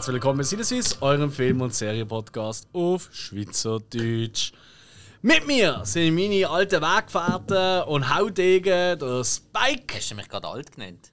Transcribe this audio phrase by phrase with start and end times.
[0.00, 4.52] Herzlich willkommen bei Sinneswiss, eurem Film- und Serienpodcast auf Schweizerdeutsch.
[5.20, 9.96] Mit mir sind meine alten Weggefährten und Haudegen, der Spike.
[9.98, 11.12] Hast du mich gerade alt genannt?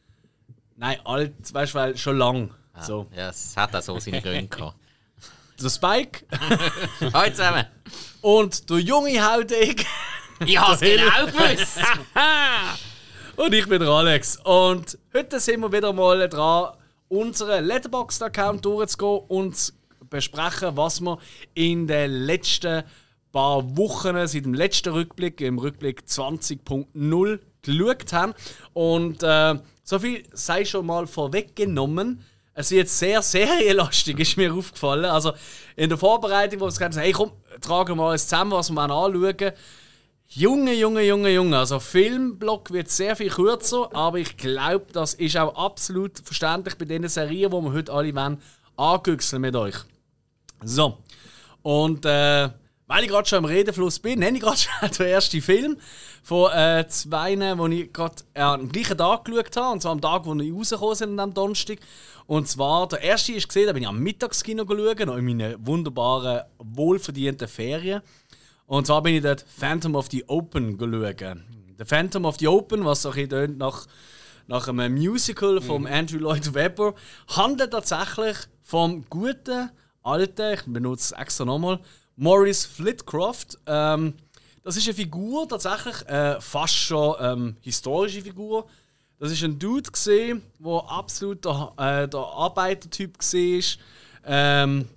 [0.78, 2.52] Nein, alt, weißt du, weil schon lang.
[2.72, 3.08] Ah, So.
[3.14, 4.78] Ja, es hat auch so seine Gründe gehabt.
[5.62, 6.26] Der Spike
[7.14, 7.66] Hallo zusammen!
[8.22, 9.86] und der junge Haudegen.
[10.46, 11.80] Ich hab's genau gewusst!
[13.36, 14.38] Und ich bin der Alex.
[14.46, 16.74] Und heute sind wir wieder mal dran,
[17.10, 19.74] unseren Letterboxd-Account durchzugehen und
[20.10, 21.18] besprechen, was wir
[21.54, 22.84] in den letzten
[23.32, 28.34] paar Wochen, seit dem letzten Rückblick, im Rückblick 20.0 geschaut haben.
[28.74, 32.24] Und äh, so viel sei schon mal vorweggenommen.
[32.54, 35.06] Es wird sehr serienlastig, ist mir aufgefallen.
[35.06, 35.34] Also
[35.76, 38.82] in der Vorbereitung, wo wir gesagt haben, hey komm, tragen wir alles zusammen, was wir
[38.82, 39.52] anschauen.
[40.30, 41.58] Junge, Junge, Junge, Junge.
[41.58, 46.86] Also Filmblock wird sehr viel kürzer, aber ich glaube, das ist auch absolut verständlich bei
[46.86, 48.42] den Serien, die wir heute alle wollen,
[48.76, 49.76] angüchseln mit euch.
[50.64, 50.98] So.
[51.62, 52.50] Und äh,
[52.88, 55.78] weil ich gerade schon im Redefluss bin, nenne ich gerade schon den ersten Film
[56.24, 59.74] von äh, zwei, die ich gerade äh, am gleichen Tag geschaut habe.
[59.74, 61.80] Und zwar am Tag, wo ich rausgekommen sind, am Donnerstag.
[62.26, 65.56] Und zwar, der erste ist gesehen, da bin ich am Mittagskino geschaut, noch in meinen
[65.66, 68.02] wunderbaren, wohlverdienten Ferien.
[68.68, 71.38] Und zwar bin ich dort Phantom of the Open geschaut.
[71.80, 73.88] Der Phantom of the Open, was so ein bisschen nach,
[74.48, 76.94] nach einem Musical von Andrew Lloyd Webber,
[77.30, 79.70] handelt tatsächlich vom guten,
[80.04, 81.80] alten, ich benutze es extra nochmal,
[82.18, 83.58] Maurice Flitcroft.
[83.68, 84.16] Ähm,
[84.64, 88.68] das ist eine Figur, tatsächlich äh, fast schon ähm, historische Figur.
[89.18, 93.64] Das ist ein Dude gesehen, der absolut der, äh, der Arbeitertyp war.
[94.26, 94.90] Ähm,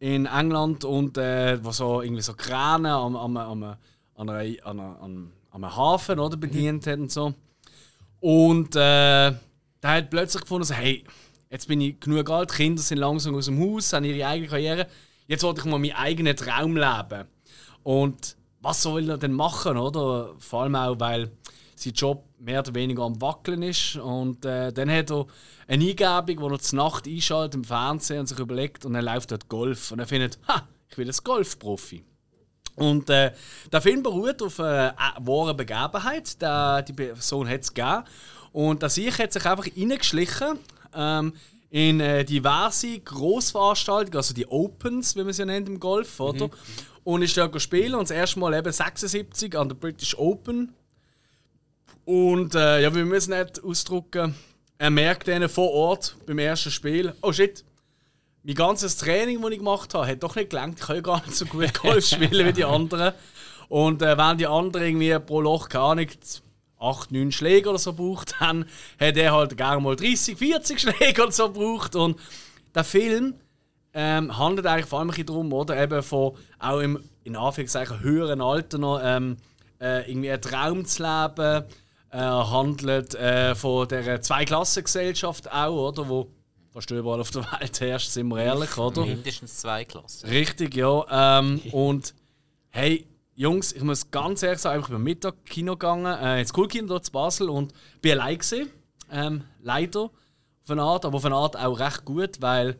[0.00, 3.76] in England und äh, wo so irgendwie so Kräne am, am, am, an
[4.16, 7.34] einer, an einer, an einem Hafen oder, bedient hat und so.
[8.18, 9.38] Und äh, der
[9.82, 11.04] hat plötzlich gefunden, so, hey,
[11.50, 14.48] jetzt bin ich genug alt, die Kinder sind langsam aus dem Haus, haben ihre eigene
[14.48, 14.86] Karriere,
[15.26, 17.28] jetzt wollte ich mal meinen eigenen Traum leben.
[17.82, 20.34] Und was soll er denn machen, oder?
[20.38, 21.30] Vor allem auch, weil
[21.74, 23.96] sein Job mehr oder weniger am Wackeln ist.
[23.96, 25.26] Und äh, dann hat er
[25.68, 29.30] eine Eingebung, wo er zur Nacht einschaltet im Fernsehen und sich überlegt, und er läuft
[29.30, 29.92] dort Golf.
[29.92, 32.04] Und er findet, ha, ich will ein Golfprofi.
[32.76, 33.32] Und äh,
[33.70, 36.40] der Film beruht auf einer äh, wahren Begebenheit.
[36.40, 38.04] Der, die Person hat es gegeben.
[38.52, 40.58] Und der Sieg hat sich einfach reingeschlichen
[40.94, 41.34] ähm,
[41.70, 46.50] in äh, diverse Grossveranstaltungen, also die Opens, wie man sie nennt im Golf, oder?
[47.04, 50.74] Und ist dort gespielt und das erste Mal eben 76 an der British Open.
[52.10, 54.34] Und äh, ja, wir müssen nicht ausdrücken,
[54.78, 57.64] er merkt dann vor Ort beim ersten Spiel, oh shit,
[58.42, 60.80] mein ganzes Training, das ich gemacht habe, hat doch nicht gelangt.
[60.80, 63.12] Ich kann ja gar nicht so gut Golf spielen wie die anderen.
[63.68, 66.06] Und äh, wenn die anderen irgendwie pro Loch, keine Ahnung,
[66.80, 68.64] 8, 9 Schläge oder so braucht haben,
[68.98, 71.94] hat er halt gerne mal 30, 40 Schläge oder so braucht.
[71.94, 72.18] Und
[72.74, 73.34] der Film
[73.94, 75.80] ähm, handelt eigentlich vor allem darum, oder?
[75.80, 79.36] Eben von auch im in Anführungszeichen höheren Alter noch ähm,
[79.80, 81.66] äh, irgendwie einen Traum zu leben.
[82.12, 86.08] Äh, handelt äh, von der Zweiklassengesellschaft auch, oder?
[86.08, 86.28] Wo
[86.72, 89.04] fast überall auf der Welt herrscht, sind wir ehrlich, oder?
[89.04, 90.28] Mindestens zwei Klassen.
[90.28, 91.38] Richtig, ja.
[91.38, 92.14] Ähm, und
[92.70, 96.86] hey, Jungs, ich muss ganz ehrlich sagen, ich bin Mittag Kino gegangen, äh, ins Coolkino
[96.88, 98.70] dort in Basel und bin allein gewesen.
[99.10, 100.10] Ähm, leider.
[100.62, 102.78] Auf eine Art, aber auf eine Art auch recht gut, weil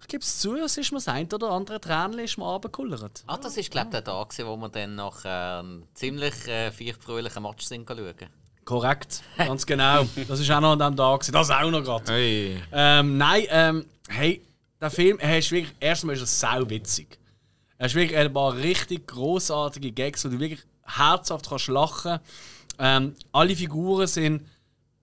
[0.00, 3.24] ich gebe es zu, es ist mir das ein oder andere Tränchen ist mir runtergekullert.
[3.26, 6.70] Ah, das ist, glaube ich, der Tag, wo wir dann nach äh, einem ziemlich äh,
[6.70, 8.39] feuchtfröhlichen Match sind schauen.
[8.64, 10.06] Korrekt, ganz genau.
[10.28, 11.20] Das ist auch noch an diesem Tag.
[11.20, 11.32] gewesen.
[11.32, 12.12] Das auch noch gerade.
[12.12, 12.62] Hey.
[12.72, 14.42] Ähm, nein, ähm, hey,
[14.80, 17.18] der Film, er ist wirklich, erstmal ist er sau witzig.
[17.78, 22.18] Er ist wirklich ein paar richtig großartige Gags, wo du wirklich herzhaft kannst lachen.
[22.78, 24.42] Ähm, alle Figuren sind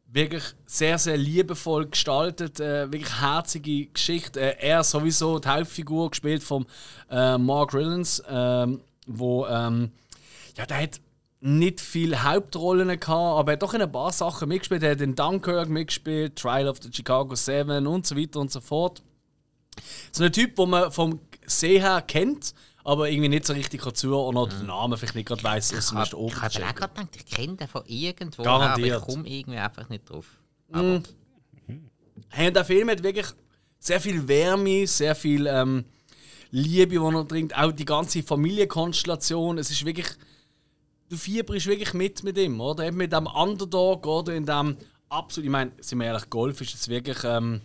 [0.07, 4.39] wirklich sehr, sehr liebevoll gestaltet, äh, wirklich herzige Geschichte.
[4.39, 6.65] Äh, er sowieso die Hauptfigur gespielt von
[7.09, 9.91] äh, Mark Rylance, ähm, wo ähm,
[10.55, 11.01] ja, der hat
[11.39, 14.83] nicht viele Hauptrollen gehabt, aber er hat doch in ein paar Sachen mitgespielt.
[14.83, 18.59] Er hat in Dunkirk mitgespielt, Trial of the Chicago Seven und so weiter und so
[18.59, 19.03] fort.
[20.11, 23.93] So ein Typ, den man vom Sehen her kennt, aber irgendwie nicht so richtig kann
[23.93, 26.75] zuordnen oder den Namen vielleicht nicht gerade weiss, aus dem Ich ersten habe hab auch
[26.75, 28.93] gerade gedacht, ich kenne den von irgendwo, Garantiert.
[28.93, 30.25] aber ich komme irgendwie einfach nicht drauf.
[30.69, 30.97] Mm.
[32.29, 33.27] Hey, und der Film hat wirklich
[33.79, 35.85] sehr viel Wärme, sehr viel ähm,
[36.49, 37.55] Liebe, die er trinkt.
[37.55, 39.57] Auch die ganze Familienkonstellation.
[39.57, 40.07] Es ist wirklich.
[41.09, 42.85] Du fieberst wirklich mit mit ihm, oder?
[42.85, 44.33] Eben mit dem Underdog, oder?
[44.35, 44.77] In dem
[45.09, 45.45] absolut.
[45.45, 47.61] Ich meine, sind wir ehrlich, Golf ist jetzt wirklich ähm,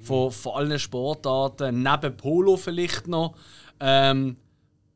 [0.00, 3.34] von, von allen Sportarten, neben Polo vielleicht noch.
[3.80, 4.36] Ähm,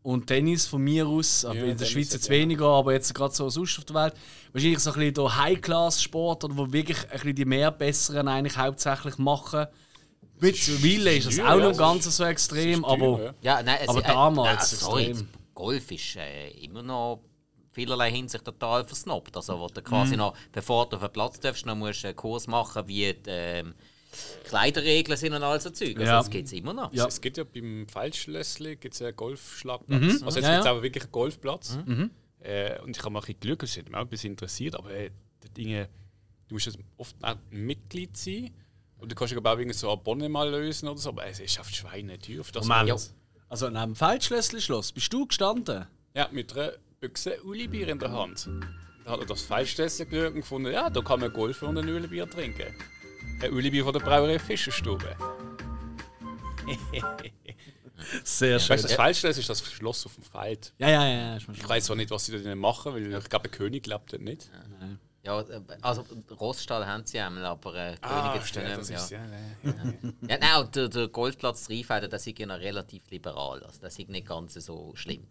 [0.03, 2.35] und Tennis von mir aus, aber Ja, in der Tennis Schweiz jetzt ja.
[2.35, 4.15] weniger, aber jetzt gerade so sonst auf der Welt.
[4.53, 8.57] Wahrscheinlich so ein bisschen der High-Class-Sport, oder wo wirklich ein bisschen die mehr Besseren eigentlich
[8.57, 9.67] hauptsächlich machen.
[10.39, 14.73] Mittlerweile ist es auch noch ganz so extrem, aber, Ja, nein, es, Aber äh, damals
[14.73, 15.29] äh, sorry, extrem.
[15.55, 17.21] Golf ist äh, immer noch
[17.77, 19.37] vielerlei Hinsicht total versnobbt.
[19.37, 22.47] Also, wo du quasi noch, bevor du auf den Platz darfst, noch musst einen Kurs
[22.47, 23.75] machen, wie die ähm,
[24.45, 25.97] Kleiderregeln sind und all so Zeug.
[25.97, 26.19] Also, Ja.
[26.19, 26.93] das gibt es immer noch.
[26.93, 27.07] Ja.
[27.07, 30.23] Es gibt ja beim Feldschlössli gibt's einen Golfschlagplatz.
[30.23, 30.71] Also jetzt Ja, gibt es ja.
[30.71, 31.79] aber wirklich einen Golfplatz.
[32.41, 34.75] Äh, und ich habe mal ein bisschen geschaut, es hat mich auch ein bisschen interessiert,
[34.77, 35.11] aber äh,
[35.43, 35.89] die Dinge,
[36.49, 38.51] du musst jetzt oft auch Mitglied sein.
[38.99, 41.69] Und du kannst ja irgendwie so Abonnement mal lösen oder so, aber es ist auf
[41.69, 42.17] die Schweine.
[42.41, 42.89] Auf das Moment.
[42.89, 42.97] Ja.
[43.49, 45.87] Also neben dem Feldschlössli-Schloss bist du gestanden?
[46.15, 46.73] Ja, mit einer
[47.09, 48.49] Büchse Ulibier in der Hand.
[49.05, 51.89] Da hat er das Feldschlössli geschaut und gefunden, ja, da kann man golfen und ein
[51.89, 52.75] Ulibier trinken.
[53.43, 55.17] Ein Ulibier von der Brauerei Fischerstube.
[58.25, 58.71] Sehr schön.
[58.75, 60.75] Weißt du, das Feldschloss ist das Schloss auf dem Feld.
[60.79, 63.59] Ja, ja, ja, Ich weiß zwar nicht, was sie da machen, weil ich glaube, der
[63.59, 64.51] König glaubt dort nicht.
[65.23, 66.05] Ja, äh, also
[66.39, 68.99] Roststall haben sie einmal, aber äh, Ah, König jetzt ja, nicht das mehr.
[68.99, 69.19] ist Ja.
[69.19, 69.71] ja.
[69.73, 70.29] ja.
[70.29, 73.63] Ja, nein, und der, der Golfplatz Rheinfelden, das ist ja noch relativ liberal.
[73.65, 75.27] Also, das ist nicht ganz so schlimm.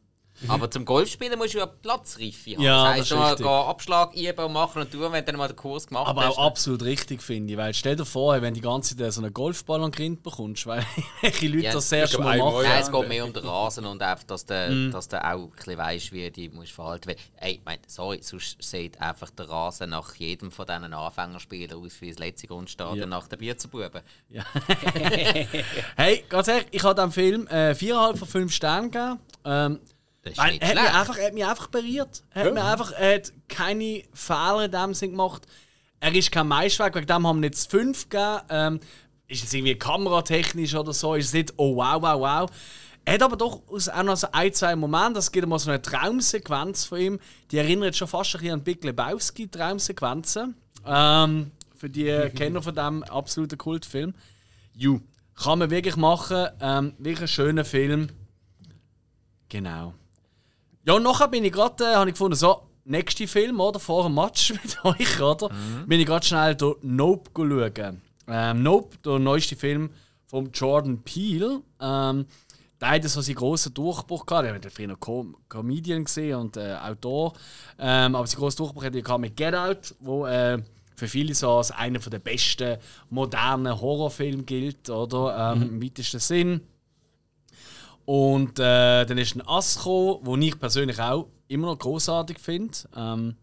[0.50, 2.62] Aber zum Golfspielen musst du ja Platzreife haben.
[2.62, 5.32] Ja, das das heisst, ist du gehen Abschlag üben und machen und tun, wenn du
[5.32, 6.38] dann mal den Kurs gemacht Aber hast.
[6.38, 7.58] auch absolut richtig, finde ich.
[7.58, 10.68] Weil stell dir vor, wenn du die ganze Zeit so einen Golfball an Grind bekommst,
[10.68, 10.86] weil
[11.22, 12.64] welche Leute Ja, das sehr schnell einmal, machen.
[12.64, 12.70] ja.
[12.70, 15.50] Nein, es geht mehr um den Rasen und einfach, dass du, dass du auch ein
[15.52, 17.20] bisschen weißt, wie du dich verhalten musst.
[17.38, 21.94] Ey, ich mein, sorry, sonst sieht einfach der Rasen nach jedem von diesen Anfängerspielen aus
[22.02, 23.06] wie das letzte Grundstadion Ja.
[23.06, 24.02] nach der Bierzenbuben.
[25.96, 29.20] Hey, ganz ehrlich, ich habe dem Film äh, 4,5 von 5 Sternen gegeben.
[29.46, 29.80] Ähm,
[30.25, 32.24] Das er hat mich, einfach, er hat mich einfach berührt.
[32.31, 35.44] Er hat, mir einfach, er hat keine Fehler in dem Sinn gemacht.
[36.00, 38.42] Er ist kein Meisterwerk, wegen dem haben wir jetzt 5 gegeben.
[38.50, 38.80] Ähm,
[39.27, 42.50] ist es irgendwie kameratechnisch oder so, ist es nicht, oh wow, wow, wow.
[43.06, 45.69] Er hat aber doch aus auch noch so ein, zwei Momente, es gibt mal so
[45.69, 47.19] eine Traumsequenz von ihm,
[47.51, 50.56] die erinnert schon fast ein bisschen an Big Lebowski Traumsequenzen.
[50.86, 52.06] Ähm, für die
[52.36, 54.16] Kenner von dem absoluten Kultfilm.
[54.74, 55.01] Ju,
[55.36, 56.48] kann man wirklich machen.
[56.60, 58.10] Ähm, wirklich ein schöner Film.
[59.50, 59.94] Genau.
[60.86, 63.80] Ja, und nachher bin ich gerade, äh, habe ich gefunden, so, nächster Film, oder?
[63.80, 65.50] Vor dem Match mit euch, oder?
[65.88, 68.02] Bin ich gerade schnell durch Nope schauen.
[68.28, 69.90] Ähm, nope, der neueste Film
[70.28, 71.62] von Jordan Peele.
[71.80, 72.28] Ähm,
[72.80, 74.48] der hat so seinen grossen Durchbruch gehabt.
[74.48, 77.34] Er hat früher noch Com Comedian gesehen und äh, Autor.
[77.80, 80.62] Ähm, aber sein grossen Durchbruch hat er mit Get Out, wo äh,
[80.96, 82.78] für viele so als einer der besten
[83.10, 85.54] modernen Horrorfilme gilt, oder?
[85.54, 86.62] Ähm, Im weitesten Sinn.
[88.06, 92.78] Und äh, dann ist ein Ass gekommen, den ich persönlich auch immer noch großartig finde.
[92.96, 93.36] Ähm,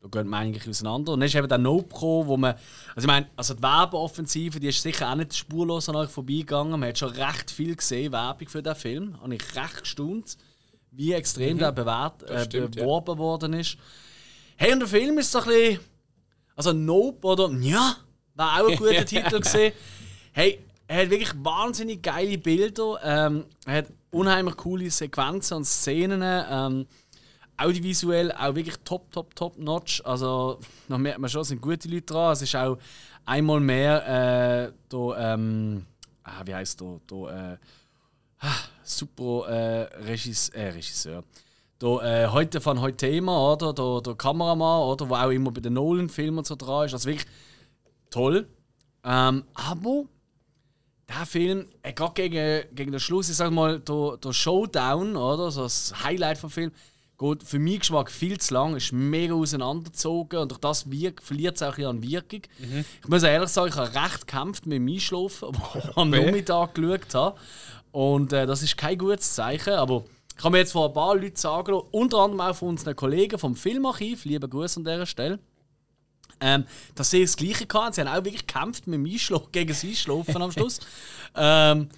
[0.00, 1.12] da gehen wir eigentlich auseinander.
[1.12, 2.54] Und dann ist eben der Nope gekommen, wo man.
[2.94, 6.78] Also ich meine, also die Werbeoffensive, die ist sicher auch nicht spurlos an euch vorbeigegangen.
[6.78, 9.20] Man hat schon recht viel gesehen, Werbung für den Film.
[9.20, 10.36] Habe ich recht gestaunt,
[10.90, 12.82] wie extrem der bewährt, äh, stimmt, ja.
[12.82, 13.76] beworben worden ist.
[14.56, 15.80] Hey, und der Film ist so ein bisschen.
[16.56, 17.96] Also Nope oder Ja,
[18.34, 19.72] war auch ein guter Titel gesehen.
[20.32, 22.98] Hey, er hat wirklich wahnsinnig geile Bilder.
[23.02, 26.22] Ähm, er hat unheimlich coole Sequenzen und Szenen.
[26.22, 26.86] Ähm,
[27.56, 30.02] audiovisuell auch wirklich top, top, top notch.
[30.04, 30.58] Also,
[30.88, 32.32] da merkt man schon, es sind gute Leute dran.
[32.32, 32.78] Es ist auch
[33.24, 35.86] einmal mehr äh, da, ähm,
[36.22, 37.00] ah, wie heißt der?
[37.06, 37.56] da äh,
[38.40, 41.24] ah, super äh, Regis äh, Regisseur.
[41.78, 43.72] Da, äh, heute von heute Thema, oder?
[43.72, 45.06] Der, der Kameramann, oder?
[45.06, 46.92] Der auch immer bei den Nolan-Filmen so dran ist.
[46.92, 47.26] Also wirklich
[48.10, 48.48] toll.
[49.02, 50.04] Ähm, aber
[51.18, 55.50] der Film, äh, gerade gegen, gegen den Schluss, ich sag mal, der, der Showdown, oder?
[55.50, 56.72] So das Highlight vom Film,
[57.18, 61.56] geht für meinen Geschmack viel zu lang, ist mega auseinandergezogen und durch das wirk, verliert
[61.56, 62.42] es auch an Wirkung.
[63.02, 66.74] Ich muss ehrlich sagen, ich habe recht gekämpft mit dem Einschlafen, obwohl ich am Nachmittag
[66.74, 67.38] geschaut habe.
[67.92, 70.04] Und äh, das ist kein gutes Zeichen, aber
[70.36, 72.96] ich kann mir jetzt von ein paar Leuten sagen, lassen, unter anderem auch von unseren
[72.96, 75.38] Kollegen vom Filmarchiv, liebe Grüße an dieser Stelle,
[76.44, 77.94] ähm, dass sie das Gleiche hatten.
[77.94, 80.78] Sie haben auch wirklich gekämpft mit dem Einschlafen, gegen das Einschlafen am Schluss.
[81.34, 81.88] ähm,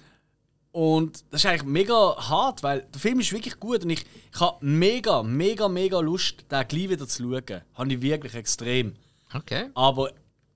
[0.71, 4.39] und das ist eigentlich mega hart, weil der Film ist wirklich gut und ich, ich
[4.39, 7.61] habe mega, mega, mega Lust, den gleich wieder zu schauen.
[7.73, 8.95] Habe ich wirklich extrem.
[9.33, 9.69] Okay.
[9.73, 10.11] Aber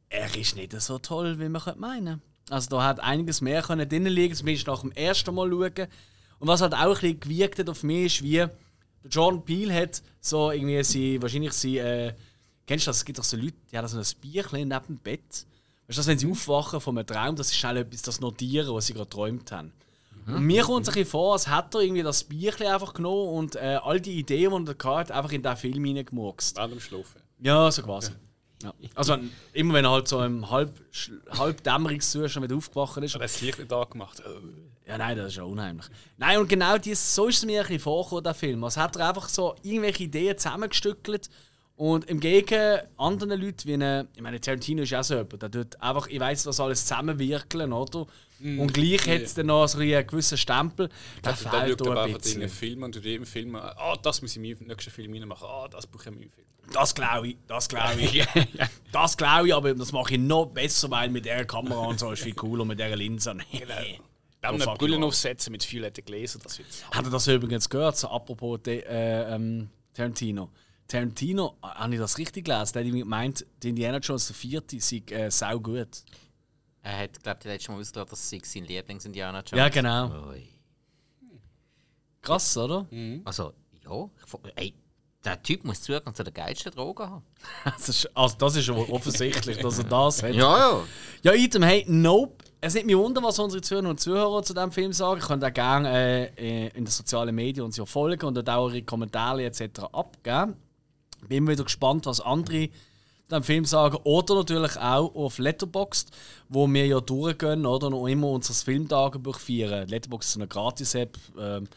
[0.09, 3.89] er ist nicht so toll, wie man könnte meinen Also da hat einiges mehr können
[3.89, 5.87] drin liegen, zumindest nach dem ersten Mal schauen.
[6.39, 9.73] Und was halt auch ein bisschen gewirkt hat auf mich, ist wie der Jordan Peele
[9.73, 12.13] hat so irgendwie sie wahrscheinlich sie äh,
[12.71, 12.97] kennst du das?
[12.97, 15.45] Es gibt doch so Leute, die haben so ein Bierchen neben dem Bett.
[15.87, 18.85] Weißt du, wenn sie aufwachen von einem Traum, dass sie schnell etwas das notieren, was
[18.87, 19.73] sie gerade geträumt haben.
[20.25, 23.33] Und mir kommt es ein bisschen vor, als hätte er irgendwie das Bierchen einfach genommen
[23.33, 26.55] und äh, all die Ideen, die er hatte, einfach in diesen Film hineingemurkst.
[26.55, 27.21] Während dem Schlafen.
[27.39, 28.11] Ja, so quasi.
[28.63, 28.73] Ja.
[28.93, 29.17] Also
[29.51, 30.79] immer wenn er halt so im halb,
[31.31, 33.15] halb Dämmerungszustand wieder aufgewacht ist.
[33.15, 34.21] Hat er das Licht nicht angemacht?
[34.25, 34.39] Oh.
[34.87, 35.87] Ja, nein, das ist ja unheimlich.
[36.17, 38.63] Nein, und genau dies, so ist es mir ein bisschen vorgekommen, der Film.
[38.63, 41.29] Also hat er einfach so irgendwelche Ideen zusammengestückelt
[41.75, 45.51] Und im Gegenteil anderen Leuten, wie eine, ich meine, Tarantino ist auch so jemand, der
[45.51, 48.05] tut einfach, ich weiß, was alles zusammenwirkeln, oder?
[48.39, 50.89] Und gleich hat es dann noch so einen gewissen Stempel.
[51.23, 52.49] Der Der fehlt da ein bisschen.
[52.49, 55.85] Film und in jedem Film, ah, das muss ich in nächsten Film reinmachen, ah, das
[55.85, 56.47] brauche ich in meinem Film.
[56.73, 58.27] Das glaube ich, das glaube ich.
[58.91, 62.11] das glaube ich, aber das mache ich noch besser, weil mit dieser Kamera und so
[62.11, 63.35] ist viel cooler mit dieser Linse.
[64.41, 67.97] Dann Oh, eine Brille aufsetzen mit violetten Gläsern, das wird Hat er das übrigens gehört,
[67.97, 70.49] so apropos de, äh, ähm, Tarantino?
[70.91, 72.73] Tarantino, äh, habe ich das richtig gelesen?
[72.73, 76.03] Der hat gemeint, die Indiana Jones der vierte sei äh, sau gut.
[76.83, 80.29] Er hat, glaube ich, letztes Mal ausgelassen, dass sie sein Lieblings-Indiana Jones Ja, genau.
[80.29, 80.47] Ui.
[82.21, 82.87] Krass, oder?
[83.23, 84.09] Also, ja.
[84.55, 84.73] Ey,
[85.23, 87.23] der Typ muss Zugang zu den geilsten Drogen haben.
[87.63, 90.33] Das ist, also das ist aber offensichtlich, dass er das hat.
[90.33, 90.81] ja.
[91.21, 92.43] Ja, Item, hey, nope.
[92.59, 95.19] Es nimmt mich wunder, was unsere Zuhörer und Zuhörer zu diesem Film sagen.
[95.19, 98.63] Ich könnt auch gerne äh, äh, in den sozialen Medien uns ja folgen und auch
[98.63, 99.79] eure Kommentare etc.
[99.91, 100.55] abgeben.
[101.27, 102.69] Bin wieder gespannt, was andere
[103.31, 103.97] diesem Film sagen.
[104.03, 106.11] Oder natürlich auch auf Letterboxd,
[106.49, 109.87] wo wir ja durchgehen oder noch immer unser Filmtagebuch feiern.
[109.87, 111.17] Letterboxd ist eine Gratis-App.
[111.39, 111.67] Ähm,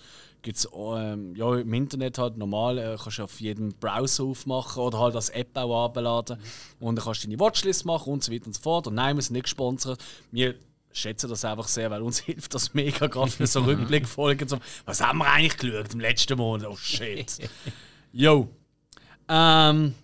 [0.42, 4.82] Gibt es ähm, ja, im Internet halt normal, äh, kannst du auf jedem Browser aufmachen
[4.82, 6.38] oder halt als App auch abladen.
[6.80, 8.86] Und dann kannst du deine Watchlist machen und so weiter und so fort.
[8.86, 10.04] Und nein, wir sind nicht gesponsert.
[10.32, 10.54] Wir
[10.92, 14.46] schätzen das einfach sehr, weil uns hilft das mega gerade für so Rückblickfolgen.
[14.46, 16.68] So, was haben wir eigentlich geschaut im letzten Monat?
[16.68, 17.38] Oh shit.
[18.12, 18.50] Yo.
[19.28, 19.94] Ähm,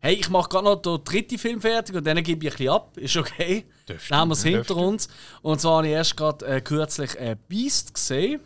[0.00, 2.70] hey, ich mache gerade noch den dritten Film fertig und dann gebe ich ein bisschen
[2.70, 2.96] ab.
[2.96, 3.64] Ist okay.
[3.88, 5.08] Dürfte, Dann haben wir es hinter uns.
[5.42, 8.40] Und zwar habe ich erst gerade äh, kürzlich äh, Beast gesehen.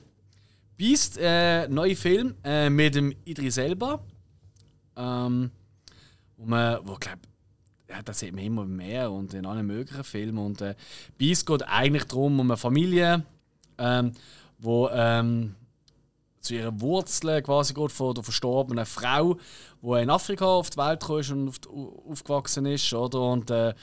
[0.76, 4.00] Beast, äh, neuer Film äh, mit dem Idris Elba.
[4.96, 5.50] Ähm,
[6.36, 7.18] wo man, wo glaub,
[7.88, 10.38] ja, das sieht man immer mehr und in allen möglichen Filmen.
[10.38, 10.74] Und äh,
[11.16, 13.24] Beast geht eigentlich darum, um eine Familie,
[13.78, 14.12] ähm,
[14.58, 15.54] wo ähm,
[16.40, 19.36] zu ihren Wurzeln quasi geht von der verstorbenen Frau,
[19.82, 23.20] die in Afrika auf die Welt gekommen ist und auf aufgewachsen ist, oder?
[23.20, 23.74] Und äh,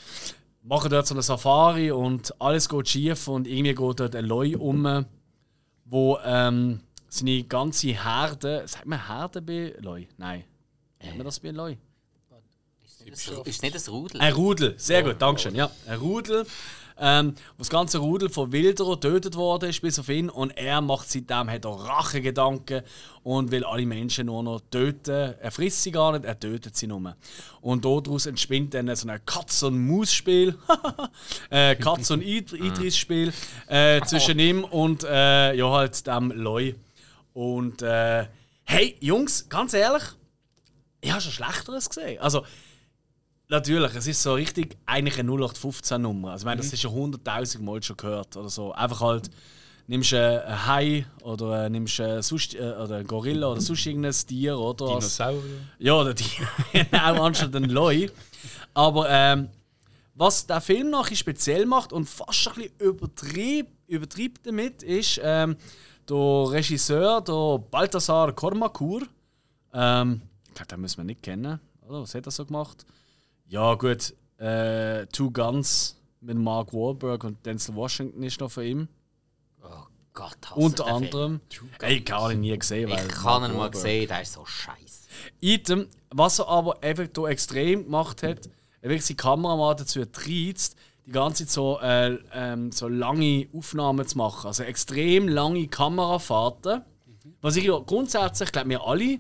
[0.64, 4.58] machen dort so eine Safari und alles geht schief und irgendwie geht dort ein Leu
[4.58, 5.06] um,
[5.86, 10.06] wo ähm, seine ganze Herde, sagt man Herde bei Leu?
[10.18, 10.44] Nein.
[11.02, 11.76] Sagt man das bei Leu?
[13.46, 14.20] Ist nicht das Rudel?
[14.20, 15.54] Ein Rudel, sehr gut, Dankeschön.
[15.54, 16.48] Ja, ein Rudel,
[17.00, 20.30] ähm, wo das ganze Rudel von Wilderer getötet worden ist, bis auf ihn.
[20.30, 22.84] Und er macht seitdem hat er Rachegedanken
[23.24, 25.34] und will alle Menschen nur noch töten.
[25.40, 27.16] Er frisst sie gar nicht, er tötet sie nur.
[27.62, 30.58] Und daraus entspinnt dann so ein Katz- und Maus-Spiel,
[31.50, 33.34] äh, Katz- und Id- Idris-Spiel
[33.68, 36.76] äh, zwischen ihm und äh, ja, halt dem Loi.
[37.34, 38.28] Und äh,
[38.64, 40.04] hey, Jungs, ganz ehrlich,
[41.02, 42.20] ich habe schon Schlechteres gesehen.
[42.22, 42.44] Also,
[43.48, 46.32] Natürlich, es ist so richtig eigentlich eine 0815-Nummer.
[46.32, 48.36] Also, ich meine, das ist schon 100.000 Mal schon gehört.
[48.38, 48.72] Oder so.
[48.74, 49.30] Einfach halt,
[49.88, 53.86] nimmst du einen Hai oder äh, nimmst du sonst, äh, oder einen Gorilla oder sonst
[53.86, 54.58] irgendein Tier.
[54.58, 55.42] Oder als- Dinosaurier.
[55.78, 56.48] ja, der Tier.
[56.74, 58.10] genau, anstatt den Loi.
[58.74, 59.50] Aber ähm,
[60.16, 65.56] was der Film bisschen speziell macht und fast ein bisschen übertrieb, übertrieben damit, ist ähm,
[66.10, 66.18] der
[66.52, 69.04] Regisseur, der Balthasar Kormakur.
[69.72, 71.60] Ähm, ich glaube, den müssen wir nicht kennen.
[71.88, 72.02] Oder?
[72.02, 72.86] Was hat er so gemacht?
[73.48, 74.14] Ja, gut.
[74.38, 78.88] Äh, Two Guns mit Mark Wahlberg und Denzel Washington ist noch von ihm.
[79.64, 79.68] Oh
[80.14, 81.04] Gott, hasse Unter den Film.
[81.04, 81.42] anderem.
[81.80, 82.90] Ey, ich habe ihn nie gesehen.
[82.90, 85.08] weil Ich habe ihn mal gesehen, der ist so scheiße.
[85.40, 88.50] Item, was er aber einfach hier extrem gemacht hat,
[88.82, 90.76] er wirklich seine Kameramann dazu treizt,
[91.06, 94.48] die ganze Zeit so, äh, ähm, so lange Aufnahmen zu machen.
[94.48, 96.82] Also extrem lange Kamerafahrten.
[97.42, 99.20] Was ich ja grundsätzlich, glaube wir alle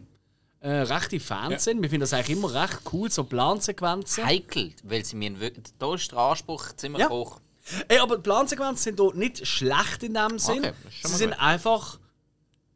[0.65, 1.81] äh, rechte Fans sind.
[1.81, 4.25] Wir finden das eigentlich immer recht cool, so Plansequenzen.
[4.25, 5.65] Heikel, weil sie mir wirklich.
[5.77, 7.09] Da ist der Anspruch ziemlich Ja.
[7.09, 7.39] hoch.
[7.87, 10.59] Ey, aber die Plansequenzen sind hier nicht schlecht in dem Sinn.
[10.59, 11.39] Okay, Sie sind gut.
[11.39, 11.99] einfach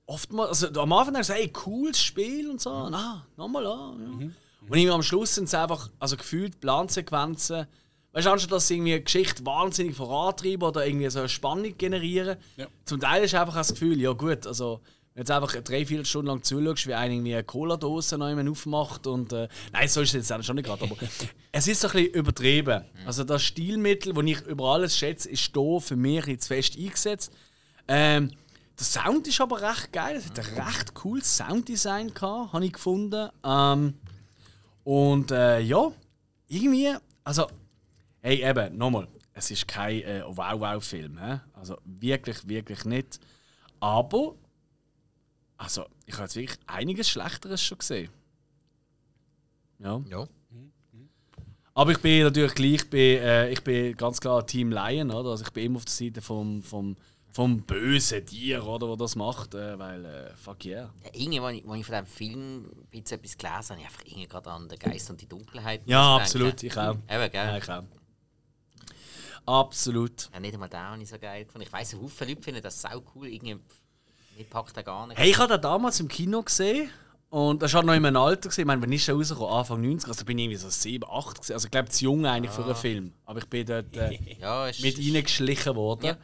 [0.06, 4.00] oftmals, also am Anfang denkst du, hey, cooles Spiel und so, na, nochmal an.
[4.00, 4.26] Ja.
[4.68, 7.68] Und irgendwie am Schluss sind es einfach, also gefühlt Plansequenzen,
[8.14, 11.78] weißt du, anstatt dass sie irgendwie eine Geschichte wahnsinnig vorantreiben oder irgendwie so eine Spannung
[11.78, 12.66] generieren, Ja.
[12.86, 14.82] zum Teil ist einfach das Gefühl, ja gut, also
[15.20, 19.34] jetzt einfach drei, vier Stunden lang zuschaust, wie einer eine Cola-Dose noch jemand aufmacht und
[19.34, 20.96] äh, nein, so ist es jetzt auch schon nicht gerade, aber
[21.52, 22.86] es ist so ein bisschen übertrieben.
[23.06, 27.34] Also das Stilmittel, das ich über alles schätze, ist hier für mich jetzt fest eingesetzt.
[27.88, 28.32] Ähm,
[28.78, 32.74] der Sound ist aber recht geil, es hat ein recht cooles Sounddesign gehabt, habe ich
[32.74, 33.30] gefunden.
[33.44, 33.96] Ähm,
[34.86, 35.92] und äh, ja,
[36.48, 36.96] irgendwie,
[37.26, 37.48] also,
[38.22, 41.20] hey, eben, nochmal, es ist kein äh, Wow-Wow-Film,
[41.54, 43.20] also wirklich, wirklich nicht.
[43.82, 44.36] Aber,
[45.60, 48.10] also, ich habe jetzt wirklich einiges Schlechteres schon gesehen.
[49.78, 50.02] Ja.
[50.10, 50.28] Ja.
[51.74, 55.30] Aber ich bin natürlich gleich, bei, äh, ich bin ganz klar Team Lion, oder?
[55.30, 56.96] Also ich bin immer auf der Seite vom, vom
[57.32, 60.92] vom bösen Tier, oder, wo das macht, äh, weil, äh, fuck yeah.
[61.04, 63.80] Ja, irgendwie, als ich, als ich von diesem Film ein bisschen etwas gelesen habe, habe
[63.80, 66.22] ich einfach irgendwie gerade an den Geist und die Dunkelheit Ja, denken.
[66.24, 66.96] absolut, ich auch.
[66.96, 67.58] Eben, Ja, gell?
[67.62, 67.84] ich auch.
[69.46, 70.30] Absolut.
[70.34, 71.68] Ja, nicht einmal den habe ich so geil gefunden.
[71.68, 73.28] Ich weiss, viele Leute finden das sau cool.
[73.28, 73.58] Irgendwie,
[74.40, 75.18] mir packt er gar nicht.
[75.20, 76.90] Hey, ich habe den damals im Kino gesehen.
[77.30, 78.50] Und das war noch in einem Alter.
[78.50, 78.62] Gewesen.
[78.62, 79.54] Ich meine, wann ist der rausgekommen?
[79.54, 81.54] Anfang 90 Also bin ich irgendwie so 7, 8 gewesen.
[81.54, 83.14] Also ich glaube, zu jung eigentlich für einen Film.
[83.26, 86.06] Aber ich bin dort äh, ja, ist, mit reingeschlichen worden.
[86.06, 86.18] Ja.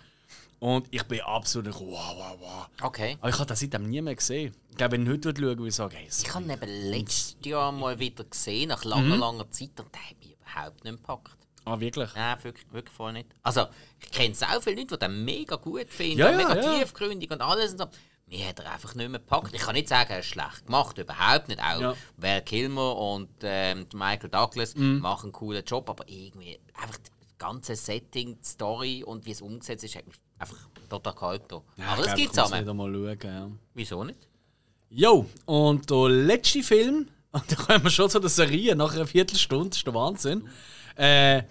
[0.60, 2.68] Und ich bin absolut wow, wow, wow.
[2.82, 3.18] Okay.
[3.20, 4.56] Aber ich habe das seitdem nie mehr gesehen.
[4.70, 7.72] Ich glaube, wenn ich heute schaue, würde ich sagen, hey, Ich habe ihn letztes Jahr
[7.72, 11.45] mal wieder gesehen, nach langer, langer Zeit, und der hat mich überhaupt nicht gepackt.
[11.66, 12.10] Ah, wirklich?
[12.16, 13.28] Nein, wirklich, wirklich voll nicht.
[13.44, 13.66] Also,
[14.02, 16.80] ich kenne auch viele Leute, die den mega gut finden, Ja, ja, mega ja.
[16.80, 17.72] tiefgründig und alles.
[17.74, 17.86] Und so.
[18.28, 19.54] Mir hat er einfach nicht mehr gepackt.
[19.54, 21.60] Ich kann nicht sagen, er ist schlecht gemacht, überhaupt nicht.
[21.62, 21.96] Auch Ja.
[22.18, 25.00] Val Kilmer und ähm, Michael Douglas Mhm.
[25.00, 29.42] machen einen coolen Job, aber irgendwie einfach das ganze Setting, die Story und wie es
[29.42, 30.58] umgesetzt ist, hat mich einfach
[30.90, 31.68] total kalt gelassen.
[31.78, 33.52] Ja, aber das gibt es wieder mal schauen, ja.
[33.76, 34.20] Wieso nicht?
[34.90, 39.06] Jo, und der letzte Film, und da kommen wir schon zu der Serie nach einer
[39.06, 40.48] Viertelstunde, das ist der Wahnsinn.
[40.96, 41.44] Äh,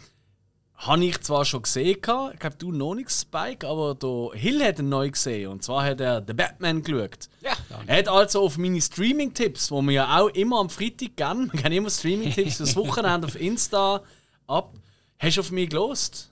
[0.77, 4.63] habe ich zwar schon gesehen, gehabt, ich glaube, du noch nicht, Spike, aber der Hill
[4.63, 5.51] hat ihn neu gesehen.
[5.51, 7.29] Und zwar hat er The Batman geschaut.
[7.41, 7.53] Ja.
[7.87, 11.63] Er hat also auf meine Streaming-Tipps, wo wir ja auch immer am Freitag geben, wir
[11.63, 14.03] geben immer Streaming-Tipps fürs Wochenende auf Insta
[14.47, 14.75] ab,
[15.19, 16.31] hast du auf mich gelost?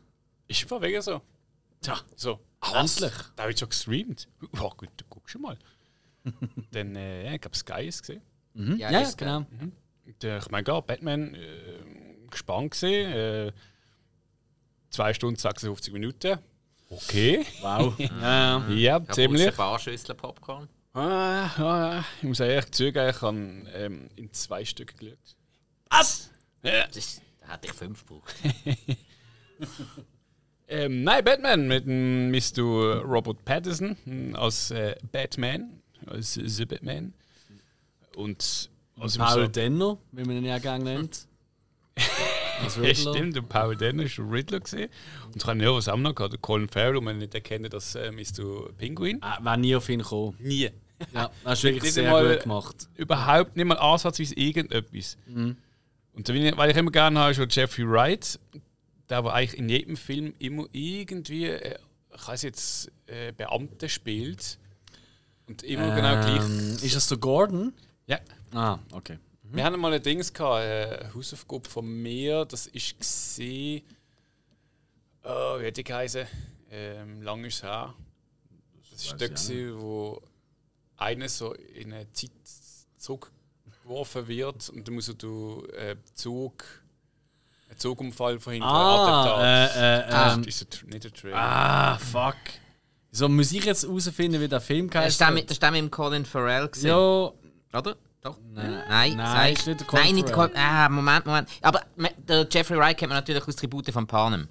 [0.49, 1.23] Ist von wegen so.
[1.81, 2.41] Tja, So.
[2.75, 3.13] endlich.
[3.37, 4.29] Da habe ich schon gestreamt.
[4.55, 5.57] Ja, gut, dann guck schon mal.
[6.71, 8.23] Dann, äh, ich glaube, Sky ist gesehen.
[8.55, 9.45] Ja, Ja, ist genau.
[10.23, 11.41] Äh, ich meine, klar, Batman, äh,
[12.33, 13.13] gespannt gesehen.
[13.13, 13.53] Äh,
[14.91, 16.39] 2 Stunden 56 Minuten.
[16.91, 17.47] Okay.
[17.63, 17.99] Wow.
[18.21, 18.69] ja.
[18.69, 19.49] Ja, ziemlich.
[19.49, 20.69] ein paar Schüsseln Popcorn.
[20.95, 23.39] Ah, ah, ich muss ehrlich zugeben, ich habe
[23.75, 25.17] ähm, in zwei Stück geschaut.
[25.89, 26.31] Was?
[26.63, 26.87] Ja.
[26.89, 28.35] Das, da hätte ich fünf gebraucht.
[30.73, 33.03] Ähm, nein, Batman mit dem Mr.
[33.05, 37.13] Robert Pattinson hm, als äh, Batman, als The Batman.
[38.17, 41.27] Und also Paul Denner, wie man ihn ja gerne nennt.
[42.63, 44.89] Als Ja, stimmt, der Paul Denner ist der Riddler gesehen.
[45.27, 47.95] Und ich habe ja was auch noch gehabt, Colin Farrell, und man nicht erkennt, das
[47.95, 48.73] äh, Mr.
[48.79, 49.19] Pinguin.
[49.21, 50.37] Ah, wäre nie auf ihn gekommen.
[50.41, 50.71] Nie.
[51.13, 52.89] Ja, das ist wirklich sehr einmal- gut gemacht.
[52.95, 55.17] Überhaupt nicht mal ansatzweise irgendetwas.
[55.27, 55.57] Mhm.
[56.15, 58.39] Und ich, weil ich immer gerne habe, ist schon Jeffrey Wright,
[59.09, 61.77] der aber eigentlich in jedem Film immer irgendwie, äh,
[62.15, 64.59] ich weiß jetzt, äh, Beamte spielt.
[65.49, 66.45] Und immer genau gleich.
[66.45, 67.73] Ähm, ist das so Gordon?
[68.07, 68.21] Ja.
[68.55, 69.19] Ah, okay.
[69.55, 73.83] Wir hatten mal ein Dings gehabt, eine Hausaufgabe von mir, das ist gesehen.
[75.25, 76.27] Oh, wie hat die geheißen?
[76.71, 77.95] Ähm, lang ist es her.
[78.91, 80.23] Das war der, gewesen, wo
[80.97, 82.31] einer so in eine Zeit
[82.97, 86.65] zurückgeworfen wird und dann muss er durch äh, Zug,
[87.69, 88.71] einen Zugunfall verhindern.
[88.71, 91.37] Ah, äh, äh, Das ähm, ist ein nicht ein Trailer.
[91.37, 92.37] ah, fuck.
[93.11, 95.21] So muss ich jetzt herausfinden, wie der Film heißt.
[95.31, 96.89] mit, das der mit dem Colin Farrell gesehen.
[96.89, 97.33] Ja,
[97.79, 97.97] Oder?
[98.23, 98.39] Doch?
[98.53, 98.85] Nein.
[98.89, 100.57] Nein, Nein, ist nicht der Colin Nein, nicht der Farrell.
[100.57, 101.49] Ah, Moment, Moment.
[101.61, 101.83] Aber
[102.29, 104.49] der Jeffrey Wright kennt man natürlich aus Tribute von Panem.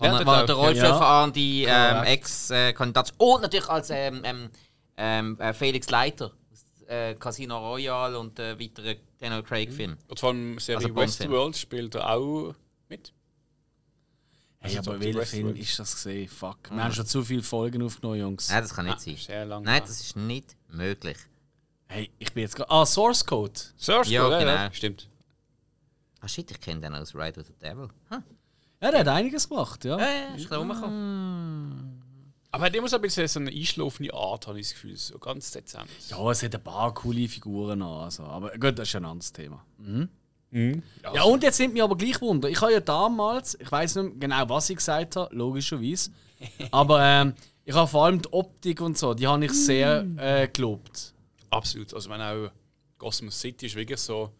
[0.00, 0.46] Ja, der war auch.
[0.46, 1.24] der Rollstuhlfahrer Ja.
[1.24, 2.04] an die ähm.
[2.04, 3.12] Ex-Kandidat.
[3.18, 4.50] Und natürlich als ähm, ähm,
[4.96, 6.26] ähm, äh, Felix Leiter.
[6.50, 9.98] aus, Äh, Casino Royale und äh, weitere Daniel Craig-Film.
[10.06, 10.96] Und von Serie Also.
[10.96, 12.54] Westworld spielt er auch
[12.88, 13.12] mit.
[14.60, 16.28] hey, Also aber welcher Film ist das gesehen?
[16.28, 16.70] Fuck.
[16.70, 18.48] Wir haben schon zu viele Folgen aufgenommen, Jungs.
[18.48, 19.16] Nein, das kann nicht sein.
[19.16, 19.62] Sehr lang.
[19.64, 21.18] Nein, das ist nicht möglich.
[21.88, 22.70] Hey, ich bin jetzt gerade.
[22.70, 23.58] Ah, Source Code.
[23.78, 24.52] Source Ja, Code, ja, genau.
[24.52, 25.08] ja, stimmt.
[26.20, 27.88] Ah shit, ich kenne den aus Ride with the Devil.
[28.10, 28.18] Huh.
[28.80, 29.98] Ja, der hat einiges gemacht, ja.
[29.98, 32.02] Ja, ja, ist klar rumgekommen.
[32.50, 34.96] Aber er hat immer so ein bisschen so eine einschlafende Art, habe ich das Gefühl.
[34.96, 35.88] So ganz dezent.
[36.08, 38.04] Ja, es hat ein paar coole Figuren an.
[38.04, 38.22] Also.
[38.24, 39.64] Aber gut, das ist ein anderes Thema.
[39.78, 40.08] Mhm.
[41.14, 42.48] Ja, und jetzt sind mir aber gleich Wunder.
[42.48, 46.10] Ich habe ja damals, ich weiß nicht mehr genau, was ich gesagt habe, logischerweise.
[46.70, 50.48] aber ähm, ich habe vor allem die Optik und so, die habe ich sehr äh,
[50.48, 51.12] gelobt.
[51.50, 51.92] Absolut.
[51.94, 52.50] Also, wenn auch
[52.98, 54.32] Gotham City ist wirklich so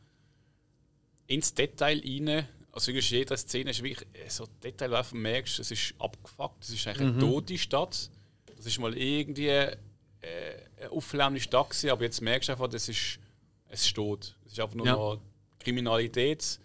[1.26, 2.48] ins Detail rein.
[2.72, 6.64] Also, wirklich jede Szene ist wirklich äh, so Detail, wo du merkst, es ist abgefuckt.
[6.64, 8.10] Es ist eigentlich eine tote Stadt.
[8.56, 9.76] Das ist mal irgendwie äh,
[10.80, 13.18] eine auflärmende Stadt, gewesen, aber jetzt merkst du einfach, das ist,
[13.68, 14.36] es steht.
[14.46, 14.92] Es ist einfach nur Ja.
[14.92, 15.20] noch
[15.58, 16.58] Kriminalität.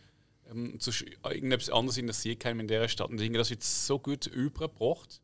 [0.49, 3.10] Ähm, sonst irgendetwas anderes interessiert keinen in dieser Stadt.
[3.10, 5.21] Und ich denke, das wird so gut übergebracht.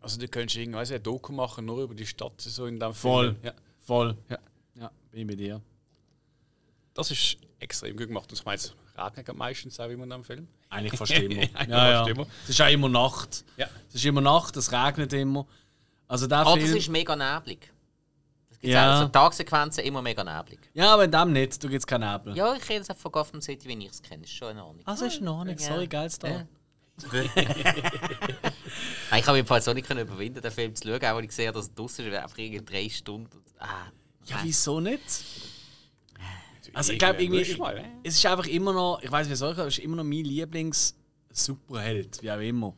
[0.00, 3.32] Also, du könntest irgendwie ein Doku machen, nur über die Stadt so in dem Voll.
[3.32, 3.44] Film.
[3.44, 3.52] Ja.
[3.88, 4.14] Voll.
[4.28, 4.38] Ja.
[4.74, 5.62] Ja, bin ich bei dir.
[6.92, 8.30] Das ist extrem gut gemacht.
[8.30, 10.46] Und ich meine, es regnet meistens auch immer in dem Film.
[10.68, 11.40] Eigentlich fast immer.
[11.40, 12.06] Eigentlich ja, ja.
[12.06, 12.26] immer.
[12.44, 13.44] Es ist auch immer Nacht.
[13.56, 13.66] Ja.
[13.88, 15.46] Es ist immer Nacht, es regnet immer.
[16.06, 16.76] Also der das Film.
[16.76, 17.72] ist mega neblig.
[18.50, 18.98] Das gibt's Ja.
[18.98, 19.02] auch.
[19.04, 20.58] So Tagsequenzen immer mega neblig.
[20.74, 22.36] Ja, aber in dem nicht, da gibt es keinen Nebel.
[22.36, 24.24] Ja, ich rede jetzt von Gotham City, wie ich es kenne.
[24.24, 24.82] Ist schon in Ordnung.
[24.84, 25.60] Ah, das ist noch nicht.
[25.60, 25.86] Sorry, Ja.
[25.86, 26.30] geil Star.
[26.30, 26.46] Ja.
[29.16, 31.32] Ich habe mich im Fall so nicht überwinden, den Film zu schauen, auch wenn ich
[31.32, 33.42] sehe, dass es draußen ist, einfach irgendwie drei Stunden.
[33.58, 33.86] Ah,
[34.26, 35.00] Ja, wieso nicht?
[36.74, 37.84] Also ich glaube irgendwie, äh?
[38.04, 42.22] es ist einfach immer noch, ich weiß nicht wieso, es ist immer noch mein Lieblings-Superheld,
[42.22, 42.74] wie auch immer.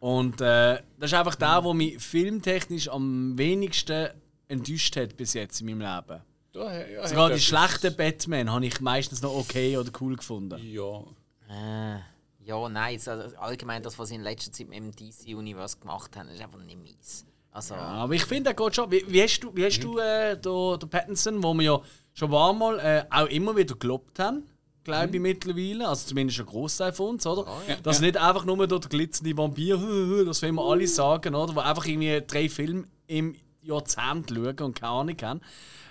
[0.00, 4.08] Und äh, das ist einfach der, der mich filmtechnisch am wenigsten
[4.48, 6.22] enttäuscht hat bis jetzt in meinem Leben.
[6.54, 10.58] Ja, ja, Sogar die schlechten Batman habe ich meistens noch okay oder cool gefunden.
[10.62, 11.04] Ja.
[11.48, 12.00] Äh,
[12.48, 16.30] ja, nein, also allgemein das, was sie in letzter Zeit mit dem DC-Universum gemacht haben,
[16.30, 17.26] ist einfach nicht mies.
[17.52, 18.90] Also, Aber ich finde, er geht schon.
[18.90, 21.80] Wie, wie hast du, wie hast du äh, den, den Pattinson, wo wir ja
[22.14, 24.44] schon ein paar Mal äh, auch immer wieder gelobt haben,
[24.82, 27.46] glaube ich mittlerweile, also zumindest ein Großteil von uns, oder?
[27.82, 29.76] Dass nicht einfach nur der glitzernde Vampir,
[30.26, 31.54] das wollen wir alle sagen, oder?
[31.54, 35.40] Wo einfach irgendwie drei Filme im Jahrzehnt schauen und keine Ahnung haben.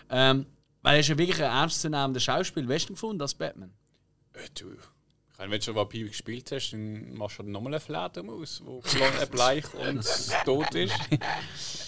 [0.09, 0.45] Ähm,
[0.81, 2.67] weil er ist ja wirklich ein ernstzunehmender Schauspiel.
[2.67, 3.73] Weißt du ihn gefunden als Batman?
[4.33, 4.75] Äh, du.
[5.37, 8.63] Wenn du schon Vampir gespielt hast, dann machst du halt nochmal einen Fledermaus,
[9.21, 10.03] äh, bleich und
[10.45, 10.93] tot ist.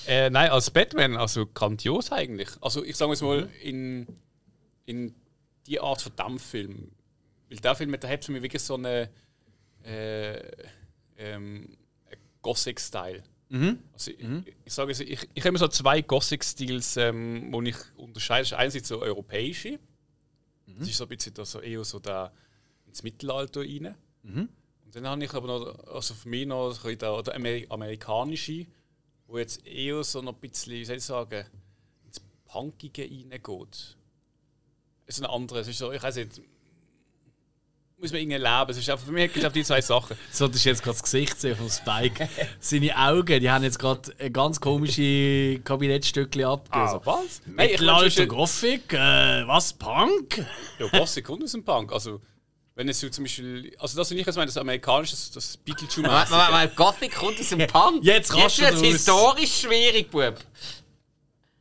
[0.07, 2.49] äh, nein, als Batman, also grandios eigentlich.
[2.61, 4.05] Also ich sage es mal, in,
[4.85, 5.15] in
[5.65, 6.91] die Art von Dampffilm.
[7.49, 9.09] Weil der Film, der hat für mich wirklich so eine
[9.83, 10.37] äh,
[11.17, 11.75] ähm,
[12.07, 13.23] einen Gothic-Style.
[13.93, 14.19] Also ich,
[14.65, 18.43] ich sage es, ich, ich habe immer so zwei Gothic-Stils, ähm, wo ich unterscheide.
[18.43, 19.79] Das ist einerseits so europäische.
[20.67, 22.31] Das ist so ein bisschen da so eher so der
[22.99, 23.95] ins Mittelalter rein.
[24.23, 28.65] Und dann habe ich aber noch, also für mich noch ein der, der Ameri amerikanische,
[29.27, 31.45] wo jetzt eher so noch ein bisschen, wie soll ich sagen,
[32.05, 33.97] ins Punkige reingeht.
[35.05, 36.41] Es ist ein anderes, es ist so, ich weiß nicht,
[37.97, 38.69] muss man irgendwie leben.
[38.69, 40.17] Es ist einfach, für mich gibt es einfach die zwei Sachen.
[40.31, 42.29] So, das ist jetzt gerade das Gesicht sehen von Spike.
[42.59, 46.87] Seine Augen, die haben jetzt gerade ein ganz komische Kabinettstückchen abgegeben.
[46.87, 47.41] Ah, was?
[47.45, 50.45] Mittelalter Gothic, äh, was, Punk?
[50.79, 51.91] Ja, Gothic und aus dem Punk.
[51.91, 52.21] Also,
[52.79, 55.57] wenn es so zum Beispiel, also das, was ich jetzt meine, das amerikanische, das, das
[55.57, 55.97] Beetlejuice.
[55.97, 58.05] Moment, Moment, Moment, Gothic kommt aus dem Punk.
[58.05, 60.35] Jetzt Jetzt rastet wird es historisch schwierig, Bub.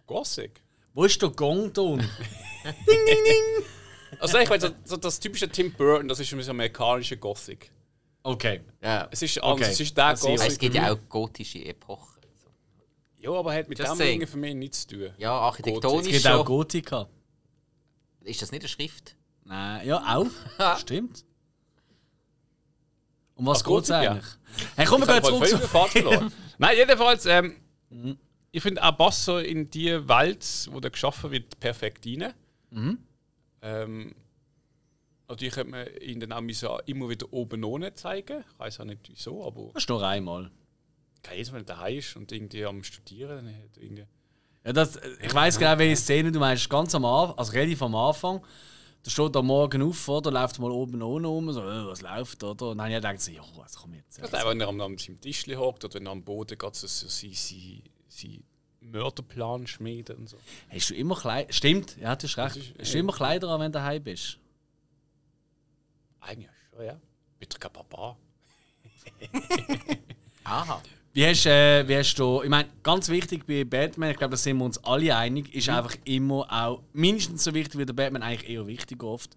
[0.07, 0.62] Gothic.
[0.94, 2.09] Wo ist der Gongton?
[4.20, 7.70] Also ich meine, so, so das typische Tim Burton, das ist ein amerikanische Gothic.
[8.22, 8.62] Okay.
[8.83, 9.07] Ja.
[9.11, 9.72] Es ist anders, Okay.
[9.72, 10.14] es ist der.
[10.14, 10.40] Gothic.
[10.40, 12.20] Es gibt ja auch gotische Epochen.
[13.18, 15.11] Ja, aber hat mit Just dem irgendwie für mich nichts zu tun.
[15.18, 16.44] Ja, Es architektonisch gibt auch.
[16.44, 17.09] Gotika.
[18.24, 19.14] Ist das nicht eine Schrift?
[19.48, 20.78] Nein, ja, auch.
[20.78, 21.24] Stimmt.
[23.34, 24.12] Um was geht es Gotik, ja.
[24.12, 24.26] eigentlich?
[24.76, 26.32] Hey, komm, wir gehen zurück zu...
[26.58, 27.56] Nein, jedenfalls, ähm,
[28.50, 32.34] ich finde, er passt so in die Welt, wo der geschaffen wird, perfekt rein.
[33.62, 34.14] Ähm,
[35.28, 38.44] natürlich könnte man ihn dann auch immer wieder oben ohne zeigen.
[38.52, 40.42] Ich weiß auch nicht wieso, aber Das ist nur einmal.
[40.42, 40.50] Mal,
[41.52, 44.06] wenn er daheim ist und irgendwie am Studieren, dann er irgendwie.
[44.64, 46.68] Ja, das, ich weiss genau, welche Szene du meinst.
[46.68, 48.42] Ganz am Anfang, also relativ am Anfang.
[49.09, 50.31] Da steht er morgen auf, oder?
[50.31, 52.68] Läuft mal oben ohne rum, so, äh, was läuft, oder?
[52.73, 54.21] Und dann ich gedacht, so, ja, was kommt jetzt?
[54.21, 56.87] Also, wenn er am, am seinem Tisch hockt oder wenn er am Boden geht, so,
[56.87, 58.44] so sein, sein, sein
[58.83, 60.37] Mörderplan schmieden und so.
[60.68, 61.51] Hast du immer Kleider?
[61.55, 62.57] Stimmt, ja, du hast recht.
[62.57, 64.38] ist- Hast du immer Kleider an, wenn du daheim bist?
[66.21, 67.01] Eigentlich schon, ja.
[67.49, 68.14] Doch kein Papa.
[70.44, 70.83] Aha.
[71.14, 74.37] Wie hast, äh, wie hast du, ich meine, ganz wichtig bei Batman, ich glaube, da
[74.37, 78.23] sind wir uns alle einig, ist einfach immer auch, mindestens so wichtig wie der Batman,
[78.23, 79.31] eigentlich eher wichtig oft,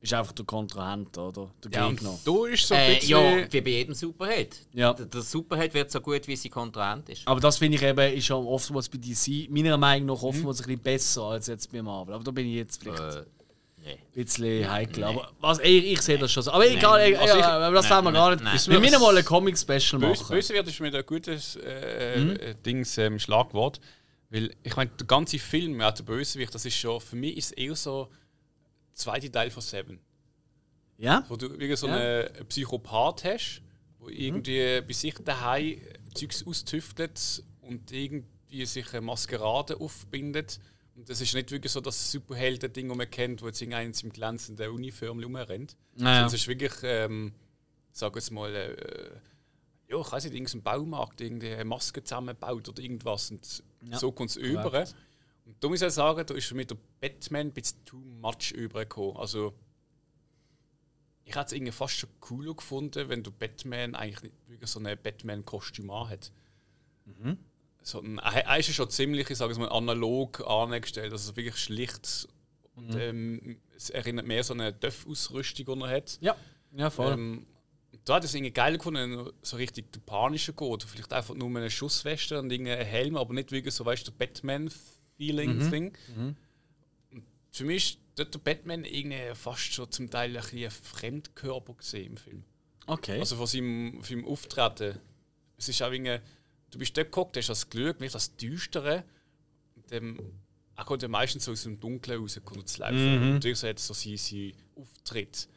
[0.00, 1.50] ist einfach der Kontrahent, oder?
[1.64, 2.18] Der Ja, Gegner.
[2.24, 3.10] du ist so ein Äh, bisschen.
[3.10, 4.56] ja, wie bei jedem Superheld.
[4.72, 4.92] Ja.
[4.94, 7.26] Der, der Superheld wird so gut, wie sein Kontrahent ist.
[7.26, 10.28] Aber das finde ich eben, ist schon oftmals bei DC, meiner Meinung nach, Mhm.
[10.28, 12.14] oftmals ein bisschen besser als jetzt bei Marvel.
[12.14, 13.24] Aber da bin ich jetzt vielleicht Äh,
[13.86, 13.98] nee.
[14.12, 15.04] bisschen heikel.
[15.04, 16.50] Aber was, ich, ich sehe das schon so.
[16.52, 18.42] Aber egal, äh, Also ich- ja, das wollen wir gar nicht.
[18.44, 18.58] nein.
[18.66, 20.26] Wir müssen mal ein Comic-Special machen.
[20.28, 22.30] böse wird ist mir ein gutes äh, Mhm.
[22.36, 23.80] äh, Dings, ähm, Schlagwort.
[24.28, 27.46] Weil ich meine, der ganze Film, ja, der Bösewicht, das ist schon, für mich ist
[27.46, 28.08] es eher so
[28.88, 30.00] der zweite Teil von Seven.
[30.98, 31.24] Ja?
[31.28, 31.94] Wo du wirklich so Ja.
[31.94, 32.00] Mhm.
[32.00, 33.62] einen, einen Psychopath hast,
[33.98, 35.80] wo irgendwie bei sich daheim
[36.14, 40.58] Zeugs austüftelt und irgendwie sich eine Maskerade aufbindet.
[40.96, 43.92] Und das ist nicht wirklich so das Superhelden-Ding, das man kennt, wo jetzt irgendeiner in
[43.92, 45.76] seinem glänzenden Uniform rumrennt.
[45.94, 46.20] Naja.
[46.20, 47.32] Sondern Es ist wirklich, ähm,
[47.92, 49.20] sag jetzt mal, äh,
[49.88, 53.30] ja, ich weiß nicht, irgendein Baumarkt, irgendeine Maske zusammenbaut oder irgendwas.
[53.30, 54.86] Und Ja, so kommt es über.
[55.44, 59.16] Und da muss ich sagen, da ist mich der Batman ein bisschen too much übergekommen.
[59.16, 59.54] Also,
[61.24, 64.80] ich hätte es irgendwie fast schon cooler gefunden, wenn du Batman eigentlich nicht wirklich so
[64.80, 66.32] ein Batman-Kostüm hat.
[67.04, 67.38] Sondern
[67.94, 71.12] er er ist schon ziemlich, ich sage es mal, analog angestellt.
[71.12, 72.28] Also wirklich schlicht.
[72.74, 76.18] Und ähm, es erinnert mehr so eine Döff-Ausrüstung, die er hat.
[76.20, 76.36] Ja,
[76.76, 77.12] ja voll.
[77.12, 77.46] Ähm,
[78.04, 80.82] da hat es irgendwie geil gefunden, so richtig der panische geht.
[80.84, 84.12] Vielleicht einfach nur mit einer Schussweste und irgendeinen Helm, aber nicht wirklich so, weißt du,
[84.12, 85.96] Batman-Feeling-Thing.
[87.12, 91.74] Und Für mich ist dort der Batman irgendwie fast schon zum Teil ein, ein Fremdkörper
[91.74, 92.44] gesehen im Film.
[92.86, 93.18] Okay.
[93.18, 94.98] Also von seinem, von seinem Auftreten.
[95.56, 96.18] Es ist auch irgendwie,
[96.70, 99.04] du bist dort geguckt, hast das Glück, nicht das Düstere.
[99.90, 100.18] Dem,
[100.74, 102.94] er kommt ja meistens so aus dem Dunkeln raus, kommt zu laufen.
[103.22, 105.48] Und natürlich so hat so seinen, seinen Auftritt.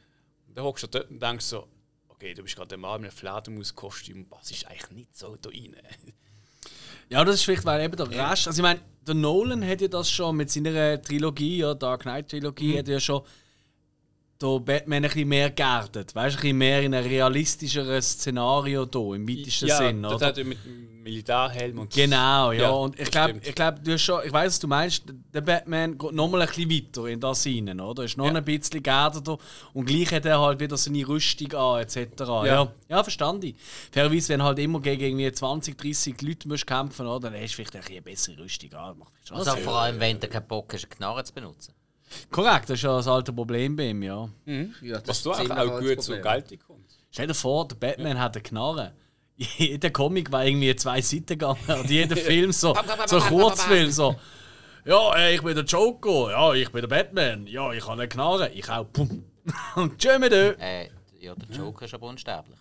[0.47, 1.67] Und dann hockst du dort und denkst so,
[2.07, 5.49] okay, du bist gerade der Mann mit einem Fledermauskostüm, was ist eigentlich nicht so da
[5.49, 5.75] rein?
[7.11, 8.47] Ja, das ist vielleicht, weil eben der Rest.
[8.47, 12.29] Also, ich meine, der Nolan hat ja das schon mit seiner Trilogie, ja, Dark Knight
[12.29, 13.23] Trilogie, hat ja schon
[14.41, 16.15] der Batman ein bisschen mehr geerdet.
[16.15, 20.27] Weißt du, ein bisschen mehr in ein realistischeres Szenario da, im weitesten Sinn, das oder?
[20.27, 22.61] hat ja mit dem Militärhelm und Genau, ja.
[22.63, 25.03] Ja, und ich das glaube, ich glaub, du hast schon, ich weiß, was du meinst,
[25.33, 28.03] der Batman geht nochmal ein bisschen weiter in das hinein, oder?
[28.03, 28.33] Ist noch Ja.
[28.35, 29.37] ein bisschen geerdeter
[29.73, 31.97] und gleich hat er halt wieder seine Rüstung an, etc.
[32.19, 33.55] Ja, ja, ja verstand ich.
[33.91, 37.29] Fairerweise, wenn halt immer gegen irgendwie 20, 30 Leute musst kämpfen, oder?
[37.29, 38.97] Dann hast du vielleicht ein bisschen eine bessere Rüstung an.
[38.99, 39.63] Macht schon Also Sinn.
[39.63, 41.73] vor allem, wenn du keinen Bock hast, eine Knarre zu benutzen.
[42.31, 44.29] Korrekt, das ist ja das alte Problem bei ihm, ja.
[44.45, 46.17] Ja, das Was du ist auch, auch gut zur.
[46.17, 46.85] Geltung kommt.
[47.11, 48.93] Stell dir vor, der Batman hat eine Knarre.
[49.35, 51.59] Jeder Comic war irgendwie zwei Seiten gegangen.
[51.67, 54.15] Und jeder Film so, so ein Kurzfilm so.
[54.85, 56.31] Ja, ich bin der Joker.
[56.31, 57.47] Ja, ich bin der Batman.
[57.47, 58.49] Ja, ich habe eine Knarre.
[58.49, 58.85] Ich auch.
[58.91, 59.23] Pum.
[59.75, 60.59] Und tschö mit dir.
[60.59, 62.59] Äh, ja, der Joker ist aber unsterblich.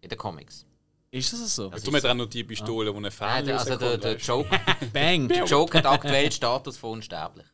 [0.00, 0.66] In den Comics.
[1.10, 1.68] Ist das so?
[1.68, 4.16] Das Du hast auch noch die Pistole, die eine Nein, Fernseher der, also der, der,
[4.16, 4.60] Joker,
[4.92, 5.28] Bang.
[5.28, 7.46] der Joker hat aktuell Status von unsterblich.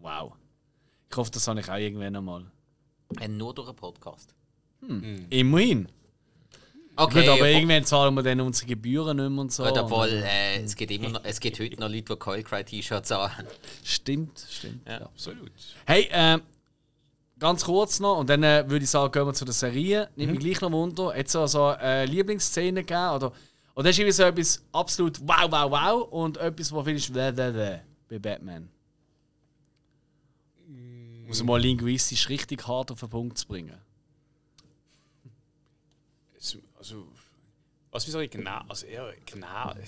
[0.00, 0.32] Wow.
[1.10, 2.50] Ich hoffe, das habe ich auch irgendwann einmal.
[3.20, 4.34] Äh, nur durch einen Podcast.
[5.30, 5.88] Immerhin.
[6.96, 9.64] Okay, Gut, aber ja, irgendwann zahlen wir dann unsere Gebühren nicht mehr und so.
[9.64, 12.64] Gut, obwohl, äh, es, gibt immer noch, es gibt heute noch Leute, die Coil Cry
[12.64, 13.46] T-Shirts haben.
[13.82, 14.86] Stimmt, stimmt.
[14.86, 15.02] Ja.
[15.02, 15.50] Absolut.
[15.86, 16.42] Hey, ähm,
[17.38, 20.10] ganz kurz noch, und dann äh, würde ich sagen, gehen wir zu der Serie.
[20.16, 21.14] Nimmt mich gleich noch Wunder.
[21.16, 23.14] Es so, so äh, Lieblingsszene gegeben?
[23.14, 23.32] Oder,
[23.74, 27.32] oder hast du irgendwie so etwas absolut wow, wow, wow und etwas, wo findest bläh,
[27.32, 28.68] bei Batman?
[31.30, 33.80] Muss mal linguistisch richtig hart auf den Punkt zu bringen.
[36.36, 37.06] Es, also,
[37.92, 39.86] was wie soll ich genau, also eher genau, wie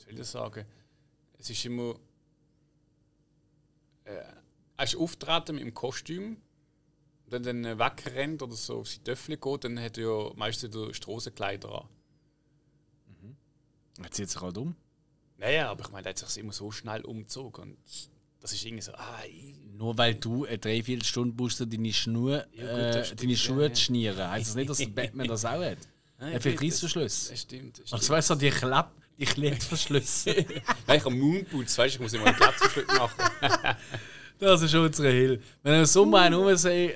[0.00, 0.66] soll ich das sagen?
[1.38, 1.94] Es ist immer.
[4.02, 4.24] Äh,
[4.78, 6.38] er ist auftreten mit dem Kostüm,
[7.28, 10.92] dann, dann wegrennt oder so auf seine Töffel geht, dann hat er ja meistens den
[10.92, 11.88] Strassenkleider an.
[14.02, 14.74] Jetzt zieht sich halt um.
[15.36, 17.78] Naja, aber ich meine, er hat sich immer so schnell umgezogen und
[18.40, 22.66] das ist irgendwie so, ah, ich- Nur weil du eine Dreiviertelstunde brauchst, deine, Schnur, Ja,
[22.66, 23.72] gut, das äh, stimmt, deine Schuhe ja.
[23.72, 24.28] zu schnieren.
[24.30, 25.78] Heißt das nicht, dass der Batman das auch hat?
[26.18, 27.28] Nein, Er für gut, Reißverschluss.
[27.30, 27.78] Das stimmt.
[27.78, 28.18] Das Also stimmt.
[28.18, 30.34] weißt du, die Klapp, die Klettverschlüsse.
[30.86, 33.30] Nein, ich habe Moonboots, weißt du, ich muss immer einen Klettverschluss machen.
[34.38, 35.42] Das ist unsere Hill.
[35.62, 36.34] Wenn wir im Sommer einen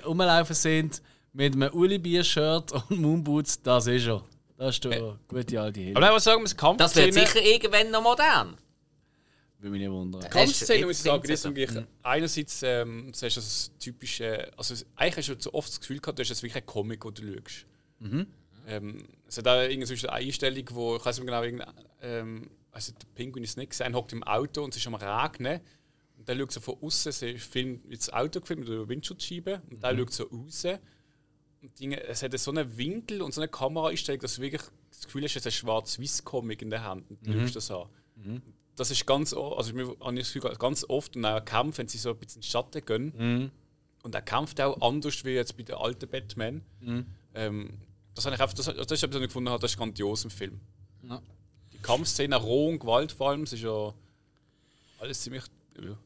[0.07, 1.03] rumlaufen sind
[1.35, 4.23] mit einem Uli-Bier-Shirt und Moonboots, das ist er.
[4.57, 5.97] Das ist der gute alte Hill.
[5.97, 8.57] Aber was sagen wir, Das wird Kampfszene, sicher irgendwann noch modern.
[9.64, 10.20] Würde mich nicht wundern.
[10.29, 15.16] Kampfszene muss ich sagen, die ist wirklich, einerseits, ähm, du hast das typische, also eigentlich
[15.31, 17.33] hast du so oft das Gefühl gehabt, du hast das wirklich ein Comic, den du
[17.40, 17.66] schaust.
[18.66, 21.66] Ähm, es hat auch eine Einstellung, wo, ich weiß nicht genau,
[22.03, 25.61] ähm, also der Pinguin ist nicht gesehen, hockt im Auto und es ist am Regnen.
[26.18, 29.83] Und der schaut so von außen, sie filmt das Auto gefilmt mit der Windschutzscheibe und
[29.83, 30.66] der schaut so raus.
[31.62, 35.05] Und Dinge, es hat so einen Winkel und so eine Kameraeinstellung, dass du wirklich das
[35.05, 37.88] Gefühl hast, es ist ein schwarz-weiß-Comic in der Hand und du schaust das an.
[38.77, 41.99] Das ist ganz, also habe ich das Gefühl, ganz oft und auch Kampf, wenn sie
[41.99, 43.51] so ein bisschen Schatten gehen.
[44.03, 46.63] Und er kämpft auch anders wie jetzt bei den alten Batman.
[47.35, 47.71] Ähm,
[48.15, 50.25] das, habe ich einfach, das, das ist etwas, was ich gefunden habe, das ist grandios
[50.25, 50.61] im Film.
[51.09, 51.21] Ja.
[51.73, 53.93] Die Kampfszene, roh und Gewalt vor allem, es ist ja
[54.99, 55.45] alles ziemlich.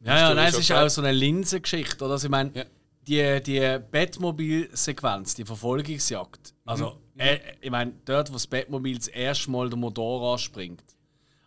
[0.04, 2.04] Ja, ja, nein, es ist auch so eine Linsengeschichte.
[2.04, 2.14] Oder?
[2.14, 2.64] Also, ich meine, Ja.
[3.06, 6.54] die, die Batmobil-Sequenz, die Verfolgungsjagd.
[6.64, 10.82] Also, äh, ich meine, dort, wo das Batmobil das erste Mal den Motor anspringt.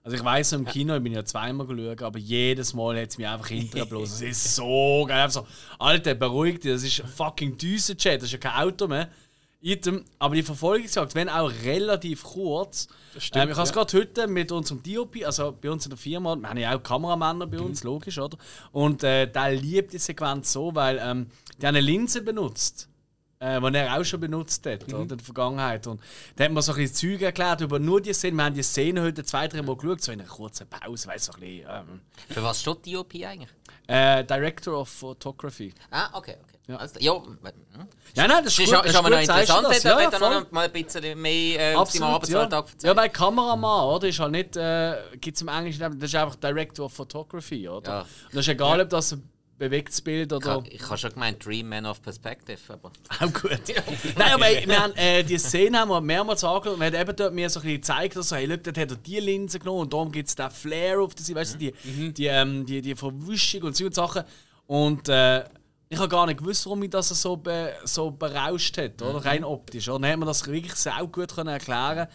[0.03, 3.17] Also, ich weiss, im Kino, ich bin ja zweimal geschaut, aber jedes Mal hat es
[3.17, 4.27] mich einfach hintergeblasen.
[4.27, 5.21] Es ist so geil.
[5.21, 5.47] Einfach so,
[5.79, 9.09] Alter, beruhig dich, das ist fucking Düsenjet, das ist ja kein Auto mehr.
[9.61, 10.03] Item.
[10.19, 12.87] Aber die Verfolgungsjagd, wenn auch relativ kurz.
[13.17, 13.75] stimmt, ähm, ich habe es ja.
[13.75, 16.81] gerade heute mit unserem DOP, also bei uns in der Firma, wir haben ja auch
[16.81, 18.37] Kameramänner bei uns, logisch, oder?
[18.71, 21.27] Und äh, der liebt die Sequenz so, weil ähm,
[21.61, 22.89] die haben eine Linse benutzt.
[23.41, 25.87] Äh, die er auch schon benutzt hat oder, in der Vergangenheit.
[25.87, 25.99] Und
[26.35, 28.37] da hat man so ein bisschen Zeug erklärt über nur die Szene.
[28.37, 31.27] Wir haben die Szene heute zwei, drei Mal geschaut, so in einer kurzen Pause, weißt
[31.27, 31.67] du, so ein bisschen.
[31.67, 33.49] Ähm, Für was steht DOP eigentlich?
[33.91, 35.73] äh, Director of Photography.
[35.89, 36.57] Ah, okay, okay.
[36.67, 37.37] Ja, also, ja hm.
[38.13, 38.85] Ja, nein, das ist ist, gut.
[38.85, 39.83] ist aber noch interessant, das.
[39.83, 42.89] Ja, ja, noch mal ein bisschen mehr äh, aus Arbeitsalltag ja.
[42.89, 44.07] ja, weil Kameramann, oder?
[44.07, 47.91] Ist halt nicht, äh, gibt es im Englischen, das ist einfach Director of Photography, oder?
[47.91, 48.01] Ja.
[48.01, 49.29] Und das ist egal, ob das ein
[49.69, 50.55] bewegtes Bild Ich oder.
[50.55, 52.91] ha- Ich habe schon gemeint, Dream Man of Perspective, aber...
[53.19, 53.51] Auch gut.
[54.17, 57.15] Nein, aber wir haben, äh, die Szene haben wir mehrmals angeschaut und man hat eben
[57.15, 59.59] dort mir so ein bisschen gezeigt, dass so, hey, look, dort hat er die Linse
[59.59, 62.81] genommen und darum gibt es den Flair auf Seite, weißt du, die, die, ähm, die,
[62.81, 64.23] die Verwischung und so und Sachen.
[64.67, 65.43] Und, äh,
[65.93, 69.25] ich habe gar nicht gewusst, warum mich das so, be, so berauscht hat, oder?
[69.25, 69.89] Rein optisch.
[69.89, 69.99] Oder?
[69.99, 72.07] Dann hat man das wirklich sehr gut können erklären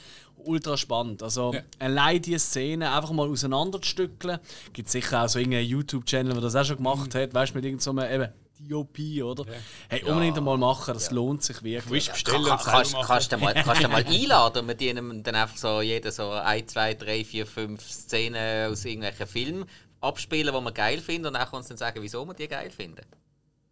[0.44, 1.22] Ultra spannend.
[1.22, 1.60] Also, Ja.
[1.78, 4.38] allein diese Szene einfach mal auseinanderzustückeln.
[4.72, 7.64] Gibt sicher auch so irgendeinen YouTube-Channel, der das auch schon gemacht hat, weißt du, mit
[7.64, 9.44] irgendeinem so eben DOP, oder?
[9.88, 12.10] Hey, unbedingt einmal machen, das lohnt sich wirklich.
[12.10, 15.34] Bestellen Ka und selber kannst, du mal, kannst du mal einladen und mit ihnen dann
[15.34, 19.64] einfach so jeder so 1, 2, 3, 4, 5 Szenen aus irgendwelchen Filmen
[20.00, 22.70] abspielen, die man geil findet und dann kannst du dann sagen, wieso man die geil
[22.70, 23.02] finden.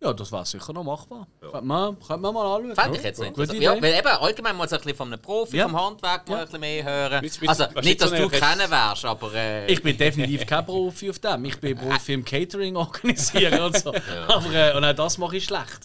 [0.05, 1.27] Ja, das wäre sicher noch machbar.
[1.41, 2.75] Könnte, man, könnte man mal anschauen.
[2.75, 3.57] Fände ich jetzt Gute interessant.
[3.57, 3.65] Idee.
[3.65, 5.65] Ja, weil eben allgemein mal so ein bisschen von einem Profi, Ja.
[5.69, 6.41] vom Handwerk mal Ja.
[6.41, 7.21] ein bisschen mehr hören.
[7.23, 11.09] Mit- mit- Also nicht, dass du kennen wärst, aber äh, Ich bin definitiv kein Profi
[11.11, 11.45] auf dem.
[11.47, 13.95] Ich bin Profi im Catering organisieren und so.
[14.29, 15.81] Aber, äh, und auch das mache ich schlecht.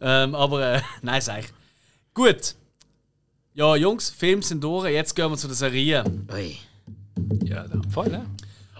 [0.00, 1.46] Ähm, aber äh, nein, sag ich.
[2.12, 2.56] Gut.
[3.54, 4.90] Ja, Jungs, Filme sind durch.
[4.90, 6.04] Jetzt gehen wir zu der Serie.
[6.32, 6.56] Ui.
[7.44, 7.80] Ja, da.
[7.92, 8.26] voll, ne?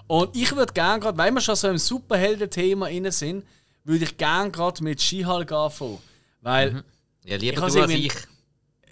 [0.07, 3.45] Und ich würde gerne gerade, weil wir schon so im Superhelden-Thema inne sind,
[3.83, 5.99] würde ich gerne gerade mit She-Hulk anfangen.
[6.41, 6.83] Weil,
[7.23, 8.13] ja, Ich lieber hab's du als ich.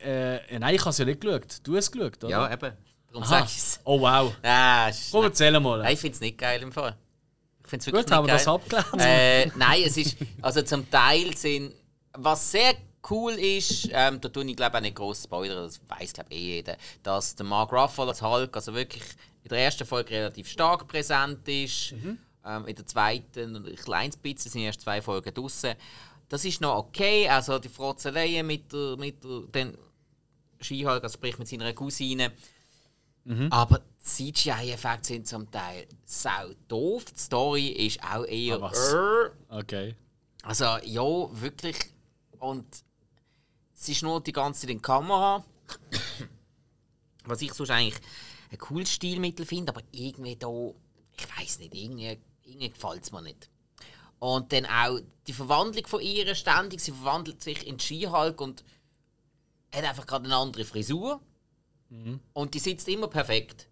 [0.03, 1.57] äh, nein, ich habe es ja nicht geschaut.
[1.63, 2.29] Du hast es geschaut, oder?
[2.29, 2.73] Ja, eben.
[3.07, 3.29] Darum Aha.
[3.39, 3.79] sag ich es.
[3.85, 4.33] Oh wow.
[4.43, 5.79] Ah, Komm, erzähl mal.
[5.79, 6.95] Nein, ich finde es nicht geil im Fall.
[7.63, 8.87] Ich finde es wirklich Gut, haben wir das abgelernt.
[8.99, 10.17] Äh, nein, es ist.
[10.41, 11.73] Also zum Teil sind.
[12.13, 12.73] Was sehr
[13.09, 16.55] cool ist, ähm, da tue ich glaube auch nicht groß Spoiler, das weiß glaube eh
[16.55, 19.03] jeder, dass der Mark Ruffalo als Hulk also wirklich
[19.43, 21.93] in der ersten Folge relativ stark präsent ist.
[22.45, 25.75] Ähm, in der zweiten ein kleines bisschen, sind erst zwei Folgen draussen.
[26.29, 29.77] Das ist noch okay, also die Frotzeleien mit der, mit der den
[30.61, 32.31] Skihulk, also sprich mit seiner Cousine.
[33.51, 37.05] Aber die CGI-Effekte sind zum Teil sau doof.
[37.05, 38.55] Die Story ist auch eher.
[38.55, 38.95] Ah, was?
[39.49, 39.95] Okay.
[40.43, 41.77] also, ja, wirklich.
[42.39, 42.65] Und
[43.75, 45.43] es ist nur die ganze Zeit in Kamera.
[47.25, 47.99] Was ich sonst eigentlich
[48.51, 50.49] ein cooles Stilmittel finde, aber irgendwie da,
[51.15, 52.17] ich weiß nicht, irgendwie,
[52.49, 53.49] irgendwie gefällt es mir nicht.
[54.19, 58.63] Und dann auch die Verwandlung von ihr ständig, sie verwandelt sich in Skihulk und
[59.73, 61.21] hat einfach gerade eine andere Frisur.
[62.33, 63.67] Und die sitzt immer perfekt.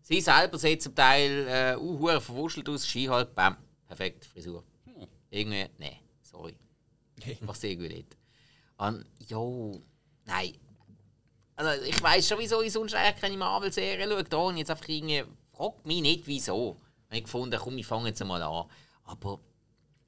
[0.00, 3.56] Sie selber sieht zum Teil äh, uh, verwuschelt aus, Skihulk, bam,
[3.86, 4.64] perfekt, Frisur.
[5.30, 6.56] Irgendwie, nee, sorry.
[7.42, 8.16] Was irgendwie nicht.
[8.78, 9.80] Und, jo,
[10.24, 10.54] nein.
[11.54, 14.24] Also, ich weiß schon, wieso ich sonst eigentlich keine Marvel-Serie schaue.
[14.24, 16.76] Da und jetzt einfach irgendwie, frag mich nicht, wieso.
[17.12, 18.66] Und ich gefunden, komm, ich fange jetzt mal an.
[19.04, 19.38] Aber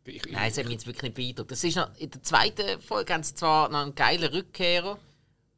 [0.07, 1.51] Ich, nein, es hat mich jetzt wirklich nicht beeindruckt.
[1.51, 4.99] Das ist noch, in der zweiten Folge haben sie zwar noch einen geilen Rückkehrer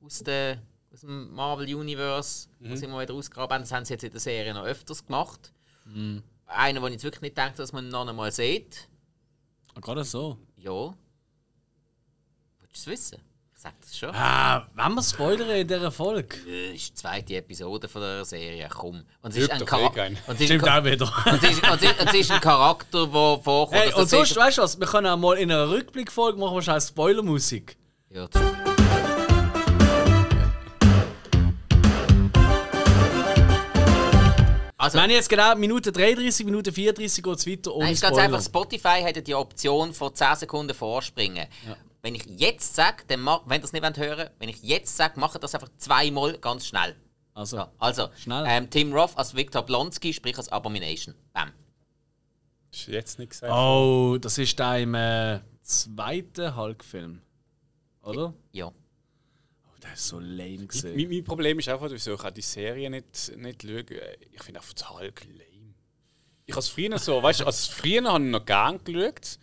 [0.02, 0.60] aus, der,
[0.92, 3.62] aus dem Marvel-Universe, was sie mal wieder ausgegraben haben.
[3.62, 5.52] Das haben sie jetzt in der Serie noch öfters gemacht.
[6.46, 8.88] Einer, wo ich jetzt wirklich nicht denke, dass man ihn noch einmal sieht.
[9.74, 10.36] Ah, Gerade so.
[10.56, 10.94] Ja.
[12.60, 13.20] Willst du es wissen?
[13.66, 14.14] Ich sag das schon.
[14.14, 16.36] Ah, wenn wir spoilern in dieser Folge.
[16.36, 19.02] Das ist die zweite Episode von der Serie, komm.
[19.22, 21.12] Und es ist ein, doch Chara eh Stimmt auch wieder.
[21.26, 23.72] und es ist, und es ist, und es ist ein Charakter, der vorkommt.
[23.80, 24.78] Hey, und sonst, ist- weißt du was?
[24.78, 27.76] Wir können auch mal in einer Rückblickfolge machen, wahrscheinlich Spoilermusik.
[28.10, 28.42] Ja, das-
[34.78, 38.02] Also, Wir haben jetzt genau Minute 33, Minute 34 geht es weiter ohne Nein, ist
[38.02, 41.46] ganz einfach, Spotify hat ja die Option von 10 Sekunden vorspringen.
[42.02, 45.18] Wenn ich jetzt sage, dann wenn ihr das nicht wollt hören wenn ich jetzt sage,
[45.18, 46.96] macht das einfach zweimal ganz schnell.
[47.34, 48.44] Also, Ja, also, Schnell.
[48.48, 51.14] Ähm, Tim Roth als Victor Blonsky, sprich als Abomination.
[51.34, 51.52] Bam.
[52.70, 53.52] Das ist jetzt nicht gesagt.
[53.52, 57.20] oh, das ist da im äh, zweiten Hulk-Film.
[58.02, 58.32] Oder?
[58.52, 58.68] Ja.
[58.68, 60.94] Oh, der ist so lame gewesen.
[60.96, 63.84] Mein, mein Problem ist einfach, wieso ich auch die Serie nicht, nicht schaue.
[64.30, 65.74] Ich finde einfach das Hulk lame.
[66.46, 69.38] Ich habe es früher so, weißt du, als früher habe ich noch gern geschaut.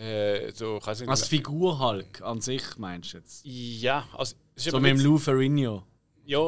[0.00, 3.42] Äh, so, ich weiß nicht, Als Figur Hulk an sich meinst du jetzt?
[3.44, 5.84] ja, also, So mit dem Lou Ferrigno.
[6.24, 6.38] Ja,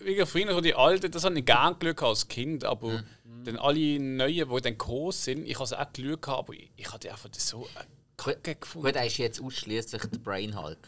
[0.00, 2.88] wegen früher so die alten, das habe ich gern geschaut als Kind, aber
[3.24, 3.44] Mhm.
[3.44, 6.92] dann alle neuen, die dann groß sind, ich habe es auch geschaut, aber ich, ich
[6.92, 7.66] hatte einfach das so
[8.18, 8.86] kacke gefunden.
[8.88, 10.78] Gut, er ist jetzt ausschließlich der Brain Hulk.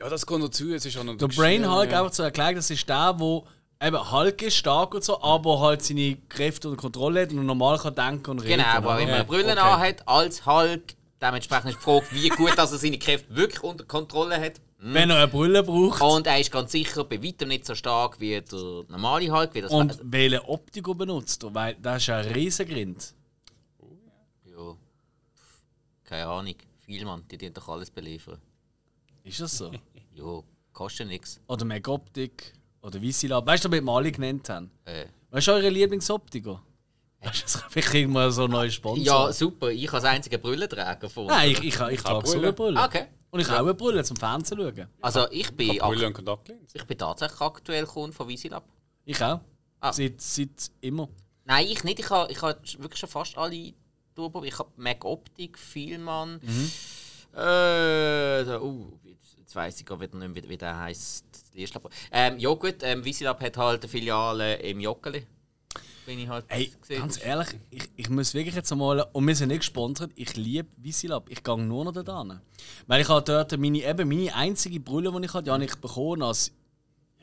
[0.00, 2.00] Ja, das kommt dazu, es ist auch noch Der Brain Hulk, ja.
[2.00, 3.46] einfach zu erklären, das ist der, wo
[3.82, 7.78] eben Hulk ist, stark und so, aber halt seine Kräfte unter Kontrolle hat und normal
[7.78, 8.62] kann denken und reden.
[8.62, 9.00] Genau, wo er oder?
[9.00, 9.60] immer eine Brille okay.
[9.60, 10.94] anhat, als Hulk.
[11.20, 14.60] Dementsprechend ist die Frage, wie gut dass er seine Kräfte wirklich unter Kontrolle hat.
[14.80, 16.00] Wenn er eine Brille braucht.
[16.00, 19.52] Und er ist ganz sicher bei weitem nicht so stark wie der normale Hulk.
[19.54, 23.14] Wie das Und welche Optik er benutzt weil das ist ein Riesengrind.
[24.44, 24.76] ja.
[26.04, 26.54] Keine Ahnung.
[26.82, 27.24] Viel, Mann.
[27.28, 28.38] Die tun doch alles beliefern.
[29.24, 29.72] Ist das so?
[30.14, 31.40] Ja, kostet nichts.
[31.48, 32.54] Oder Make-Optik?
[32.82, 33.46] Oder Visilab?
[33.46, 34.70] Weißt du, damit wir alle genannt haben?
[34.84, 35.06] Äh.
[35.30, 36.62] Was ist eure Lieblingsoptiker?
[37.20, 39.04] Weißt du, das kann vielleicht irgendwann so ein neuer Sponsor.
[39.04, 39.70] Ja, super.
[39.70, 41.32] Ich als einziger Brillenträger von uns.
[41.32, 42.80] Nein, ich, ich, ich, ich trage so eine Brille.
[42.80, 43.06] Okay.
[43.30, 44.88] Und ich habe auch eine Brille zum Fernsehen schauen.
[45.02, 46.68] Also ich bin, Brille ak und Kontaktlinsen.
[46.72, 48.64] ich bin tatsächlich aktuell Kunde von Visilab.
[49.04, 49.40] Ich auch.
[49.80, 49.92] Ah.
[49.92, 51.08] Seit, seit immer.
[51.44, 51.98] Nein, ich nicht.
[51.98, 53.74] Ich habe ich ha wirklich schon fast alle
[54.14, 54.44] Turbo.
[54.44, 56.40] Ich habe Mac Optik, Vielmann.
[56.42, 56.70] Mhm.
[57.34, 58.98] Äh, da, uh,
[59.48, 61.24] jetzt, weiss ich gar nicht wie, wie der heisst.
[62.12, 65.26] Ähm, ja gut, ähm, Visilab hat halt eine Filiale im Joggeli.
[66.06, 67.00] Bin ich halt Hey, gesehen.
[67.00, 70.68] ganz ehrlich, ich, ich muss wirklich jetzt einmal, und wir sind nicht gesponsert, ich liebe
[70.76, 71.28] Visilab.
[71.30, 72.40] Ich gehe nur noch dort hin.
[72.86, 75.74] Weil ich habe dort meine, eben meine einzige Brille, die ich hatte, die habe ich
[75.76, 76.52] bekommen als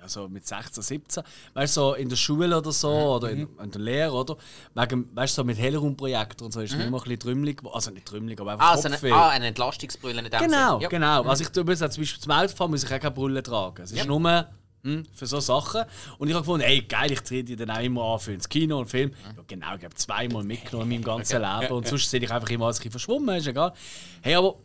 [0.06, 1.24] ja, so mit 16, 17.
[1.54, 4.38] Weißt du, so in der Schule oder so, oder in, in der Lehre, oder?
[4.74, 7.92] Wegen, weißt du, so mit Hellraumprojektor und so, ist mir immer ein bisschen trümmelig, also
[7.92, 9.12] nicht trümmelig, aber einfach ah, so Kopfweh.
[9.12, 10.80] eine, ah, eine Entlastungsbrille in dem Genau.
[10.80, 10.88] Ja.
[10.88, 11.24] genau.
[11.24, 13.82] Also ich tue jetzt zum Beispiel zum Autofahren muss ich auch keine Brille tragen.
[13.84, 14.06] Es ist Ja.
[14.06, 14.48] nur
[14.84, 15.84] hm, für so Sachen.
[16.20, 18.48] Und ich habe gefunden, ey geil, ich trete die dann auch immer an für ins
[18.48, 19.12] Kino und Film.
[19.36, 21.74] Ja, genau, ich habe zweimal mitgenommen in meinem ganzen Leben.
[21.74, 23.74] Und sonst sehe ich einfach immer als ein bisschen verschwommen, ist egal.
[24.22, 24.60] Hey, aber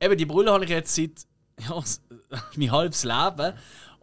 [0.00, 1.26] eben die Brille habe ich jetzt seit
[1.68, 1.82] ja,
[2.56, 3.54] mein halbes Leben.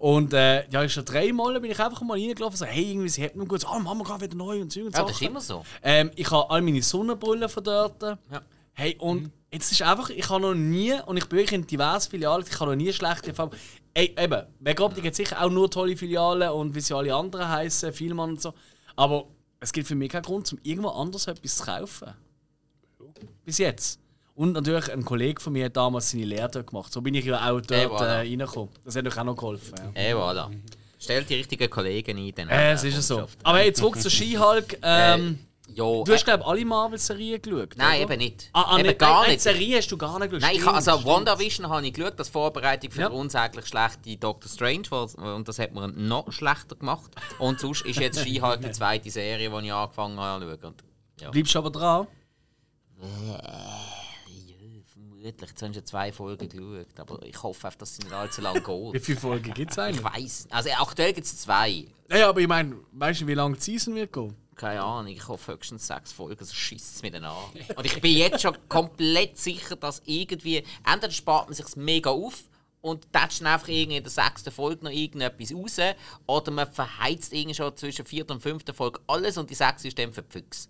[0.02, 3.24] Und äh, ja, ich schon dreimal bin ich einfach mal reingelaufen so, hey, irgendwie, sie
[3.24, 5.22] hat mir gut, oh, machen wir gerade wieder neu und so und Ja, das ist
[5.22, 5.64] immer so.
[5.84, 8.02] Ähm, ich habe all meine Sonnenbrillen von dort.
[8.02, 8.18] Ja.
[8.74, 12.10] Hey, und jetzt ist einfach, ich habe noch nie, und ich bin wirklich in diversen
[12.10, 13.60] Filialen, ich habe noch nie schlechte Erfahrungen.
[13.94, 17.94] Ey, eben, Megoptik hat sicher auch nur tolle Filialen und wie sie alle anderen heißen,
[17.94, 18.56] Vielmann und so.
[18.96, 19.28] Aber
[19.60, 22.12] es gibt für mich keinen Grund, um irgendwo anders etwas zu kaufen.
[23.46, 24.00] Bis jetzt.
[24.42, 26.92] Und natürlich ein Kollege von mir hat damals seine Lehre dort gemacht.
[26.92, 28.18] So bin ich ja auch dort Ey, äh, voilà.
[28.18, 28.70] reingekommen.
[28.84, 29.76] Das hat natürlich auch noch geholfen.
[29.96, 30.02] Ja.
[30.02, 30.50] Eh, voilà.
[31.00, 32.34] Stell die richtigen Kollegen ein.
[32.34, 33.28] Dann Äh, es ist ja so.
[33.44, 34.80] Aber hey, zurück zu She-Hulk.
[34.84, 35.38] Ähm,
[35.76, 37.78] Ja, du hast, glaube ich, alle Marvel-Serien geschaut.
[37.78, 38.14] Nein, oder?
[38.14, 38.50] eben nicht.
[38.52, 39.42] Ah, ah eben nicht, gar nein, nicht.
[39.42, 40.42] Serie hast du gar nicht geschaut.
[40.42, 41.06] Nein, ich also stimmt.
[41.06, 43.08] WandaVision habe ich geschaut, das Vorbereitung für Ja.
[43.10, 44.90] unsäglich schlechte Doctor Strange,
[45.36, 47.12] und das hat mir noch schlechter gemacht.
[47.38, 50.74] Und sonst ist jetzt She-Hulk die zweite Serie, die ich angefangen habe zu schauen.
[50.74, 50.84] Und,
[51.22, 51.30] ja.
[51.30, 52.08] Bleibst du aber dran?
[55.22, 55.50] Ja, vermutlich.
[55.50, 58.92] Jetzt haben schon zwei Folgen geschaut, aber ich hoffe dass sie nicht allzu lange Wie
[58.94, 59.06] geht.
[59.06, 60.04] viele Folgen gibt es Ich eigentlich?
[60.04, 60.48] weiß.
[60.50, 61.86] Also aktuell gibt es zwei.
[62.10, 64.36] Ja, aber ich meine, weißt du, wie lange die Season wird gehen?
[64.56, 67.36] Keine Ahnung, ich hoffe höchstens sechs Folgen, so schießt es mir dann an.
[67.76, 70.64] Und ich bin jetzt schon komplett sicher, dass irgendwie.
[70.86, 72.44] Entweder spart man sich mega auf
[72.82, 75.78] und tätscht dann einfach irgendwie in der sechsten Folge noch irgendetwas raus,
[76.28, 79.98] oder man verheizt irgendwie schon zwischen vierter und fünfter Folge alles und die sechste ist
[79.98, 80.68] dann für die Füchse.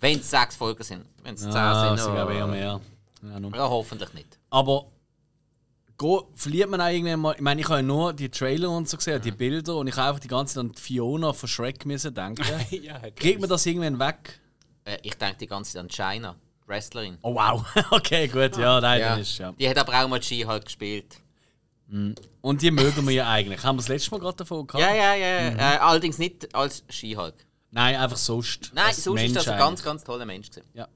[0.00, 1.06] Wenn es sechs Folgen sind.
[1.22, 2.48] Wenn es zehn Ah, sind, sie glaube eher oh.
[2.50, 2.80] mehr.
[3.22, 3.38] Ja.
[3.38, 4.38] Ja, hoffentlich nicht.
[4.50, 4.90] Aber
[5.96, 7.34] go, verliert man auch irgendwann mal.
[7.34, 9.96] Ich meine, ich habe ja nur die Trailer und so gesehen, die Bilder und ich
[9.96, 12.44] habe einfach die ganze Zeit an die Fiona von Shrek müssen denken.
[12.70, 14.40] ja, Kriegt man das irgendwann weg?
[14.84, 17.18] Äh, ich denke die ganze Zeit an China, Wrestlerin.
[17.22, 17.64] Oh wow.
[17.90, 19.52] okay, gut, ja, nein, dann ist ja.
[19.52, 21.16] Die hat aber auch mal Ski halt gespielt.
[22.42, 23.64] Und die mögen wir ja eigentlich.
[23.64, 24.82] Haben wir das letzte Mal gerade davon gehabt?
[24.82, 25.48] Ja, ja, ja.
[25.48, 27.34] Äh, allerdings nicht als Ski-Hulk.
[27.70, 28.72] Nein, einfach sonst.
[28.74, 30.50] Nein, sonst ist das ein Mensch ganz, ganz toller Mensch.
[30.50, 30.68] Gewesen.
[30.74, 30.86] Ja.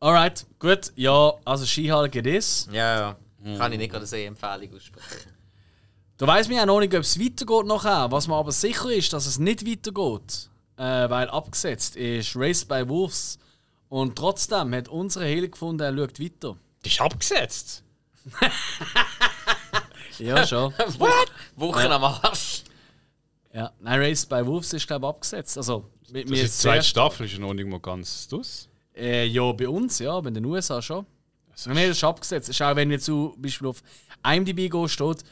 [0.00, 0.92] Alright, gut.
[0.96, 2.68] Ja, also Skihulk it is.
[2.70, 3.56] Ja, ja.
[3.58, 5.32] Kann ich nicht gerade eine Empfehlung aussprechen.
[6.18, 8.10] Da weiss man ja noch nicht, ob es weitergeht nachher.
[8.10, 10.48] Was man aber sicher ist, dass es nicht weitergeht.
[10.76, 13.38] Äh, weil abgesetzt ist Race by Wolves.
[13.88, 16.56] Und trotzdem hat unsere Heli gefunden, er schaut weiter.
[16.84, 17.82] Die ist abgesetzt.
[20.18, 20.72] Ja, schon.
[21.56, 22.62] Wochen am Arsch.
[23.52, 23.70] ja.
[23.80, 25.58] Nein, Race by Wolves ist, glaube ich, abgesetzt.
[25.58, 28.68] Also, mit Das mir ist die zweite Staffel, ist noch nicht mal ganz dus.
[28.96, 31.04] Äh, ja, bei uns, ja, aber in den USA schon.
[31.66, 32.54] Nein, das ist abgesetzt.
[32.54, 33.82] Schau, wenn jetzt zum Beispiel auf
[34.26, 35.24] IMDb gehst, steht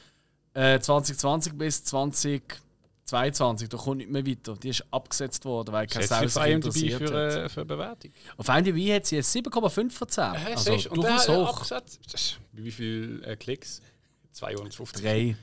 [0.55, 4.57] äh, 2020 bis 2022, da kommt nicht mehr weiter.
[4.57, 7.37] Die ist abgesetzt worden, weil kein Sau sich IMDb interessiert für, hat.
[7.37, 8.11] äh, für eine Bewertung.
[8.37, 10.25] Auf IMDb hat sie jetzt 7,5 von 10.
[10.25, 11.49] Also siehst du, und durchaus hoch.
[11.57, 12.39] Abgesetzt.
[12.53, 13.83] Wie viele äh, Klicks?
[14.33, 15.03] 250.
[15.03, 15.37] Drei.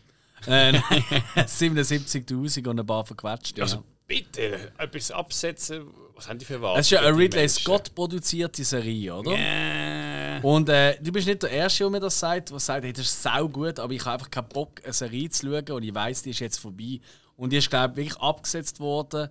[0.47, 0.81] äh, nein,
[1.35, 3.57] 77.000 und ein paar verquetscht.
[3.57, 3.83] Ja.
[4.11, 5.87] Bitte, etwas absetzen.
[6.15, 6.77] Was haben die für Wahl?
[6.79, 9.31] es ist ja eine Ridley Scott produzierte Serie, oder?
[9.33, 12.91] Äh, Und äh, du bist nicht der Erste, der mir das sagt, der sagt, hey,
[12.91, 15.83] das ist sau gut, aber ich habe einfach keinen Bock, eine Serie zu schauen und
[15.83, 16.99] ich weiß, die ist jetzt vorbei.
[17.37, 19.29] Und die ist, glaube ich, wirklich abgesetzt worden,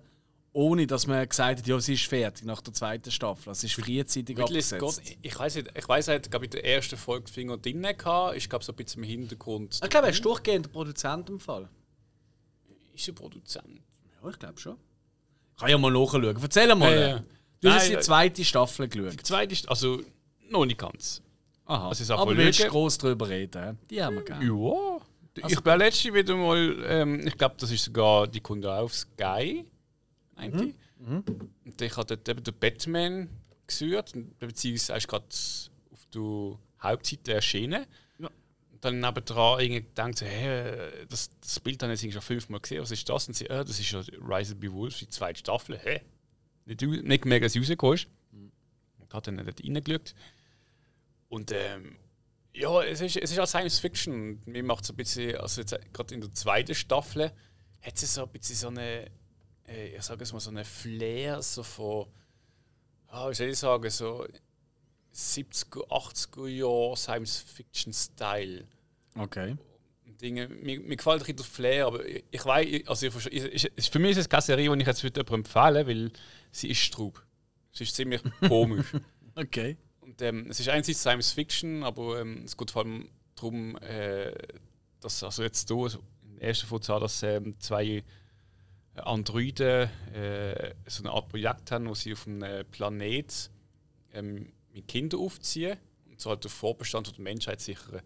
[0.51, 3.49] ohne dass man gesagt hat, ja, sie ist fertig nach der zweiten Staffel.
[3.49, 4.81] Also, es ist frühzeitig Ridley abgesetzt.
[4.81, 7.31] Scott, ich weiß nicht, ich weiß, er hat glaube ich, in der ersten Folge die
[7.33, 8.35] Finger drin gehabt.
[8.35, 9.79] Ich glaube, so ein bisschen im Hintergrund.
[9.81, 11.69] Ich glaube, er ist durchgehend der Produzent im Fall.
[12.95, 13.81] Ist ein Produzent.
[14.23, 14.77] Ja, ich glaube schon.
[15.57, 16.37] Kann ja mal nachschauen.
[16.41, 16.93] Erzähl mal.
[16.93, 17.23] Ja, ja.
[17.61, 19.13] Du hast Nein, die äh, zweite Staffel geschaut.
[19.13, 20.01] Die zweite also
[20.49, 21.21] noch nicht ganz.
[21.65, 21.89] Aha.
[21.89, 23.77] Also, aber du willst groß drüber reden.
[23.89, 24.45] Die haben wir gerne.
[24.45, 24.99] Ja.
[25.43, 28.93] Also- ich war letztens wieder mal, ähm, ich glaube, das ist sogar, die auch auf
[28.93, 29.65] Sky.
[30.35, 30.75] Eigentlich.
[30.97, 31.23] Mhm.
[31.65, 33.29] Und ich habe dort eben den Batman
[33.65, 35.25] gesucht, beziehungsweise ist gerade
[35.91, 37.85] auf der Hauptseite erschienen.
[38.81, 42.81] Dann nebendran irgendwie gedacht, so, hey, das, das Bild habe ich jetzt schon fünfmal gesehen,
[42.81, 43.27] was ist das?
[43.27, 45.77] Und sie, äh, das ist ja Rise of the Wolves, die zweite Staffel.
[45.77, 46.01] Hä?
[46.65, 48.07] Nicht, nicht gemerkt, dass du rauskommst.
[48.31, 50.15] Und hat dann dort reingeschaut.
[51.29, 51.95] Und ähm,
[52.53, 54.41] ja, es ist, es ist auch Science Fiction.
[54.45, 57.31] Mir macht so ein bisschen, also jetzt gerade in der zweiten Staffel,
[57.81, 59.05] hat es so ein bisschen so eine,
[59.67, 62.07] äh, ich sage es mal, so eine Flair so von,
[63.07, 64.27] ah, wie soll ich sagen, so
[65.13, 68.65] 70er, 80er Jahre Science-Fiction-Style.
[69.15, 69.57] Okay.
[70.21, 70.47] Dinge.
[70.47, 73.99] Mir, mir gefällt ein bisschen der Flair, aber ich, ich weiß, also ich, ich, für
[73.99, 76.11] mich ist es keine Serie, die ich jetzt jemandem empfehlen weil
[76.51, 77.21] sie ist Straub.
[77.71, 78.87] Sie ist ziemlich komisch.
[79.35, 79.77] Okay.
[79.99, 84.33] Und ähm, es ist einerseits Science Fiction, aber ähm, es geht vor allem darum, äh,
[84.99, 88.03] dass also jetzt also im ersten haben, dass ähm, zwei
[88.95, 93.49] Androiden äh, so eine Art Projekt haben, wo sie auf einem Planet
[94.13, 95.77] ähm, mit Kindern aufziehen
[96.09, 98.01] und so halt den Vorbestand der Menschheit sichern.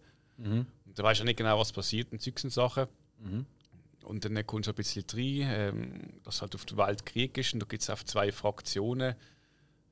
[0.86, 2.86] Und da weiß ja nicht genau, was passiert und Zeugs und Sachen.
[4.04, 7.54] Und dann kommst du ein bisschen rein, ähm, dass halt auf der Welt Krieg ist
[7.54, 9.14] und da gibt es auch zwei Fraktionen.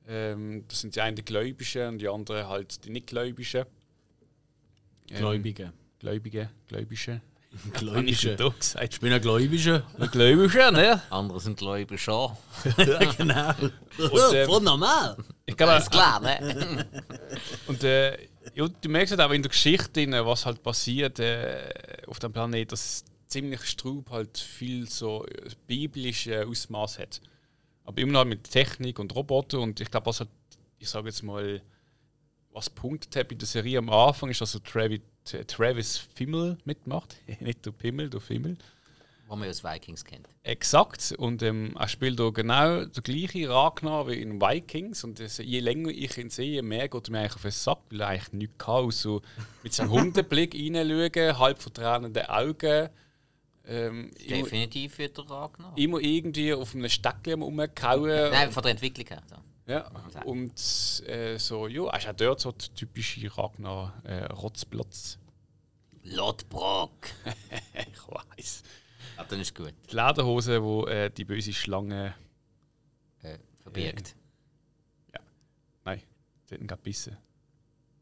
[0.07, 3.65] Ähm, das sind die einen die Gläubigen und die anderen halt die Nichtgläubigen.
[5.09, 5.73] Ähm, Gläubige.
[5.99, 7.21] Gläubige, Gläubische.
[8.55, 8.93] Gesagt.
[8.93, 9.83] Ich bin ein Gläubiger.
[10.11, 11.01] Gläubische, ne?
[11.09, 12.31] Andere sind gläubig schon.
[13.17, 13.53] genau.
[13.97, 15.17] Und, ähm, Voll normal.
[15.45, 16.87] Ich glaube, Ist klar, ne?
[17.67, 18.17] Und äh,
[18.53, 21.71] ja, du merkst halt auch in der Geschichte, was halt passiert äh,
[22.07, 27.21] auf dem Planeten, dass es ziemlich Straub halt viel so äh, biblische Ausmaß hat.
[27.83, 30.29] Aber immer noch mit Technik und Roboter und ich glaube, was halt,
[30.79, 31.61] ich sage jetzt mal,
[32.51, 37.15] was punktet hat bei der Serie am Anfang, ist, dass also Travis, Travis Fimmel mitmacht.
[37.39, 38.57] Nicht der Pimmel, der Fimmel.
[39.27, 40.29] Was man aus Vikings kennt.
[40.43, 41.15] Exakt.
[41.17, 45.03] Und ähm, er spielt da genau der gleiche Ragnar wie in Vikings.
[45.03, 47.51] Und das, je länger ich ihn sehe, je mehr geht er mir eigentlich auf den
[47.51, 48.91] Sack, weil er eigentlich nichts kann.
[48.91, 49.23] So
[49.63, 52.89] mit seinem Hundeblick reinschauen, halb vertränende Augen.
[53.67, 55.73] Ähm, immer, Definitiv wird der Ragnar.
[55.75, 58.31] immer irgendwie auf einem Steckchen rumgehauen.
[58.31, 59.23] Nein, von der Entwicklung her.
[59.27, 59.37] So.
[59.67, 59.89] Ja.
[60.25, 60.53] Und
[61.07, 65.17] äh, so, ja, er ist auch dort so der typische Ragnar äh, Rotzplatz.
[66.03, 66.91] Lotbrock.
[67.73, 68.63] ich weiß.
[69.17, 69.73] Ja, dann ist gut.
[69.89, 72.13] Die Lederhose, wo äh, die böse Schlange.
[73.23, 74.15] Äh, verbirgt.
[75.83, 76.01] Nein,
[76.45, 77.17] sie hat ihn gebissen.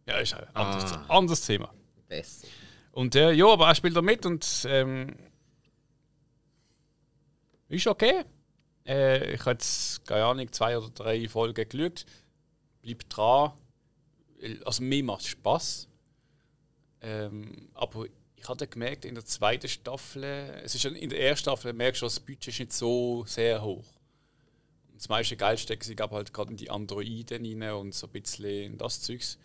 [0.06, 1.74] Ja, ist ein anderes, anderes Thema.
[2.08, 2.48] Besser.
[2.92, 5.16] Und äh, ja, aber er spielt da mit und ähm,
[7.70, 8.24] ist okay.
[8.86, 12.06] Äh, ich habe jetzt, keine Ahnung, zwei oder drei Folgen geschaut.
[12.82, 13.54] Bleib dran.
[14.66, 15.88] Also mir macht es Spass.
[17.02, 18.06] Ähm, aber
[18.36, 20.24] ich hatte gemerkt, in der zweiten Staffel,
[20.64, 23.86] es ist in der ersten Staffel, merkst du, das Budget ist nicht so sehr hoch.
[24.92, 28.08] Und das meiste Geld stecken sie glaube halt gerade in die Androiden rein und so
[28.08, 29.38] ein bisschen in das Zeugs.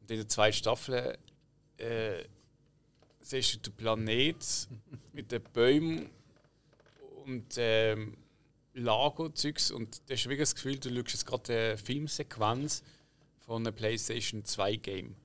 [0.00, 1.16] Und in der zweiten Staffel
[1.78, 2.24] äh,
[3.20, 4.36] siehst du den Planet
[5.12, 6.10] mit den Bäumen
[7.24, 8.16] und ähm,
[8.74, 12.82] Lago-Zeugs und du hast wirklich das Gefühl, du schaust jetzt gerade eine Filmsequenz
[13.46, 15.16] von einem PlayStation 2 Game.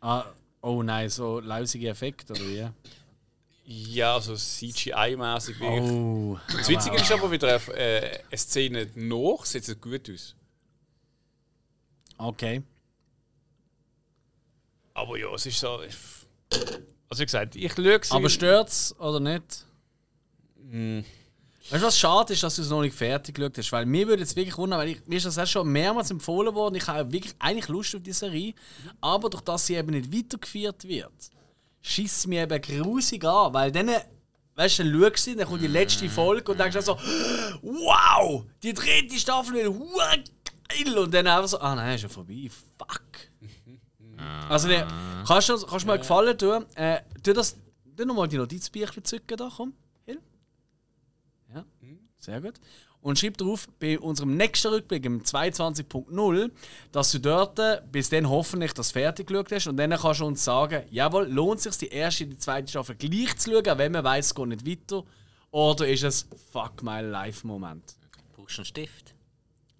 [0.00, 0.26] Ah,
[0.60, 2.68] oh nein, so lausige Effekte oder wie?
[3.64, 5.60] Ja, also CGI-mäßig.
[5.60, 6.38] Oh.
[6.56, 10.34] Das Witzige ist aber wieder äh, eine Szene nach, sieht es gut aus.
[12.18, 12.62] Okay.
[14.92, 15.80] Aber ja, es ist so.
[17.08, 18.12] Also wie gesagt, ich schaue sie.
[18.12, 19.64] Aber stört's oder nicht?
[20.56, 21.00] Mm.
[21.70, 23.70] Weißt du, was schade ist, dass du es noch nicht fertig geschaut hast?
[23.70, 26.52] Weil mir würde jetzt wirklich wundern, weil ich, mir ist das auch schon mehrmals empfohlen
[26.52, 26.74] worden.
[26.74, 28.54] Ich habe wirklich eigentlich Lust auf die Serie.
[29.00, 31.12] Aber durch das sie eben nicht weitergeführt wird,
[31.82, 33.54] schießt mir eben grusig an.
[33.54, 33.88] Weil dann,
[34.56, 36.98] weißt du, dann schaust du, dann kommt die letzte Folge und denkst dann so,
[37.62, 40.32] wow, die dritte Staffel wird
[40.68, 40.98] geil.
[40.98, 42.50] Und dann einfach so, ah nein, ist ja vorbei.
[42.78, 43.02] Fuck.
[44.48, 44.86] Also, ne,
[45.24, 46.66] kannst du kannst du mir einen gefallen tun?
[46.74, 47.56] Äh, tu das,
[47.96, 49.72] tu nochmal die Notizbücher zücken da, komm.
[52.20, 52.54] Sehr gut.
[53.02, 56.50] Und schreib drauf, bei unserem nächsten Rückblick, im 22.0,
[56.92, 60.26] dass du dort äh, bis dann hoffentlich das fertig geschaut hast und dann kannst du
[60.26, 63.78] uns sagen, jawohl, lohnt es sich die erste und die zweite Staffel gleich zu schauen,
[63.78, 65.04] wenn man weiß, es geht nicht weiter,
[65.50, 67.96] oder ist es Fuck my life Moment?
[68.36, 69.14] Brauchst du einen Stift?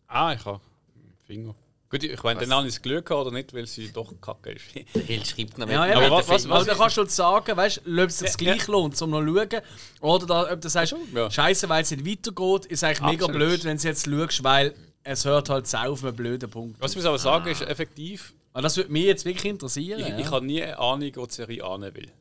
[0.07, 0.61] Ah, ich habe
[0.95, 1.55] einen Finger.
[1.91, 4.53] Gut, ich meine, dann habe ich das Glück gehabt oder nicht, weil sie doch kacke
[4.53, 4.65] ist.
[4.95, 5.75] Der Hill schreibt noch mit.
[5.75, 8.19] Ja, ja, Aber was- was- was- dann kannst du uns sagen, weißt du, ob es
[8.21, 9.63] sich Ja, gleich lohnt, um noch zu schauen.
[10.01, 11.29] Oder da, ob du sagst, Ja.
[11.29, 13.33] Scheiße, weil es nicht weitergeht, ist eigentlich mega Absolut.
[13.49, 16.81] blöd, wenn du jetzt schaust, weil es hört halt so auf einen blöden Punkt.
[16.81, 19.99] Was ich muss aber sagen, ist effektiv, Aber das würde mich jetzt wirklich interessieren.
[20.01, 20.19] ich, ja.
[20.19, 22.13] ich habe nie eine Ahnung, wo die Serie ahnen will.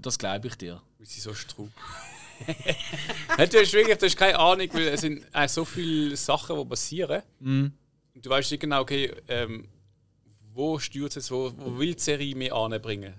[0.00, 0.80] das glaube ich dir.
[0.98, 1.68] Weil sie so strub.
[3.36, 6.64] Du hast wirklich du hast keine Ahnung, weil es sind äh, so viele Sachen, die
[6.64, 7.22] passieren.
[8.18, 9.68] Und du weißt nicht genau, okay, ähm,
[10.52, 13.14] wo steuert es wo, wo will die Serie mich anbringen.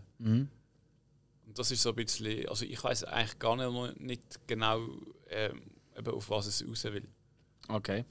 [1.47, 4.81] Und das ist so ein bisschen, also ich weiß eigentlich gar nicht, nicht genau,
[5.29, 5.61] ähm,
[5.97, 7.07] eben auf was es raus will.
[7.69, 8.03] Okay.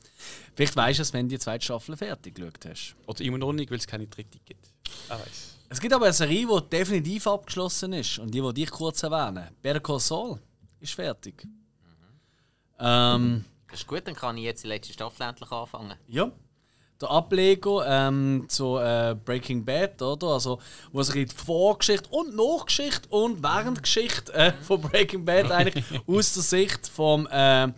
[0.55, 2.97] Vielleicht weißt du es, wenn du die zweite Staffel fertig geschaut hast.
[3.07, 4.73] Oder immer noch nicht, weil es keine dritte gibt.
[5.09, 5.59] Wer weiß.
[5.69, 9.53] Es gibt aber eine Serie, die definitiv abgeschlossen ist und die, die ich kurz erwähne.
[9.61, 10.41] Better Saul
[10.81, 11.47] ist fertig.
[12.79, 15.99] Ähm, Das ist gut, dann kann ich jetzt die letzte Staffel endlich anfangen.
[16.07, 16.33] Ja.
[17.01, 20.29] Der Ableger ähm, zu äh, Breaking Bad, oder?
[20.29, 20.59] Also,
[20.91, 26.43] wo sich die Vorgeschichte und Nachgeschichte und Währendgeschichte äh, von Breaking Bad eigentlich aus der
[26.43, 27.69] Sicht vom äh,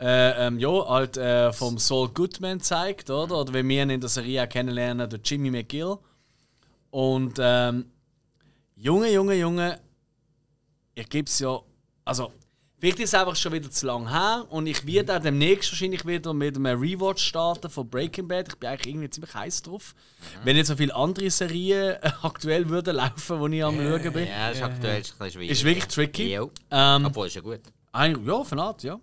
[0.00, 3.38] äh, ähm, ja, halt, äh, vom Saul Goodman zeigt, oder?
[3.38, 5.98] Oder wie wir ihn in der Serie auch kennenlernen, der Jimmy McGill.
[6.90, 7.84] Und ähm,
[8.76, 9.78] Junge, Junge, Junge,
[10.94, 11.60] ich gebe es ja.
[12.04, 12.32] Also,
[12.80, 16.04] vielleicht ist es einfach schon wieder zu lang her und ich werde auch demnächst wahrscheinlich
[16.06, 18.48] wieder mit einem Rewatch starten von Breaking Bad.
[18.48, 19.94] Ich bin eigentlich irgendwie ziemlich heiß drauf.
[20.44, 24.26] Wenn jetzt so viele andere Serien äh, aktuell würden laufen, die ich am Schauen bin.
[24.26, 25.50] Ja, das ist aktuell ein bisschen schwierig.
[25.50, 26.34] Ist wirklich tricky.
[26.34, 26.50] Jo.
[26.70, 27.60] Ähm, Obwohl, ist ja gut.
[27.92, 28.98] eigentlich- ja, von Art, ja.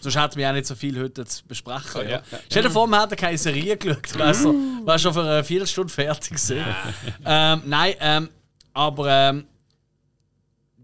[0.00, 2.02] Sonst hätten wir auch nicht so viel heute zu besprechen.
[2.02, 2.22] ja, ja.
[2.32, 2.38] ja.
[2.50, 4.18] Stell dir vor, wir hätten keine Serie geschaut.
[4.18, 4.54] Weißt du,
[4.84, 6.64] war schon für eine Viertelstunde fertig gewesen.
[7.24, 8.28] ähm, nein, ähm,
[8.74, 9.46] aber ähm,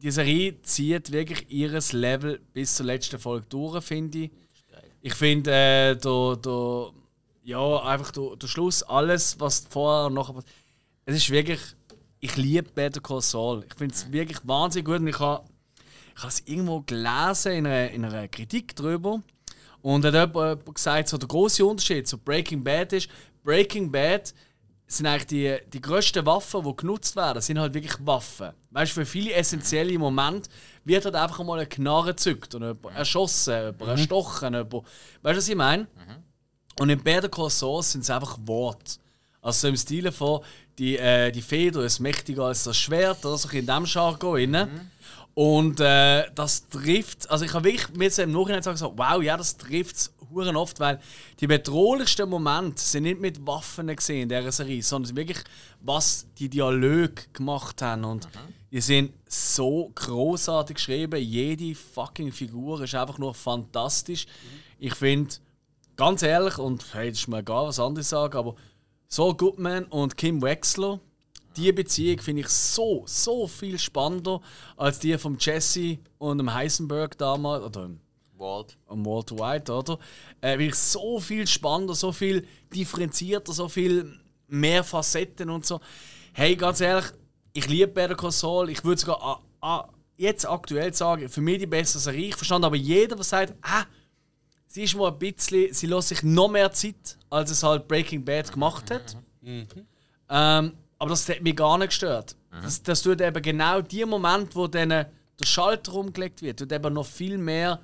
[0.04, 4.30] die Serie zieht wirklich ihres Level bis zur letzten Folge durch, finde ich.
[5.00, 6.90] Ich finde, äh, der, der,
[7.42, 10.52] ja, einfach der, der Schluss, alles, was vorher und nachher passiert,
[11.06, 11.60] es ist wirklich,
[12.20, 13.64] ich liebe Better Call Saul.
[13.66, 15.44] Ich finde es wirklich wahnsinnig gut und ich habe
[16.16, 19.22] ich es irgendwo gelesen in einer, in einer Kritik darüber.
[19.80, 23.08] Und da hat jemand jemand gesagt, so der große Unterschied zu Breaking Bad ist,
[23.42, 24.34] Breaking Bad
[24.96, 28.50] sind eigentlich die, die grössten Waffen, die genutzt werden, sind halt wirklich Waffen.
[28.70, 30.50] Weißt du, für viele essentielle Momente
[30.84, 34.74] wird halt einfach mal eine Knarre gezückt und jemand erschossen, jemand erstochen, jemand.
[34.74, 34.84] Weißt
[35.34, 35.86] du, was ich meine?
[36.78, 38.98] Und in Better Call Saul sind es einfach Worte.
[39.40, 40.40] Also so im Stile von,
[40.78, 44.50] die, äh, die Feder ist mächtiger als das Schwert, oder so in diesem Jargon.
[44.50, 44.90] Mhm.
[45.34, 49.36] Und äh, das trifft, also ich habe wirklich mir jetzt im Nachhinein gesagt, wow, ja,
[49.36, 51.00] das trifft es oft, weil
[51.40, 55.38] die bedrohlichsten Momente sind nicht mit Waffen gesehen in dieser Serie, sondern wirklich,
[55.80, 58.04] was die Dialoge gemacht haben.
[58.04, 58.28] Und
[58.70, 61.20] die sind so großartig geschrieben.
[61.20, 64.26] Jede fucking Figur ist einfach nur fantastisch.
[64.78, 65.34] Ich finde,
[65.96, 68.54] ganz ehrlich, und hey, das ist mir egal, was andere sagen, aber
[69.08, 70.98] Saul Goodman und Kim Wexler,
[71.56, 74.40] die Beziehung finde ich so, so viel spannender
[74.76, 78.00] als die von Jesse und dem Heisenberg damals, oder dem
[78.44, 78.76] Walt.
[78.86, 79.98] am Walter White, oder?
[80.40, 85.80] Äh, wirklich so viel spannender, so viel differenzierter, so viel mehr Facetten und so.
[86.32, 87.06] Hey, ganz ehrlich,
[87.52, 88.70] ich liebe Better Call Saul.
[88.70, 92.28] Ich würde sogar ah, ah, jetzt aktuell sagen, für mich die bessere Serie.
[92.28, 93.84] Ich verstand aber jeder, der sagt, ah,
[94.66, 98.24] sie ist mal ein bisschen, sie lässt sich noch mehr Zeit, als es halt Breaking
[98.24, 99.16] Bad gemacht hat.
[100.28, 102.36] Ähm, aber das hat mich gar nicht gestört.
[102.62, 105.08] Das, das tut eben genau die Moment, wo dann der
[105.42, 107.80] Schalter umgelegt wird, tut eben noch viel mehr,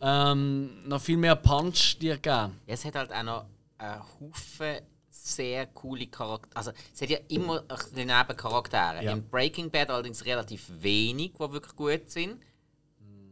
[0.00, 2.60] ähm, noch viel mehr Punch dir geben.
[2.66, 3.46] Ja, es hat halt auch noch
[3.78, 6.56] einen Haufen sehr coole Charaktere.
[6.56, 9.02] Also, es hat ja immer bisschen Nebencharaktere.
[9.04, 9.12] Ja.
[9.12, 12.40] In Breaking Bad allerdings relativ wenig, die wirklich gut sind.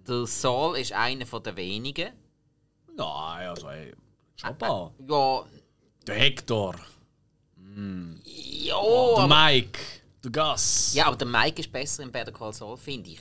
[0.06, 2.12] Der Saul ist einer von der wenigen.
[2.96, 3.92] Nein, also ey,
[4.36, 4.92] schon ein paar.
[5.08, 5.44] Ja,
[6.06, 6.74] Der Hector,
[8.26, 9.78] ja, der Mike,
[10.22, 10.94] der Gus.
[10.94, 13.20] ja, aber der Mike ist besser in Better Call Saul, finde ich.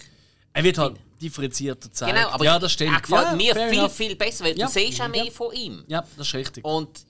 [0.54, 2.16] Er wird halt differenzierter gezeigt.
[2.16, 2.94] Genau, aber ja, das stimmt.
[2.96, 3.94] er gefällt ja, mir viel, enough.
[3.94, 4.68] viel besser, weil Ja.
[4.68, 5.32] du siehst auch mehr Ja.
[5.32, 5.84] von ihm.
[5.88, 6.64] Ja, das ist richtig.
[6.66, 7.06] Und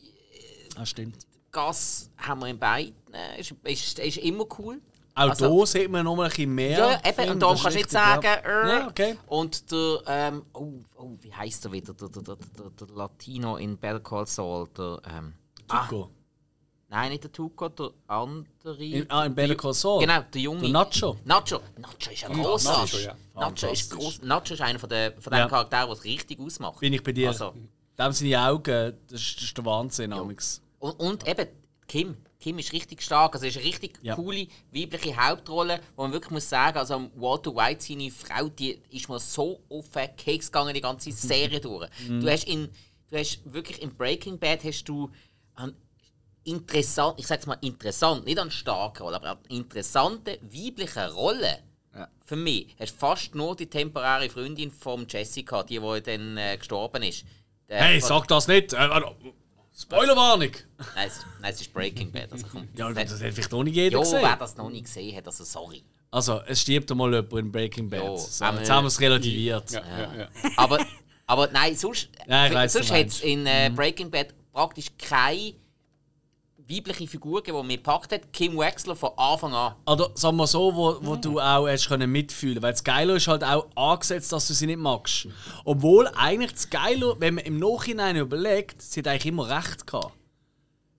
[0.75, 1.17] Das stimmt.
[1.51, 2.95] Gas haben wir in beiden.
[3.13, 4.81] Äh, Ist, ist, ist immer cool.
[5.15, 6.79] Auch Also- hier sieht man noch mal ein bisschen mehr.
[6.79, 9.17] Ja, eben, Film, und darum kannst du nicht sagen, äh, Ja, ja okay.
[9.27, 11.93] Und der, ähm, oh, oh, wie heißt er wieder?
[11.93, 12.35] Der, der, der,
[12.79, 14.67] der, Latino in Better Call Saul.
[14.75, 15.33] Der, ähm,
[15.67, 16.09] ah, Tuco.
[16.93, 18.83] Nein, nicht der Tuco, der andere.
[18.83, 19.99] In, ah, in Better Call Saul.
[20.01, 20.61] Genau, der Junge.
[20.61, 21.17] Der Nacho.
[21.25, 21.59] Nacho.
[21.77, 22.93] Nacho ist ein großartig.
[22.93, 23.15] Nacho, ja.
[23.49, 24.21] Nacho ist groß.
[24.21, 25.47] Nacho ist einer von den, von den Ja.
[25.47, 26.79] Charakteren, die es richtig ausmacht.
[26.79, 27.29] Bin ich bei dir.
[27.29, 27.53] Also,
[27.97, 30.13] Dem seine Augen, das ist, das ist der Wahnsinn.
[30.13, 30.61] Amix.
[30.79, 31.47] Und, und eben
[31.87, 32.15] Kim.
[32.39, 33.33] Kim ist richtig stark.
[33.35, 34.15] Also ist eine richtig Ja.
[34.15, 39.07] coole weibliche Hauptrolle, wo man wirklich muss sagen, also Walter White, seine Frau, die ist
[39.09, 41.89] mir so auf den Keks gegangen, die ganze Serie durch.
[42.07, 42.21] Mhm.
[42.21, 42.69] Du hast in,
[43.09, 45.09] du hast wirklich in Breaking Bad hast du
[45.55, 45.73] einen
[46.45, 51.59] interessant, ich sag's mal interessant, nicht an starke Rolle, aber eine interessante weibliche Rolle.
[52.25, 56.57] Für mich hast du fast nur die temporäre Freundin von Jessica, die, die dann äh,
[56.57, 57.25] gestorben ist.
[57.69, 58.73] Der- Hey, sag das nicht!
[58.73, 58.89] Äh,
[59.77, 60.51] Spoilerwarnung!
[60.95, 62.31] Nein, es, nein, es ist Breaking Bad.
[62.31, 62.67] Also, komm.
[62.75, 64.21] Ja, das hat vielleicht auch nicht jeder Jo, gesehen.
[64.21, 65.83] wer das noch nicht gesehen hat, also sorry.
[66.11, 68.03] Also, es stirbt einmal jemand in Breaking Bad.
[68.03, 69.71] Jo, so, aber- jetzt haben wir es relativiert.
[69.71, 70.27] Ja, ja, ja.
[70.57, 70.85] Aber,
[71.25, 75.53] aber nein, sonst, Ja, weiss, sonst hat es in äh, Breaking Bad praktisch keine
[76.69, 78.31] weibliche Figur die mir gepackt hat.
[78.33, 79.75] Kim Wexler von Anfang an.
[79.85, 83.27] Oder sagen wir so, wo, wo du auch hast können mitfühlen Weil das Geilo ist
[83.27, 85.27] halt auch angesetzt, dass du sie nicht magst.
[85.65, 90.13] Obwohl eigentlich das Geilo, wenn man im Nachhinein überlegt, sie hat eigentlich immer recht gehabt.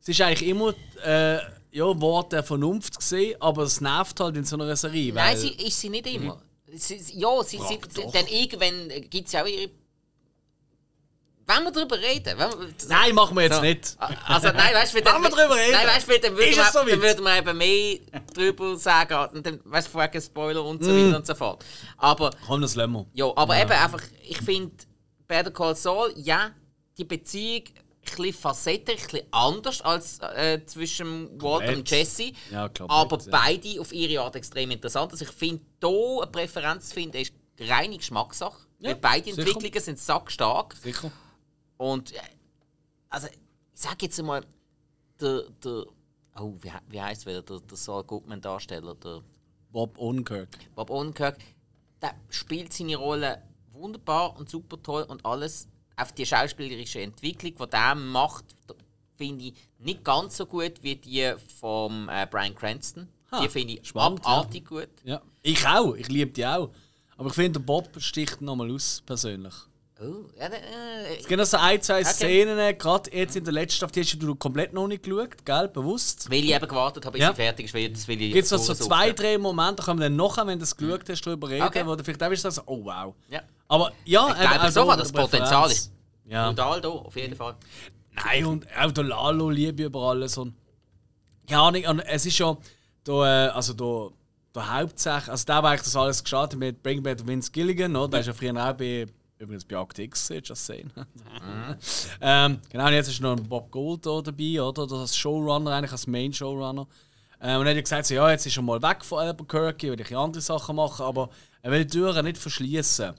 [0.00, 1.38] Sie ist eigentlich immer äh,
[1.72, 5.12] ja, Wort der Vernunft gesehen, aber es nervt halt in so einer Serie.
[5.12, 6.40] Nein, sie ist sie nicht immer.
[6.76, 9.70] Sie, sie- ja, sie, sie, dann irgendwann gibt es ja auch ihre
[11.46, 12.38] wenn wir darüber reden.
[12.38, 12.50] Wir,
[12.88, 13.60] Nein, machen wir jetzt So.
[13.62, 13.96] nicht.
[14.26, 16.66] Also nein, weißt du, Wenn wir drüber reden, Nein, weißt du, dann würde ist man,
[16.66, 16.92] es soweit.
[16.92, 17.98] dann würde man eben mehr
[18.34, 21.06] drüber sagen, und dann, weißt du, vorher Spoiler und so Mm.
[21.08, 21.64] weiter und so fort.
[21.98, 23.06] Aber, Komm, das lassen wir.
[23.12, 24.72] ja, aber eben einfach, ich finde,
[25.28, 26.50] Better Call Saul, ja,
[26.98, 31.76] die Beziehung ein bisschen facettenreich, ein bisschen anders als äh, zwischen Komplett.
[31.78, 32.32] und Jesse.
[32.50, 33.24] Ja, klar, aber ja.
[33.30, 35.10] beide auf ihre Art extrem interessant.
[35.12, 38.58] Also ich finde, hier eine Präferenz zu finden, ist reine Geschmackssache.
[38.80, 39.38] Ja, beide sicher.
[39.46, 40.74] Entwicklungen sind sackstark.
[40.82, 41.10] Sicher.
[41.76, 42.20] Und äh,
[43.08, 43.38] also, ich
[43.74, 44.44] sag jetzt mal,
[45.20, 45.84] der, der
[46.38, 49.22] oh, wie, wie heißt wieder der, der Saul Goodman Darsteller, der
[49.72, 50.48] Bob Odenkirk.
[50.74, 51.38] Bob Odenkirk,
[52.00, 57.70] der spielt seine Rolle wunderbar und super toll und alles auf die schauspielerische Entwicklung, die
[57.70, 58.44] der macht,
[59.16, 63.08] finde ich nicht ganz so gut wie die von äh, Brian Cranston.
[63.32, 64.30] Ha, die finde ich spannend, ja.
[64.30, 64.88] abartig gut.
[65.04, 65.22] Ja.
[65.42, 65.94] Ich auch.
[65.94, 66.70] Ich liebe die auch.
[67.16, 69.54] Aber ich finde, der Bob sticht nochmal aus, persönlich.
[70.04, 72.04] Oh, ja, äh, Es gibt noch so ein, zwei Okay.
[72.12, 75.68] Szenen, gerade jetzt in der letzten Staffel, die hast du komplett noch nicht geschaut, gell?
[75.68, 76.30] Bewusst.
[76.30, 77.30] weil ich eben gewartet habe, bis Ja.
[77.30, 79.84] sie fertig ist, weil das will ich Gibt es noch so zwei, drei Momente, da
[79.84, 81.86] können wir dann nachher, wenn du es geschaut hast, darüber reden, Okay.
[81.86, 83.14] wo du vielleicht auch sagen, oh wow.
[83.28, 83.42] Ja.
[83.68, 85.92] Aber ja, Ich glaube eben, sofort, auch das der Potenzial ist
[86.26, 86.48] Ja.
[86.50, 87.54] brutal da, auf jeden Fall.
[88.12, 90.36] Nein, und auch der Lalo liebe ich über alles.
[90.38, 90.54] Und
[91.48, 92.56] ja, nicht, und es ist ja
[93.04, 94.10] da, äh, also da,
[94.52, 98.08] da hauptsächlich, also da war eigentlich das alles gestartet mit Bring Back Vince Gilligan, oder?
[98.08, 99.06] Der ist ja früher auch bei,
[99.38, 100.90] übrigens bei Act X, just saying.
[102.20, 104.86] ähm, genau, und jetzt ist noch ein Bob Gold da dabei, oder?
[104.86, 106.86] Das als Showrunner, eigentlich als Main Showrunner.
[107.40, 109.90] Ähm, und er hat ja gesagt, so, ja, jetzt ist er mal weg von Albuquerque,
[109.90, 111.28] will ich andere Sachen machen, aber
[111.62, 113.14] er will die Türen nicht verschließen.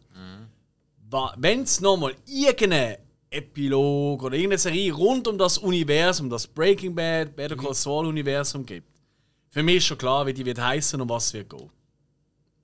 [1.37, 2.99] Wenn es nochmal irgendeine
[3.29, 8.65] Epilog oder irgendeine Serie rund um das Universum, das Breaking Bad, Better Call Saul Universum
[8.65, 8.87] gibt,
[9.49, 11.69] für mich ist schon klar, wie die wird heißen und was wird gehen.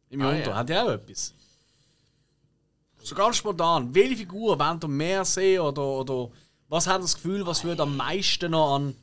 [0.10, 0.56] Im Ah, Junto ja.
[0.58, 1.34] hat ja auch etwas.
[3.04, 3.94] So ganz spontan.
[3.94, 6.32] Welche Figur wollt ihr mehr sehen oder, oder
[6.68, 8.96] was hat das Gefühl, was würde am meisten noch an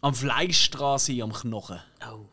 [0.00, 1.80] am Fleisch dran sein, am Knochen?
[2.08, 2.26] Oh,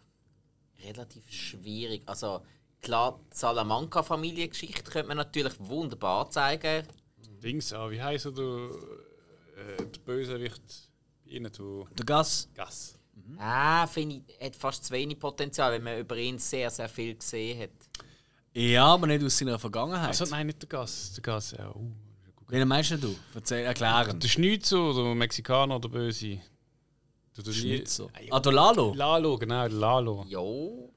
[0.85, 2.03] relativ schwierig.
[2.05, 2.41] Also
[2.81, 6.87] klar, die Salamanca-Familiengeschichte könnte man natürlich wunderbar zeigen.
[7.41, 10.61] Dings auch, wie heißt er, der, äh, der Bösewicht
[11.25, 12.47] bei Ihnen, du Der Gas?
[12.53, 12.99] Gas.
[13.37, 17.15] Ah, finde ich, hat fast zu wenig Potenzial, weil man über ihn sehr, sehr viel
[17.15, 17.84] gesehen hat.
[18.55, 20.07] Ja, aber nicht aus seiner Vergangenheit.
[20.07, 21.11] Also nein, nicht der Gas.
[21.15, 21.69] Der Gas, ja.
[21.75, 21.91] Uh.
[22.47, 23.13] Wen meinst du?
[23.33, 24.17] Erzähl, erklären.
[24.17, 26.39] Der Schnitzer, der Mexikaner, der Böse.
[27.35, 28.07] Der, der Schnitzer.
[28.29, 28.93] Ah, der Lalo.
[28.95, 30.25] Lalo, genau, der Lalo.
[30.29, 30.39] Ja,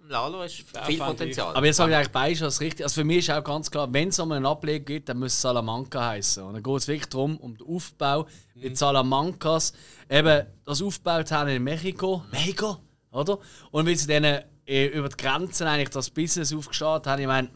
[0.09, 1.56] Lalo ist viel Potenzial.
[1.56, 2.84] Aber jetzt sage ich eigentlich beide das richtig.
[2.84, 5.32] Also für mich ist auch ganz klar, wenn es um einen Ableg geht, dann muss
[5.32, 6.44] es Salamanca heißen.
[6.44, 9.72] Und dann geht es wirklich darum, um den Aufbau mit Salamancas.
[10.09, 12.22] Eben das aufgebaut haben in Mexiko.
[12.30, 12.76] Mexiko,
[13.11, 13.38] oder?
[13.72, 17.50] Und wie sie dann äh, über die Grenzen eigentlich das Business aufgestartet haben, ich meine,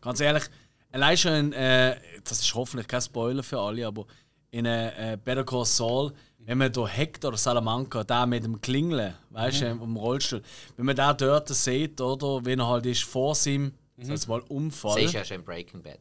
[0.00, 0.44] ganz ehrlich,
[0.92, 4.06] allein schon, äh, das ist hoffentlich kein Spoiler für alle, aber
[4.50, 6.12] in äh, äh, Better Call Saul,
[6.44, 10.42] wenn man da Hector oder Salamanca, da mit dem Klingeln, weißt du, im Rollstuhl,
[10.76, 14.08] wenn man da dort sieht, oder, wenn er halt ist vor seinem, mhm.
[14.26, 15.02] mal, Das Unfall.
[15.02, 15.98] ist ja schon in Breaking Bad.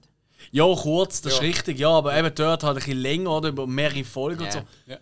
[0.51, 3.67] Ja, kurz, das ist richtig, ja, aber eben dort halt ein bisschen länger, oder, über
[3.67, 4.51] mehrere Folgen und Ja.
[4.51, 4.63] so.
[4.87, 4.97] Ja.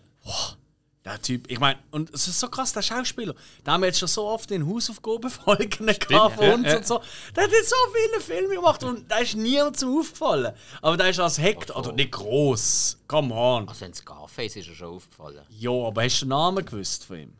[1.04, 3.34] Der Typ, ich meine, und es ist so krass, der Schauspieler.
[3.64, 6.76] Da haben wir jetzt schon so oft in Hausaufgabenfolgen gehabt von ja, uns ja.
[6.76, 7.00] und so.
[7.34, 10.54] Der hat jetzt so viele Filme gemacht und da ist niemandem aufgefallen.
[10.82, 11.42] Aber der ist als so.
[11.74, 12.98] also nicht groß.
[13.08, 13.66] Come on.
[13.66, 15.42] Also in Scarface ist er schon aufgefallen.
[15.48, 17.32] Ja, aber hast du den Namen gewusst von ihm?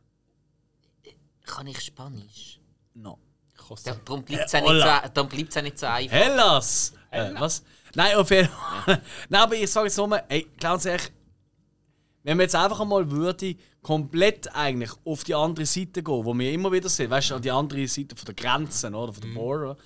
[1.45, 2.61] Kann ich Spanisch?
[2.95, 3.19] No.
[3.85, 6.17] Da- Darum bleibt es ja, Äh, nicht so- ja nicht so einfach.
[6.17, 6.93] Hellas!
[7.11, 7.63] Äh, was?
[7.95, 9.03] Nein, auf jeden Fall.
[9.29, 11.11] Nein, aber ich sage jetzt nochmal, ey, ganz ehrlich,
[12.23, 16.53] wenn man jetzt einfach einmal würde, komplett eigentlich auf die andere Seite gehen, wo wir
[16.53, 19.35] immer wieder sehen, weißt du, an die andere Seite von der Grenzen oder von der
[19.35, 19.77] Border,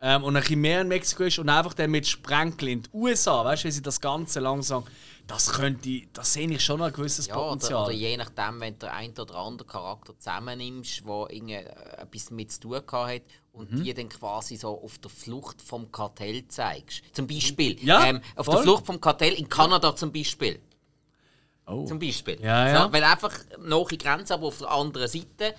[0.00, 2.90] ähm, und ein bisschen mehr in Mexiko ist und einfach dann mit Sprenkel in die
[2.92, 4.84] USA, weißt du, wie sie das Ganze langsam,
[5.26, 7.84] das könnte, das sehe ich schon ein gewisses Ja, oder, Potenzial.
[7.84, 12.60] oder je nachdem, wenn du einen oder anderen Charakter zusammennimmst, der äh, etwas damit zu
[12.60, 13.22] tun hat
[13.52, 13.84] und Mhm.
[13.84, 17.02] die dann quasi so auf der Flucht vom Kartell zeigst.
[17.14, 17.82] Zum Beispiel.
[17.82, 18.56] Ja, ähm, auf voll.
[18.56, 20.60] der Flucht vom Kartell in Kanada zum Beispiel.
[21.66, 21.84] Oh.
[21.86, 22.38] Zum Beispiel.
[22.42, 22.84] Ja, ja.
[22.84, 25.54] So, weil einfach nahe Grenze, aber auf der anderen Seite.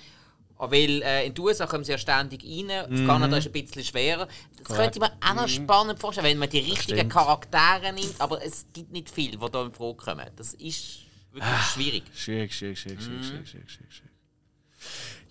[0.57, 3.05] Weil äh, in den USA kommen sie ja ständig rein, auf Mhm.
[3.07, 4.25] Kanada ist es ein bisschen schwerer.
[4.63, 7.09] Das könnte ich mir auch noch spannend vorstellen, wenn man die richtigen.
[7.09, 10.25] Charaktere nimmt, aber es gibt nicht viel, die hier in Frage kommen.
[10.37, 10.99] Das ist
[11.33, 11.61] wirklich Ah.
[11.73, 12.03] schwierig.
[12.15, 14.11] Schwierig, schwierig, schwierig, schwierig, schwierig, schwierig, schwierig, schwierig.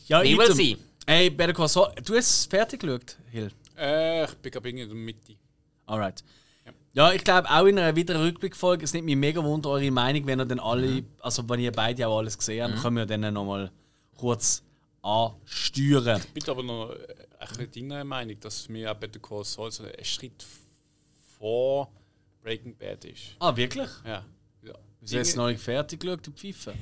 [0.08, 0.76] Ja, Wie will sie?
[1.06, 3.50] Ey, Better Call Saul, du hast es fertig geschaut, Hill?
[3.78, 5.36] Äh, ich bin gerade irgendwie in der Mitte.
[5.86, 6.22] Alright.
[6.94, 10.26] Ja, ich glaube auch in einer weiteren Rückblickfolge, es nimmt mich mega wunder eure Meinung,
[10.26, 13.34] wenn ihr dann alle, also wenn ihr beide auch alles gesehen habt, können wir dann
[13.34, 13.70] nochmal
[14.16, 14.62] kurz
[15.02, 16.22] ansteuern.
[16.24, 19.82] Ich bin aber noch ein bisschen deiner Meinung, dass wir auch Better Call Saul so
[19.82, 20.44] einen Schritt
[21.36, 21.90] vor
[22.42, 23.34] Breaking Bad ist.
[23.40, 23.90] Ah, wirklich?
[24.04, 24.24] Ja.
[24.62, 24.74] ja.
[25.02, 26.74] Hast jetzt noch nicht fertig geschaut, du Pfeife.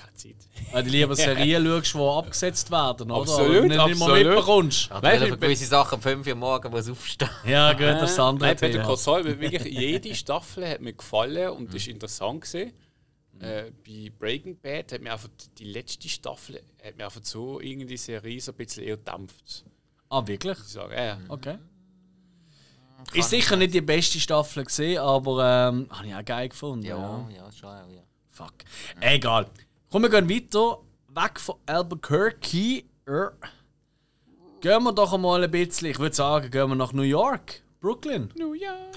[0.00, 0.36] Keine Zeit.
[0.72, 3.20] Weil du lieber Serien schaust, die abgesetzt werden, oder?
[3.20, 4.26] Absolut, Und nicht mal absolut.
[4.26, 4.88] mitbekommst.
[4.90, 7.30] Ja, Nein, Nein, für ich- gewisse Sachen um 5 Uhr morgens muss aufstehen.
[7.46, 8.84] Ja, gut, das ist das andere Nein, Thema.
[8.84, 12.72] Cosol, wirklich jede Staffel hat mir gefallen und ist interessant gesehen.
[13.40, 15.28] Äh, bei Breaking Bad hat mir einfach
[15.58, 19.64] die letzte Staffel hat mir einfach so irgendwie die Serie so ein bisschen eher dämpft.
[20.10, 20.58] Ah, wirklich?
[20.58, 21.56] Ich sage, äh, Okay.
[23.14, 26.84] Ist sicher nicht die beste Staffel gesehen, aber ähm, habe ich auch geil gefunden.
[26.84, 26.96] Ja.
[26.98, 28.02] Ja, ja, schon, ja.
[28.28, 28.52] Fuck.
[29.00, 29.46] Egal.
[29.92, 30.78] Komm, wir gehen weiter.
[31.08, 32.84] Weg von Albuquerque.
[33.06, 33.32] Er.
[34.60, 37.60] Gehen wir doch einmal ein bisschen, ich würde sagen, gehen wir nach New York.
[37.80, 38.32] Brooklyn.
[38.36, 38.96] New York.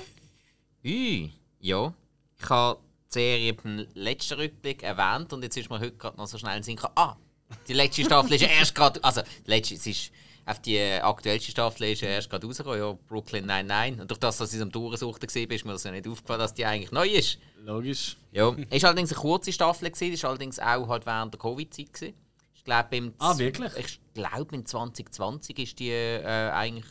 [0.85, 1.91] Ui, ja.
[2.39, 2.79] Ich habe
[3.09, 6.57] die Serie beim letzten Rückblick erwähnt und jetzt ist mir heute gerade noch so schnell
[6.57, 6.93] in Sinn gekommen.
[6.95, 7.15] Ah,
[7.67, 9.03] die letzte Staffel ist ja erst gerade.
[9.03, 10.11] Also, die letzte, es ist.
[10.45, 14.01] Auf die aktuellste Staffel ist erst gerade rausgekommen, ja, Brooklyn 99.
[14.01, 16.53] Und durch das, dass ich am Durchsuchten war, ist mir das ja nicht aufgefallen, dass
[16.53, 17.37] die eigentlich neu ist.
[17.63, 18.17] Logisch.
[18.33, 21.39] Ja, es war allerdings eine kurze Staffel, gewesen, es war allerdings auch halt während der
[21.39, 21.93] Covid-Zeit.
[21.93, 22.13] gewesen.
[22.55, 23.71] Ich glaube, im, Ah, wirklich?
[23.77, 26.85] Ich glaube, in 2020 ist die äh, eigentlich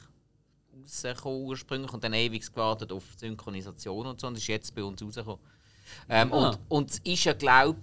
[0.82, 5.03] rausgekommen ursprünglich und dann ewig gewartet auf Synchronisation und so und ist jetzt bei uns
[5.03, 5.40] rausgekommen.
[6.09, 6.48] Ähm, Ah.
[6.50, 7.80] und, und es ist ja, glaube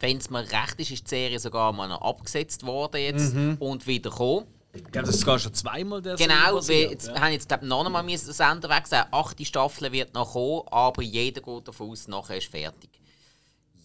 [0.00, 3.56] wenn es mir recht ist, ist die Serie sogar mal noch abgesetzt worden jetzt Mhm.
[3.60, 4.46] und wieder gekommen.
[4.74, 7.20] Ich glaube, das ist sogar schon zweimal der Genau, wir jetzt, ja.
[7.20, 9.04] haben jetzt glaub, noch einmal müssen den Sender wechseln.
[9.06, 12.90] Die achte Staffel wird noch kommen, aber jeder geht davon aus, nachher ist fertig.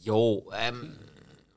[0.03, 0.97] Jo, ähm,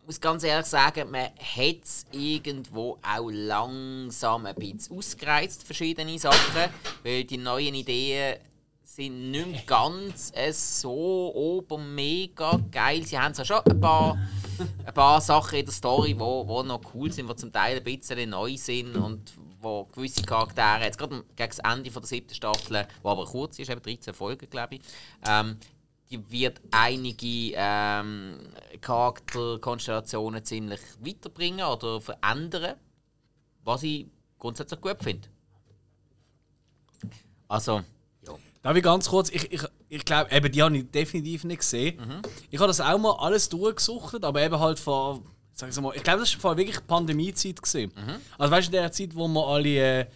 [0.00, 6.18] ich muss ganz ehrlich sagen, man hat es irgendwo auch langsam ein bisschen ausgereizt, verschiedene
[6.18, 6.72] Sachen,
[7.04, 8.38] weil die neuen Ideen
[8.82, 13.06] sind nicht ganz äh, so ober mega geil.
[13.06, 14.18] Sie haben zwar schon ein paar,
[14.60, 17.78] ein paar Sachen in der Story, die wo, wo noch cool sind, die zum Teil
[17.78, 22.08] ein bisschen neu sind und wo gewisse Charaktere, jetzt gerade gegen das Ende von der
[22.08, 24.80] siebten Staffel, die aber kurz ist, eben 13 Folgen, glaube ich,
[25.26, 25.56] ähm,
[26.10, 28.38] die wird einige ähm,
[28.80, 32.76] Charakterkonstellationen ziemlich weiterbringen oder verändern,
[33.64, 34.06] was ich
[34.38, 35.28] grundsätzlich gut finde.
[37.48, 37.82] Also.
[38.62, 41.98] Darf ich ganz kurz, ich, ich, ich glaube, eben die habe ich definitiv nicht gesehen.
[42.50, 45.22] Ich habe das auch mal alles durchgesucht, aber eben halt vor,
[45.54, 47.62] sag ich mal, ich glaube, das war wirklich Pandemiezeit.
[47.62, 47.92] Gewesen.
[48.38, 50.06] Also weißt du, in der Zeit, wo wir alle äh,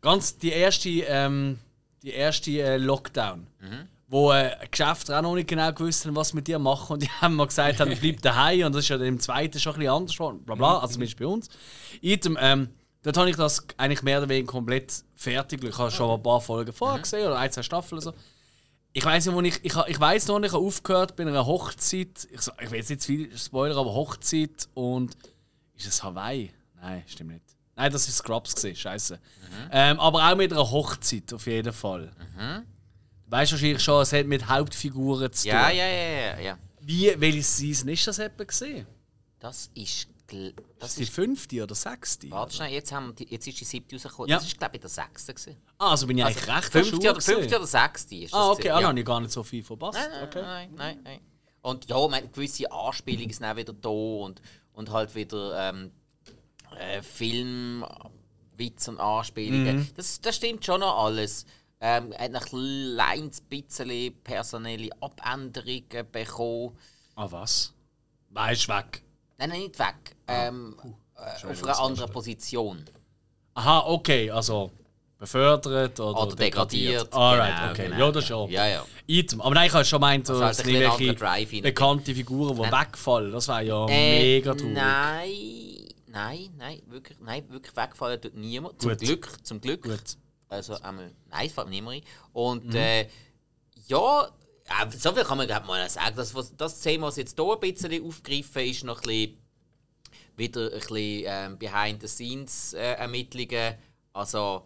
[0.00, 1.58] ganz die erste, ähm,
[2.02, 3.46] die erste äh, Lockdown,
[4.08, 7.10] wo äh, Geschäfte auch noch nicht genau gewusst haben, was mit dir machen und die
[7.20, 9.80] haben mal gesagt, haben, bleib daheim und das ist ja dann im zweiten schon ein
[9.80, 11.48] bisschen anders geworden, bla bla, also zumindest bei uns.
[12.00, 12.68] Item, ähm,
[13.02, 15.62] dort habe ich das eigentlich mehr oder weniger komplett fertig.
[15.64, 18.18] Ich habe schon ein paar Folgen vorher gesehen oder ein, zwei Staffeln oder so.
[18.92, 21.44] Ich weiß nicht, wo ich, ich, ich weiß noch nicht, ich habe aufgehört bei einer
[21.46, 22.26] Hochzeit.
[22.32, 25.16] Ich, so- ich will jetzt nicht zu viel Spoiler, aber Hochzeit und
[25.76, 26.50] ist es Hawaii?
[26.80, 27.44] Nein, stimmt nicht.
[27.76, 29.20] Nein, das ist Scrubs gesehen, scheiße.
[29.70, 32.10] Ähm, aber auch mit einer Hochzeit auf jeden Fall.
[33.24, 35.50] Du weißt wahrscheinlich schon, es hat mit Hauptfiguren zu tun.
[35.52, 36.58] Ja, ja, ja, ja, ja.
[36.80, 38.86] Wie, welche Season ist das etwa gesehen?
[39.38, 40.08] Das ist.
[40.78, 41.12] Das Die ist.
[41.12, 42.30] fünfte oder sechste?
[42.30, 44.28] Warte schnell, jetzt, haben die, jetzt ist die siebte rausgekommen.
[44.28, 44.36] Ja.
[44.36, 45.32] Das ist, glaube ich, der sechste.
[45.32, 45.56] Gewesen.
[45.78, 48.40] Ah, also bin ich eigentlich recht Fünfte oder, fünfte oder sechste ist das.
[48.40, 48.88] Ah, okay, ah, ja.
[48.88, 49.98] habe ich gar nicht so viel verpasst.
[49.98, 50.42] Nein, nein, okay.
[50.42, 51.20] nein, nein, nein.
[51.62, 55.92] Und ja, man, gewisse Anspielungen sind auch wieder da und, und halt wieder ähm,
[56.76, 59.78] äh, Filmwitze und Anspielungen.
[59.78, 59.90] Mhm.
[59.96, 61.46] Das, das stimmt schon noch alles.
[61.80, 66.76] Ähm, hat ein kleines bisschen personelle Abänderungen bekommen.
[67.14, 67.72] Ah, was?
[68.30, 69.02] Nein, ist weg.
[69.38, 70.16] Nein, nein, nicht weg.
[70.28, 70.76] Ähm,
[71.16, 72.84] äh, auf einer anderen Position.
[73.54, 74.70] Aha, okay, also
[75.18, 77.12] befördert oder, Oder degradiert.
[77.12, 77.84] Alright, Genau, okay.
[77.88, 78.48] genau, ja, das ist genau.
[78.48, 78.66] ja.
[78.68, 78.84] Ja.
[79.06, 79.40] Item.
[79.40, 81.14] Aber nein, ich habe schon gemeint, Also dass halt es ein nicht bisschen anderer welche
[81.48, 81.62] Drive rein.
[81.62, 82.72] bekannte Figuren, die Nein.
[82.86, 83.32] wegfallen.
[83.32, 84.74] Das wäre ja Äh, mega traurig.
[84.74, 88.80] Nein, nein, nein, wirklich, nein, wirklich wegfallen tut niemand.
[88.80, 89.00] Zum Gut.
[89.00, 89.82] Glück, zum Glück.
[89.82, 90.00] Gut.
[90.50, 92.02] Also einmal, nein, es fällt mir niemand ein.
[92.32, 92.76] Und Mhm.
[92.76, 93.08] äh,
[93.88, 94.24] ja,
[94.66, 96.14] äh, so viel kann man glaub, mal sagen.
[96.16, 99.38] Das, was, das Thema, was jetzt hier ein bisschen aufgegriffen ist, noch ein bisschen,
[100.38, 103.74] wieder ein bisschen ähm, Behind-the-Scenes-Ermittlungen.
[104.12, 104.62] also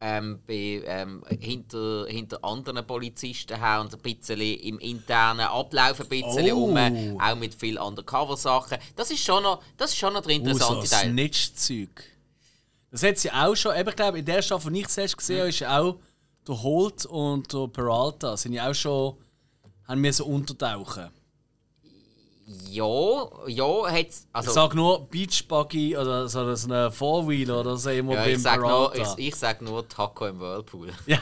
[0.00, 6.08] ähm, bei, ähm, hinter, hinter anderen Polizisten her und ein bisschen im internen Ablauf ein
[6.08, 6.64] bisschen Oh.
[6.66, 8.78] um, auch mit viel Undercover-Sachen.
[8.96, 11.10] Das ist schon noch, das ist schon noch der Uh, so interessante Teil.
[11.10, 12.02] Snitch-Zeug.
[12.90, 15.48] Das hat sie auch schon, ich glaube, in der Staffel, die ich zuerst gesehen habe,
[15.48, 15.96] ist ja auch
[16.46, 19.16] der Holt und der Peralta sind ja auch schon,
[19.88, 21.08] haben wir so untertauchen.
[22.46, 24.50] Ja, ja, hat's, also...
[24.50, 28.60] Ich sage nur Beachbuggy oder so, so eine Four-Wheeler oder so immer Ja, ich sag,
[28.60, 30.92] nur, ich, ich sag nur Taco im Whirlpool.
[31.06, 31.18] Ja,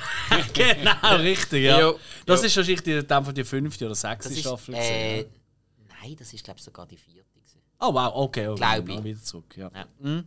[0.53, 1.79] genau, richtig, ja.
[1.81, 1.99] Jo.
[2.27, 2.47] Das Jo.
[2.47, 4.75] ist wahrscheinlich die, dann die fünfte oder sechste Staffel.
[4.75, 5.27] äh,
[6.03, 7.29] nein, das ist glaube ich sogar die vierte.
[7.33, 7.61] gewesen.
[7.79, 8.59] Oh wow, okay, okay.
[8.59, 9.05] glaub dann ich.
[9.05, 9.70] Wieder zurück, ja.
[10.03, 10.23] Ja.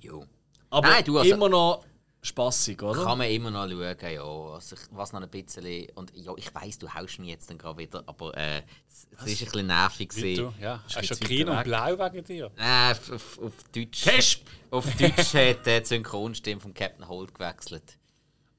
[0.00, 0.24] Jo.
[0.68, 1.84] Aber Nein, du, also- immer noch
[2.22, 3.04] spaßig, oder?
[3.04, 4.22] Kann man immer noch schauen, ja.
[4.22, 5.88] Also ich, was noch ein bisschen.
[5.94, 9.42] Und ja, ich weiss, du haust mich jetzt dann gerade wieder, aber äh, es, ist
[9.42, 10.08] ein bisschen nervig.
[10.10, 10.54] Du?
[10.60, 12.50] Ja, hast du grün und blau wegen dir?
[12.56, 14.04] Nein, auf, auf, auf Deutsch.
[14.04, 14.46] Kesp!
[14.70, 17.98] Auf Deutsch hat äh, die Synchronstimme von Captain Holt gewechselt.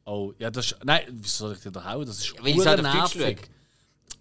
[0.05, 0.83] Oh, ja, das ist.
[0.83, 2.05] Nein, wieso soll ich dir da hauen?
[2.05, 3.39] Das ist Weil ich halt auf Deutsch nervig.
[3.39, 3.53] schaue.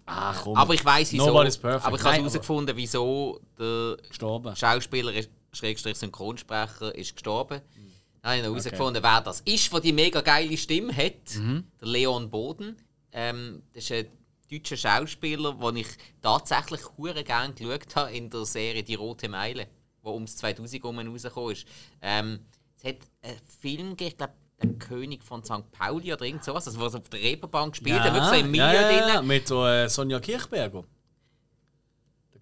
[0.05, 0.57] Ah, komm.
[0.57, 1.27] Aber ich weiss wieso.
[1.27, 1.85] Nobody's perfect.
[1.85, 4.55] Aber ich habe herausgefunden, wieso der gestorben.
[4.55, 5.11] Schauspieler,
[5.51, 7.61] Schrägstrich Synchronsprecher, ist gestorben.
[7.75, 7.92] Dann
[8.23, 11.35] habe ich noch herausgefunden, wer das ist, der die mega geile Stimme hat.
[11.35, 11.65] Mhm.
[11.81, 12.77] Der Leon Boden.
[13.11, 14.07] Ähm, das ist ein
[14.49, 15.87] deutscher Schauspieler, den ich
[16.21, 19.67] tatsächlich hure gerne geschaut habe in der Serie Die Rote Meile,
[20.03, 21.67] die ums 2000 herum rausgekommen ist.
[22.01, 22.39] Ähm,
[22.77, 25.71] es hat einen Film gegeben, ich glaube, der König von St.
[25.71, 28.63] Pauli oder irgend sowas, also was auf der Reeperbahn gespielt hat, wirklich so im Milieu
[28.63, 29.27] ja, ja, drin.
[29.27, 30.83] mit so, äh, Sonja Kirchberger.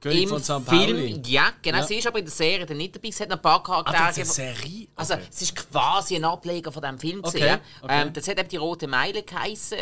[0.02, 0.42] König Im.
[0.66, 1.78] Film, ja, genau.
[1.78, 1.84] Ja.
[1.86, 3.10] Sie ist aber in der Serie dann nicht dabei.
[3.10, 4.08] Es hat noch ein paar Ah, Charaktere.
[4.08, 4.88] das ist eine Serie?
[4.96, 5.24] Also, Okay.
[5.30, 7.20] es ist quasi ein Ableger von diesem Film.
[7.24, 7.62] Okay, Gewesen, ja.
[7.84, 8.02] okay.
[8.02, 9.78] ähm, das hat eben die Rote Meile geheißen.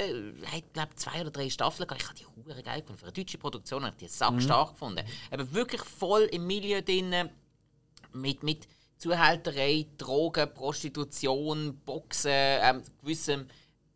[0.45, 2.01] Hat, glaube zwei oder drei Staffeln gehabt.
[2.01, 2.99] Ich habe die Hure geil gefunden.
[2.99, 4.09] Für eine deutsche Produktion habe ich die Mhm.
[4.09, 5.05] sackstark gefunden.
[5.31, 7.29] Eben wirklich voll im Milieu drin.
[8.11, 8.67] Mit, mit
[8.97, 13.47] Zuhälterei, Drogen, Prostitution, Boxen, ähm, gewissem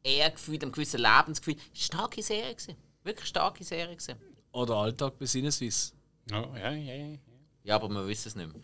[0.03, 1.57] Ehrgefühl, einem gewissen Lebensgefühl.
[1.73, 2.75] Starke Serie gewesen.
[3.03, 4.15] Wirklich starke Serie gewesen.
[4.53, 5.93] Oder Alltag bei Sinneswiss.
[6.31, 7.17] Oh, ja, ja, ja.
[7.63, 8.61] Ja, aber wir wissen es nicht mehr.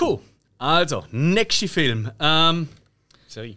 [0.00, 0.20] Cool.
[0.58, 2.10] Also, nächster Film.
[2.18, 2.68] Ähm,
[3.28, 3.56] Serie.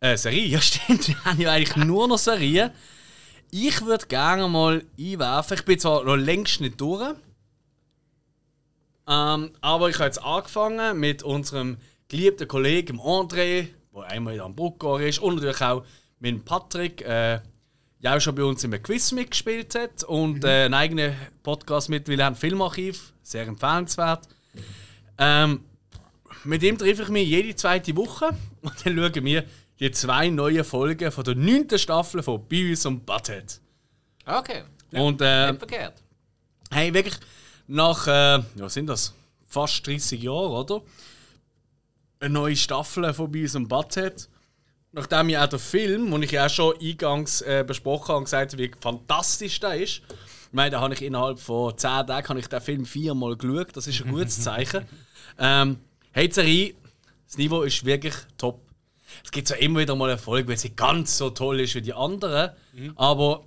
[0.00, 1.08] äh, Serie, ja stimmt.
[1.08, 2.70] Wir haben ja eigentlich nur noch Serien.
[3.50, 5.56] Ich würde gerne mal einwerfen.
[5.56, 7.14] Ich bin zwar noch längst nicht durch.
[9.08, 14.98] Ähm, aber ich habe jetzt angefangen mit unserem geliebten Kollegen André, der einmal in Bruckgau
[14.98, 15.84] ist, und natürlich auch
[16.18, 17.40] mit Patrick, äh,
[18.02, 22.08] der auch schon bei uns im Quiz mitgespielt hat und äh, einen eigenen Podcast mit
[22.08, 24.28] Wilhelm Filmarchiv, sehr empfehlenswert.
[25.18, 25.60] Ähm,
[26.44, 28.30] mit ihm treffe ich mich jede zweite Woche
[28.62, 29.44] und dann schauen wir
[29.80, 33.60] die zwei neuen Folgen von der neunten Staffel von Beavis und Butthead.
[34.24, 34.62] Okay.
[34.92, 36.02] Und äh, Nicht verkehrt.
[36.70, 37.16] Hey, wirklich,
[37.66, 39.14] nach, äh, was sind das?
[39.48, 40.82] Fast 30 Jahren, oder?
[42.20, 44.28] Eine neue Staffel von Beavis und Butthead.
[44.96, 48.24] Nachdem ich auch den Film, den ich ja auch schon eingangs äh, besprochen habe und
[48.24, 50.00] gesagt habe, wie fantastisch der ist.
[50.08, 53.76] Ich meine, da habe ich innerhalb von 10 Tagen habe ich den Film viermal geschaut.
[53.76, 54.86] Das ist ein gutes Zeichen.
[55.38, 55.76] ähm,
[56.12, 56.72] hey, Serie,
[57.26, 58.62] das Niveau ist wirklich top.
[59.22, 61.82] Es gibt zwar immer wieder mal eine Folge, weil sie ganz so toll ist wie
[61.82, 62.52] die anderen.
[62.96, 63.44] Aber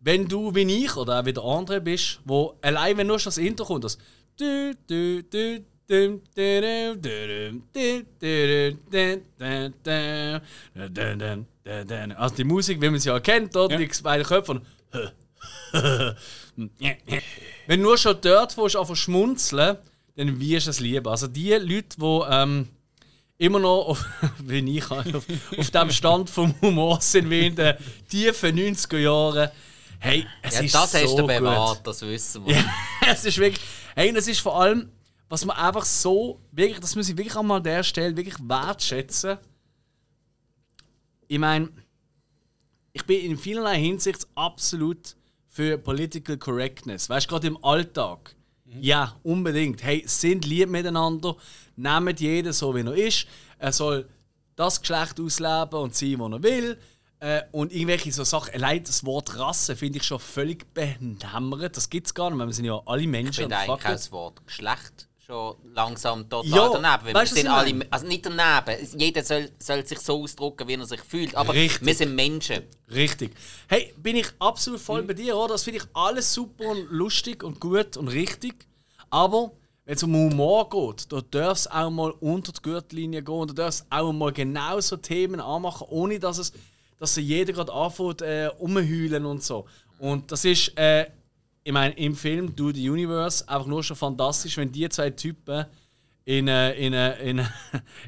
[0.00, 3.30] wenn du wie ich oder auch wie der andere bist, wo allein wenn nur schon
[3.30, 3.98] das Intro kommt, das
[4.36, 5.64] du, du, du,
[12.16, 13.78] also die Musik, wie man sie ja kennt, dort ja.
[13.78, 14.60] liegt bei den Köpfen.
[17.66, 19.78] Wenn nur schon dort wo anfängst schmunzeln,
[20.16, 21.06] dann wirst du es lieben.
[21.06, 22.68] Also die Leute, die ähm,
[23.38, 24.04] immer noch, auf,
[24.44, 25.06] wie ich, auf,
[25.56, 27.76] auf dem Stand vom Humor sind wie in den
[28.08, 29.50] tiefen 90er Jahren,
[30.00, 31.86] hey, es ja, ist das so hast du bewahrt, gut.
[31.86, 32.56] das wissen wir.
[32.56, 32.64] Ja,
[33.10, 33.64] es ist wirklich,
[33.94, 34.90] hey, das ist vor allem
[35.28, 39.38] was man einfach so, wirklich, das muss ich wirklich einmal an der Stelle wirklich wertschätzen.
[41.26, 41.70] Ich meine,
[42.92, 45.16] ich bin in vielerlei Hinsicht absolut
[45.46, 47.10] für Political Correctness.
[47.10, 48.34] Weißt du, gerade im Alltag.
[48.80, 49.82] Ja, unbedingt.
[49.82, 51.36] Hey, sind lieb miteinander,
[51.76, 53.26] nehmt jeden so, wie er ist.
[53.58, 54.08] Er soll
[54.56, 56.78] das Geschlecht ausleben und sein, was er will.
[57.20, 58.54] Äh, und irgendwelche so Sachen.
[58.54, 61.76] Allein das Wort Rasse finde ich schon völlig behämmert.
[61.76, 62.46] Das gibt es gar nicht mehr.
[62.46, 63.34] Wir sind ja alle Ich Menschen.
[63.34, 67.04] finde und eigentlich das Wort Geschlecht schon langsam total Ja, daneben.
[67.06, 68.98] Weil weißt wir sind alle, also nicht daneben.
[68.98, 71.34] Jeder soll, soll sich so ausdrücken, wie er sich fühlt.
[71.34, 71.86] Aber Richtig.
[71.86, 72.62] wir sind Menschen.
[72.90, 73.34] Richtig.
[73.68, 75.54] Hey, bin ich absolut voll bei dir, oder?
[75.54, 78.66] Das finde ich alles super und lustig und gut und richtig.
[79.10, 79.52] Aber
[79.84, 83.50] wenn es um Humor geht, da darf es auch mal unter die Gürtellinie gehen und
[83.50, 86.52] da darf es auch mal genau so Themen anmachen, ohne dass es
[86.98, 89.66] dass sie jeder gerade anfängt, äh, umheulen und so.
[90.00, 91.06] Und das ist, äh,
[91.64, 95.66] ich meine, im Film Do the Universe einfach nur schon fantastisch, wenn die zwei Typen
[96.24, 97.52] in eine, in eine, in eine,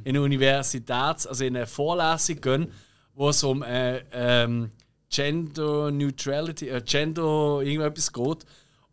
[0.05, 2.73] in eine Universität, also in eine Vorlesung gehen,
[3.15, 4.71] wo es um äh, ähm,
[5.11, 8.47] Gender Neutrality, äh, Gender irgendetwas geht.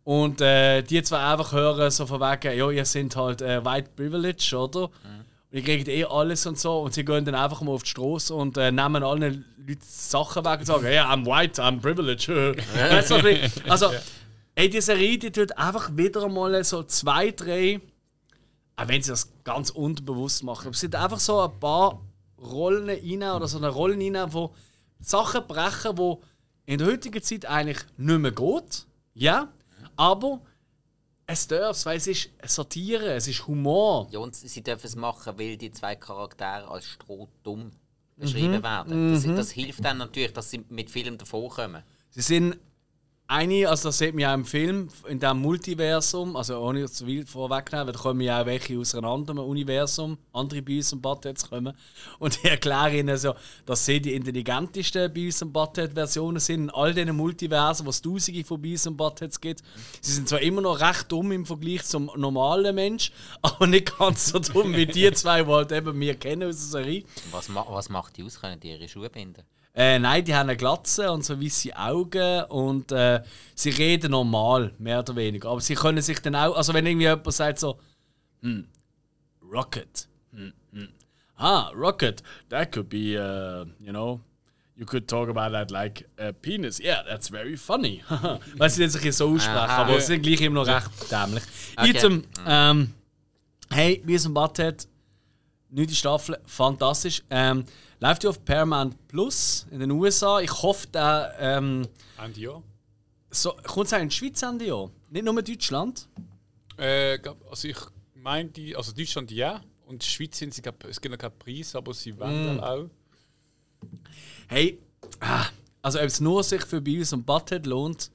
[0.04, 3.90] Und äh, die zwei einfach hören, so von wegen, ja, ihr seid halt äh, White
[3.94, 4.84] Privilege, oder?
[4.84, 4.92] Und
[5.50, 6.80] ihr kriegt eh alles und so.
[6.80, 10.44] Und sie gehen dann einfach mal auf die Straße und äh, nehmen allen Leuten Sachen
[10.44, 12.28] weg und sagen, ja, I'm white, I'm privileged.
[12.74, 13.70] Weißt du, so ein bisschen.
[13.70, 13.90] also,
[14.58, 17.80] ey, die Serie, die tut einfach wieder mal so zwei, drei
[18.78, 20.68] auch wenn sie das ganz unterbewusst machen.
[20.68, 22.00] Aber es sind einfach so ein paar
[22.40, 24.54] Rollen rein oder so eine Rollen rein, wo
[25.00, 26.22] Sachen brechen, wo
[26.64, 28.86] in der heutigen Zeit eigentlich nicht mehr geht.
[29.14, 29.48] Ja,
[29.96, 30.40] aber
[31.26, 34.06] es darf, weil es ist Satire, es ist Humor.
[34.12, 37.72] Ja, und sie dürfen es machen, weil die zwei Charaktere als Stroh dumm
[38.16, 39.12] beschrieben werden.
[39.12, 41.82] Das, das hilft dann natürlich, dass sie mit Filmen davonkommen.
[42.10, 42.58] Sie sind
[43.30, 47.26] eine, also das sieht man ja im Film, in diesem Multiversum, also ohne zu viel
[47.26, 51.50] vorwegnehmen, weil da kommen ja auch welche aus einem anderen Universum, andere Beavis und Buttheads
[51.50, 51.76] kommen.
[52.18, 53.34] Und ich erkläre ihnen so,
[53.66, 58.42] dass sie die intelligentesten Beavis und Butthead-Versionen sind in all diesen Multiversen, wo es tausende
[58.44, 59.62] von Beavis und Buttheads gibt.
[60.00, 63.12] Sie sind zwar immer noch recht dumm im Vergleich zum normalen Mensch,
[63.42, 66.82] aber nicht ganz so dumm wie die zwei, die halt eben wir kennen aus der
[66.82, 67.04] Serie.
[67.30, 68.40] Was, ma was macht die aus?
[68.40, 69.42] Können die ihre Schuhe binden?
[69.78, 73.22] Äh, nein, die haben eine Glatze und so weiße Augen und äh,
[73.54, 75.50] sie reden normal, mehr oder weniger.
[75.50, 77.78] Aber sie können sich dann auch, also wenn irgendwie jemand sagt so,
[78.42, 78.66] hm,
[79.40, 80.88] Rocket, hm, hm.
[81.36, 84.20] ah, Rocket, that could be, uh, you know,
[84.74, 86.80] you could talk about that like a penis.
[86.80, 88.02] Yeah, that's very funny.
[88.56, 89.82] Weil sie sich so aussprechen, Aha.
[89.82, 91.44] aber sie sind gleich immer noch recht dämlich.
[91.76, 91.90] Okay.
[91.90, 92.94] Item, ähm,
[93.70, 94.88] hey, wie es ein Butthead,
[95.70, 97.22] Neunte Staffel, fantastisch.
[97.30, 97.64] Ähm,
[98.00, 100.40] läuft ja auf Paramount Plus in den USA.
[100.40, 101.86] Ich hoffe, der ähm,
[102.22, 102.62] Ende Jahr.
[103.30, 104.90] so, kommt es auch in die Schweiz Ende Jahr.
[105.10, 106.08] Nicht nur Deutschland.
[106.76, 107.18] Äh,
[107.50, 107.76] also ich
[108.14, 109.60] meine, die, also Deutschland ja.
[109.86, 112.18] Und die Schweiz sind sie, glaub, es gibt noch keinen Preis, aber sie Mm.
[112.18, 112.90] wollen dann auch.
[114.48, 114.78] Hey,
[115.20, 115.46] ah,
[115.82, 118.10] also ob es nur sich für Beavis und Butthead lohnt,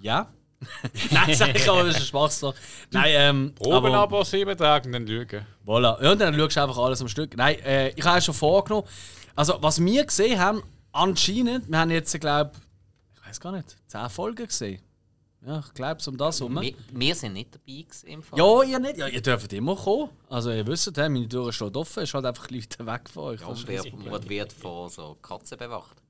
[0.00, 0.32] ja.
[1.10, 2.46] Nein, sag ich aber, das ist ein Spaß.
[2.90, 5.46] Nein, ähm, Proben aber sieben Tage und dann schauen.
[5.66, 6.02] Voilà.
[6.02, 7.36] Ja, und dann schaust du einfach alles am Stück.
[7.36, 8.86] Nein, äh, ich habe es schon vorgenommen.
[9.34, 12.52] Also, was wir gesehen haben, anscheinend, wir haben jetzt, glaube
[13.14, 14.82] ich, weiß gar nicht, 10 Folgen gesehen.
[15.44, 16.60] Ja, ich glaube es um das herum.
[16.60, 18.38] Wir, wir sind nicht dabei gewesen im Fall.
[18.38, 18.96] Ja, ihr nicht.
[18.96, 20.10] Ja, ihr dürft immer kommen.
[20.28, 23.10] Also, ihr wisst, hä, meine Tür steht offen, ist halt einfach ein bisschen weiter weg
[23.10, 23.40] von euch.
[23.40, 26.01] Ja, Das und wer wird von so Katzen bewacht?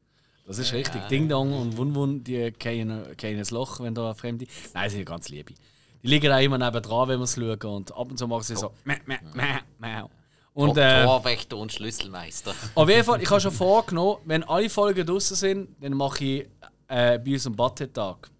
[0.52, 1.00] Das ist richtig.
[1.08, 4.46] Ding Dong und Wun Wun, die gehen ins Loch, wenn da Fremde.
[4.74, 5.54] Nein, sie sind ganz liebe.
[6.02, 7.58] Die liegen auch immer neben dran, wenn wir es schauen.
[7.62, 8.72] Und ab und zu machen sie so.
[8.84, 10.02] Mäh, mäh, mäh, mäh.
[10.52, 12.54] Und, äh, Torwächter und Schlüsselmeister.
[12.74, 16.48] Auf jeden Fall, ich habe schon vorgenommen, wenn alle Folgen draußen sind, dann mache ich
[16.88, 18.30] äh, bei uns einen Butthead-Tag.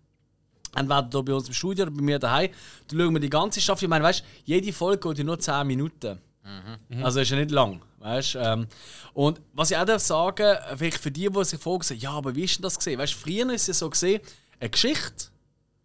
[0.77, 2.51] Entweder hier bei uns im Studio oder bei mir daheim.
[2.89, 3.85] Dann schauen wir die ganze Staffel.
[3.85, 6.19] Ich meine, weißt jede Folge geht ja nur 10 Minuten.
[7.03, 7.81] Also ist ja nicht lang.
[8.03, 8.37] Weißt?
[8.41, 8.67] Ähm,
[9.15, 12.45] und was ich auch darf sagen, vielleicht für die, die sich fragen, ja, aber wie
[12.45, 12.99] ist denn das gesehen?
[12.99, 14.21] Weißt, früher ist es ja so gesehen,
[14.59, 15.27] eine Geschichte.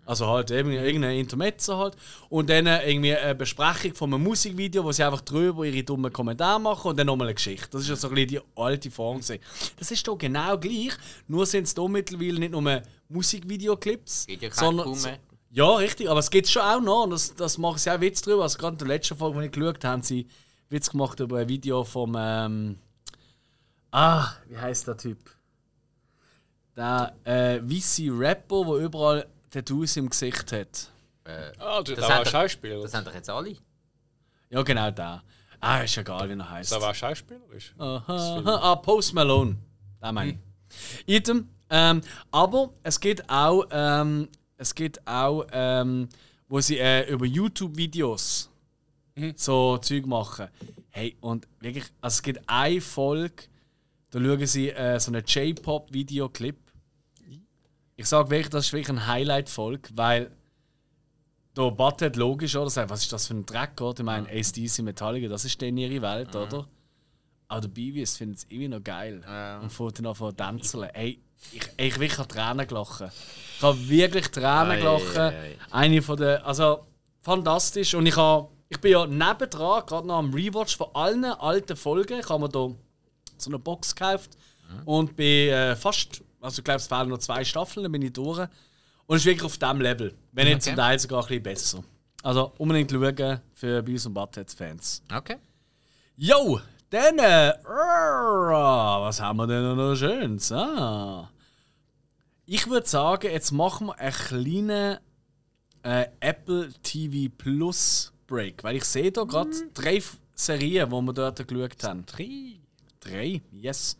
[0.05, 1.95] Also halt eben irgendein Intermezzo halt.
[2.29, 6.61] Und dann irgendwie eine Besprechung von einem Musikvideo, wo sie einfach drüber ihre dummen Kommentare
[6.61, 7.67] machen und dann nochmal eine Geschichte.
[7.71, 9.17] Das ist ja so ein bisschen die alte Form.
[9.17, 9.39] gewesen.
[9.77, 10.93] Das ist doch genau gleich,
[11.27, 14.95] nur sind es hier mittlerweile nicht nur Musikvideoclips, sondern...
[15.49, 17.03] Ja, richtig, aber es gibt schon auch noch.
[17.03, 18.43] und Das, das machen sie auch Witz drüber.
[18.43, 20.27] Also gerade in der letzten Folge, die ich geschaut habe, haben sie
[20.69, 22.15] Witz gemacht über ein Video vom.
[22.17, 22.77] Ähm,
[23.91, 25.17] ah, wie heißt der Typ?
[26.75, 30.91] Der äh, weiße Rapper, der überall Tattoos im Gesicht hat.
[31.59, 32.81] Ah, das, Das war ein Schauspieler.
[32.81, 33.57] Das sind doch jetzt alle.
[34.49, 35.23] Ja, genau der.
[35.59, 36.71] Ah, ist egal, wie er heißt.
[36.71, 37.41] Das war ein Schauspieler.
[37.51, 37.73] Ist.
[37.77, 39.57] Aha, ah, Post Malone.
[39.99, 40.37] Da meine ich.
[41.05, 41.49] Item.
[41.69, 42.01] Ähm,
[42.31, 46.07] aber es gibt auch, ähm, es gibt auch, ähm,
[46.47, 48.49] wo sie äh, über YouTube-Videos
[49.35, 50.47] so Zeug machen.
[50.89, 53.43] Hey, und wirklich, also es gibt eine Folge,
[54.11, 56.57] da schauen sie äh, so einen J-Pop-Videoclip.
[57.95, 60.31] Ich sage wirklich, das ist wirklich eine Highlight-Folge, weil
[61.53, 62.69] da Butthead logisch, oder?
[62.69, 63.99] Sagt, was ist das für ein Dreck, oder?
[63.99, 66.67] Ich meine, ACDC Metallica, das ist denen ihre Welt, oder?
[67.47, 69.21] Aber der Beavis findet es irgendwie noch geil.
[69.25, 69.59] Ja.
[69.59, 70.83] Und fährt dann an zu tanzen.
[70.83, 71.19] Ey,
[71.51, 73.09] ich, ich wirklich habe Tränen gelachen.
[73.57, 75.17] Ich habe wirklich Tränen Ei, gelachen.
[75.17, 75.57] ei, ei.
[75.71, 76.41] Eine von den.
[76.41, 76.85] Also,
[77.21, 77.95] fantastisch.
[77.95, 82.19] Und ich, habe, ich bin ja nebendran, gerade noch am Rewatch von allen alten Folgen.
[82.19, 82.69] Ich habe mir da
[83.37, 84.31] so eine Box gekauft.
[84.83, 86.21] Und bin äh, fast.
[86.41, 88.39] Also, ich glaube, es fehlen noch zwei Staffeln, dann bin ich durch.
[89.05, 90.13] Und es ist wirklich auf diesem Level.
[90.33, 90.63] Wenn nicht Okay.
[90.65, 91.83] zum Teil sogar ein bisschen besser.
[92.21, 95.03] Also, unbedingt schauen für Beavis und Butthead-Fans.
[95.15, 95.37] Okay.
[96.17, 100.51] Jo, dann, äh, was haben wir denn noch Schönes?
[100.51, 101.29] Ah.
[102.45, 104.97] Ich würde sagen, jetzt machen wir einen kleinen
[105.83, 111.13] äh, Apple TV Plus Break, weil ich sehe da gerade drei F- Serien, die wir
[111.13, 112.05] dort geschaut haben.
[112.05, 112.57] Drei.
[112.99, 113.97] Drei, yes.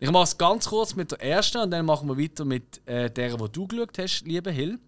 [0.00, 3.10] Ich mache es ganz kurz mit der ersten und dann machen wir weiter mit äh,
[3.10, 4.78] der, die du geschaut hast, lieber Hill.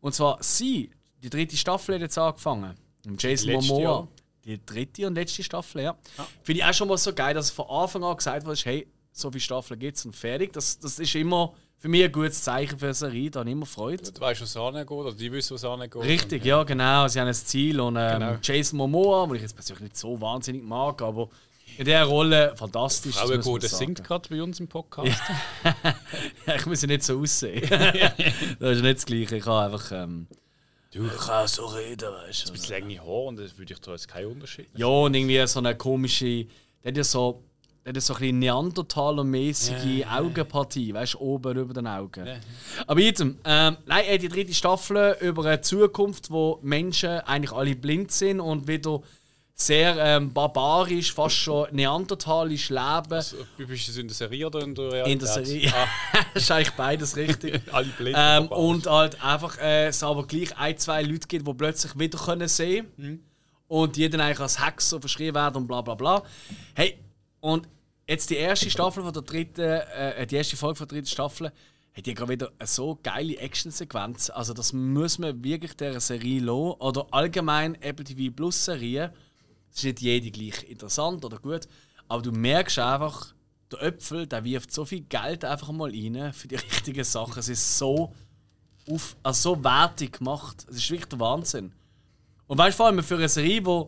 [0.00, 0.90] Und zwar sie,
[1.22, 2.74] die dritte Staffel hat jetzt angefangen.
[3.04, 3.82] Mit Jason Letzte Momoa.
[3.82, 4.08] Jahr.
[4.44, 5.98] Die dritte und letzte Staffel, ja.
[6.42, 9.30] Finde ich auch schon mal so geil, dass von Anfang an gesagt wurde, hey, so
[9.30, 10.52] viele Staffeln gibt es und fertig.
[10.54, 13.52] Das, das ist immer für mich ein gutes Zeichen für eine Serie, da habe ich
[13.54, 14.12] immer Freude.
[14.12, 15.96] Du weißt, was angeht, oder die wissen, was angeht.
[15.96, 17.08] Richtig, ja, genau.
[17.08, 17.80] Sie haben ein Ziel.
[17.80, 18.36] Und ähm, Genau.
[18.42, 21.30] Jason Momoa, den ich jetzt persönlich nicht so wahnsinnig mag, aber
[21.78, 23.14] in dieser Rolle fantastisch.
[23.16, 23.78] Frauenquote sagen.
[23.86, 25.18] sinkt gerade bei uns im Podcast.
[26.46, 27.66] Ja, ich muss ja nicht so aussehen.
[28.58, 29.36] das ist nicht das Gleiche.
[29.36, 29.90] Ich kann einfach.
[29.92, 30.26] Ähm,
[30.92, 34.08] Du, ich kann so reden, weißt das lange Haar und das würde ich da jetzt
[34.08, 34.66] keinen Unterschied.
[34.74, 36.46] Ja, und irgendwie so eine komische.
[36.82, 37.44] Der hat ja so
[37.84, 42.26] der hat so ein bisschen Neandertaler-mäßige Augenpartie, weißt du, oben über den Augen.
[42.86, 47.52] Aber jetzt, ähm, nein, er hat die dritte Staffel über eine Zukunft, wo Menschen eigentlich
[47.52, 49.00] alle blind sind und wieder
[49.54, 53.12] sehr ähm, barbarisch, fast schon neandertalisch leben.
[53.12, 55.12] Also, bist du in der Serie oder in der Realität?
[55.12, 55.72] In der Serie.
[56.32, 57.60] das ist eigentlich beides richtig.
[57.72, 58.16] Alle blind.
[58.18, 62.18] ähm, und halt einfach äh, es aber gleich ein, zwei Leute gibt, die plötzlich wieder
[62.18, 63.20] können sehen Mhm.
[63.68, 66.22] und die dann eigentlich als Hexer verschrieben werden und bla bla bla.
[66.74, 66.96] Hey,
[67.40, 67.68] und
[68.06, 71.52] jetzt die erste Staffel von der dritten, äh, die erste Folge von der dritten Staffel,
[71.92, 74.30] hat die gerade wieder eine so geile Actionsequenz.
[74.30, 76.80] Also das muss man wirklich der Serie lassen.
[76.80, 79.10] Oder allgemein Apple TV Plus Serien.
[79.70, 81.68] Es ist nicht jede gleich interessant oder gut,
[82.08, 83.34] aber du merkst einfach,
[83.70, 87.38] der Äpfel, der wirft so viel Geld einfach mal rein für die richtigen Sachen.
[87.38, 88.12] Es ist so
[88.88, 90.66] auf, also so wertig gemacht.
[90.68, 91.72] Es ist wirklich der Wahnsinn.
[92.48, 93.84] Und weißt du, vor allem für eine Serie, die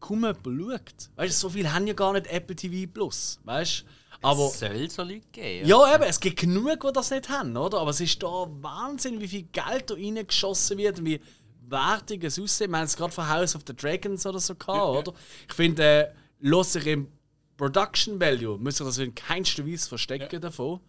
[0.00, 1.10] kaum jemand schaut.
[1.16, 3.38] Weißt du, so viel haben ja gar nicht Apple TV Plus.
[3.44, 3.84] Weißt?
[4.22, 4.46] Aber.
[4.46, 5.66] Es soll so Leute geben.
[5.68, 7.78] Ja, eben, es gibt genug, die das nicht haben, oder?
[7.78, 11.20] Aber es ist da Wahnsinn, wie viel Geld da reingeschossen wird und wie
[11.68, 12.68] wertig es aussieht.
[12.68, 15.12] Wir haben es gerade von House of the Dragons oder so gehabt, oder?
[15.48, 16.08] Ich finde, äh,
[16.40, 17.08] los sich im
[17.56, 20.80] Production Value müssen das in keinster Weise verstecken davon.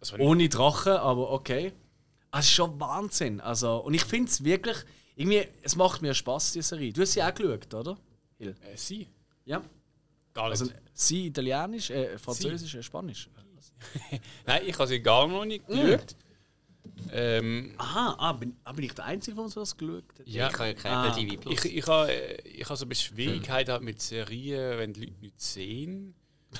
[0.00, 1.72] War nicht- Ohne Drachen, aber okay.
[2.30, 3.40] Es ist schon Wahnsinn.
[3.40, 4.76] Also, und ich finde es wirklich,
[5.16, 6.92] irgendwie, es macht mir Spaß, die Serie.
[6.92, 7.96] Du hast sie auch geschaut, oder?
[8.38, 8.54] Hill?
[8.62, 9.08] Äh, sie?
[9.44, 9.62] Ja.
[10.34, 10.60] Gar nicht.
[10.60, 13.28] Also, sie Italienisch, äh, Französisch, äh, Spanisch.
[14.46, 15.72] Nein, ich habe sie gar noch nicht Mm.
[15.72, 16.16] geschaut.
[17.12, 20.26] Ähm, Aha, ah, bin, ah, bin ich der Einzige, der uns das geschaut hat?
[20.26, 21.06] ja, Ich habe ja kein Ah.
[21.08, 21.64] Apple TV Plus.
[21.64, 25.00] ich, ich habe äh, ich habe so ein bisschen Schwierigkeiten halt mit Serien, wenn die
[25.06, 26.14] Leute nicht sehen.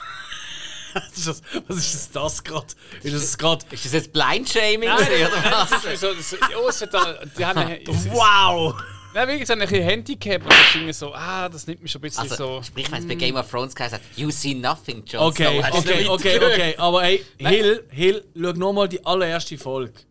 [0.95, 2.67] Was ist das, was ist das, gerade?
[3.03, 3.65] Ist das gerade.
[3.71, 4.89] Ist das jetzt Blindshaming?
[4.89, 5.71] gewesen, oder was?
[5.71, 8.75] Das ist so, das, ja, da, die haben eine, Wow!
[9.19, 11.99] Nein, wirklich so ein bisschen Handicap und das ich so, ah, das nimmt mich schon
[11.99, 12.63] ein bisschen Also, so.
[12.63, 15.75] sprich, wenn es bei Game of Thrones geheißen hat, you see nothing, Jon Okay, Snow.
[15.81, 16.75] Okay, okay, okay.
[16.79, 20.03] Aber hey, Hill, Hill, schau nochmal die allererste Folge.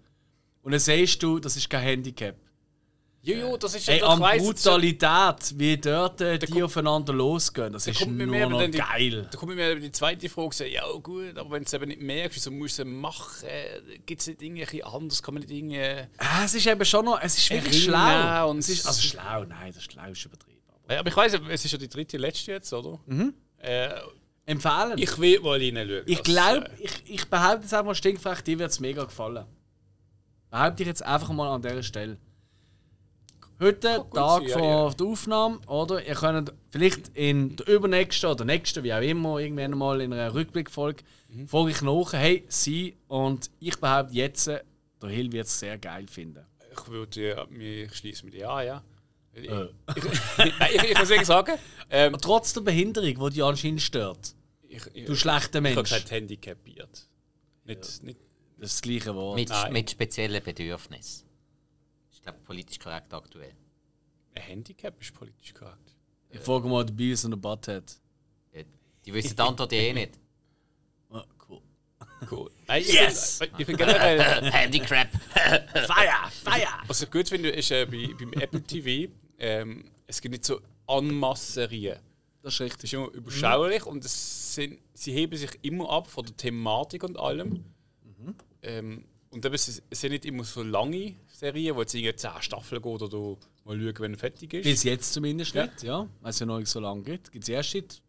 [0.62, 2.36] Und dann siehst du, das ist kein Handicap.
[3.28, 7.74] Jojo, das ist Ey, doch an weiss, Brutalität, wie dort äh, die kommt- aufeinander losgehen,
[7.74, 9.28] das ist kommt mir nur noch die- geil.
[9.32, 12.02] Da kommt mir die zweite Frage, so, ja gut, aber wenn du es eben nicht
[12.02, 13.48] merkst, wieso musst du es machen?
[14.06, 15.22] Gibt es nicht irgendwie anders?
[15.22, 16.08] Kann man nicht irgendwie...
[16.18, 18.50] Ah, es ist eben schon noch, es ist wirklich schlau.
[18.50, 20.62] und es ist, also es- schlau, nein, das ist schlau ist übertrieben.
[20.86, 23.00] Aber Ja, aber ich weiss, es ist ja die dritte, letzte jetzt, oder?
[23.60, 23.90] Äh,
[24.46, 24.94] empfehlen.
[24.98, 26.04] ich will mal reinschauen.
[26.06, 29.46] Ich glaube, äh, ich, ich behaupte jetzt einfach mal stinkfrech, dir wird es mega gefallen.
[30.50, 32.18] Behaupte ich jetzt einfach mal an dieser Stelle.
[33.60, 34.94] Heute, gut Tag sein, ja, vor ja.
[34.94, 36.06] der Aufnahme, oder?
[36.08, 40.34] Ihr könnt vielleicht in der übernächsten oder nächsten, wie auch immer, irgendwann mal in einer
[40.34, 41.48] Rückblickfolge, Mhm.
[41.48, 44.64] frage ich nach, hey, sie und ich behaupte jetzt, der
[45.10, 46.46] Hill wird es sehr geil finden.
[46.72, 48.84] Ich würde ja, mich schließen mit ja, ja.
[49.34, 49.68] Ich, Äh.
[49.96, 50.04] ich,
[50.76, 51.58] ich, ich muss wirklich sagen,
[51.90, 54.36] ähm, Trotz der Behinderung, die dich anscheinend stört.
[54.70, 55.90] ich, ich, Du schlechter ich habe Mensch.
[55.90, 57.08] gesagt handicapiert.
[57.66, 58.20] Nicht, nicht
[58.58, 59.36] Das ist das gleiche Wort.
[59.36, 59.74] Mit, Nein.
[59.74, 61.27] mit speziellen Bedürfnissen.
[62.28, 63.54] Ich glaube, politisch korrekt aktuell.
[64.36, 65.96] ein Handicap ist politisch korrekt.
[66.30, 67.84] Ich frage mal den Beavis und den Butthead.
[68.52, 68.64] Ja,
[69.06, 70.20] Die wissen die Antwort ja eh nicht.
[71.10, 71.62] Ah, cool.
[72.30, 72.52] Cool.
[72.68, 73.40] Nein, ich Yes!
[73.40, 74.20] Bin, ich bin generell...
[74.52, 75.10] Handicrap!
[75.32, 76.30] Fire!
[76.44, 76.68] Fire!
[76.86, 79.10] Was ich gut finde, ist äh, bei, beim Apple TV,
[79.40, 81.98] ähm, es gibt nicht so Anmasserien.
[82.42, 82.84] Das ist Es richtig.
[82.92, 87.18] ist immer überschaulich und es sind, sie heben sich immer ab von der Thematik und
[87.18, 87.64] allem.
[88.64, 92.32] Ähm, und eben, es es sind nicht immer so lange Serien, wo jetzt irgendwie 10
[92.42, 94.64] Staffeln geht oder du mal schauen, wenn er fertig ist.
[94.64, 95.66] Bis jetzt zumindest Ja.
[95.66, 96.08] nicht, ja.
[96.22, 97.32] Weil es ja noch nicht so lange gibt.
[97.32, 98.02] Gibt es erst seit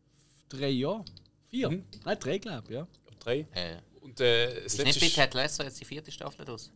[0.49, 1.05] drei Jahren?
[1.49, 1.71] Vier?
[1.71, 1.85] Mhm.
[2.05, 2.87] Nein, drei, glaube ich, ja.
[3.21, 3.47] Drei.
[3.53, 6.71] Äh, Und äh, das ist nicht bei Ted Lasso jetzt die vierte Staffel draus?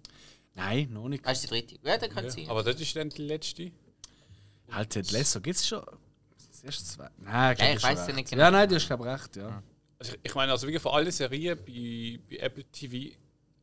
[0.54, 1.24] Nein, noch nicht.
[1.26, 1.76] Ah, ist die dritte?
[1.82, 2.48] Ja, dann könnte sein.
[2.48, 3.70] Aber das ist dann die letzte.
[4.70, 5.82] Halt, Ted Lasso gibt es schon.
[6.50, 7.08] Das erste zwei.
[7.18, 8.14] Nein, glaub, Ja, ich ja recht.
[8.16, 8.42] nicht genau.
[8.42, 9.62] Ja, nein, du hast, glaube ich, recht, ja.
[9.98, 13.14] Also ich meine, also wirklich von allen Serien bei, bei Apple TV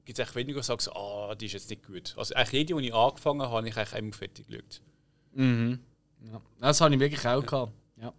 [0.09, 2.15] gibt es echt weniger, die sagen, so, ah, die ist jetzt nicht gut.
[2.17, 4.81] Also eigentlich jede, die ich angefangen habe, habe ich eigentlich immer fertig geschaut.
[5.33, 5.79] Mhm.
[6.25, 6.41] ja.
[6.59, 7.71] Das habe ich wirklich auch gehabt.
[8.01, 8.11] Ja.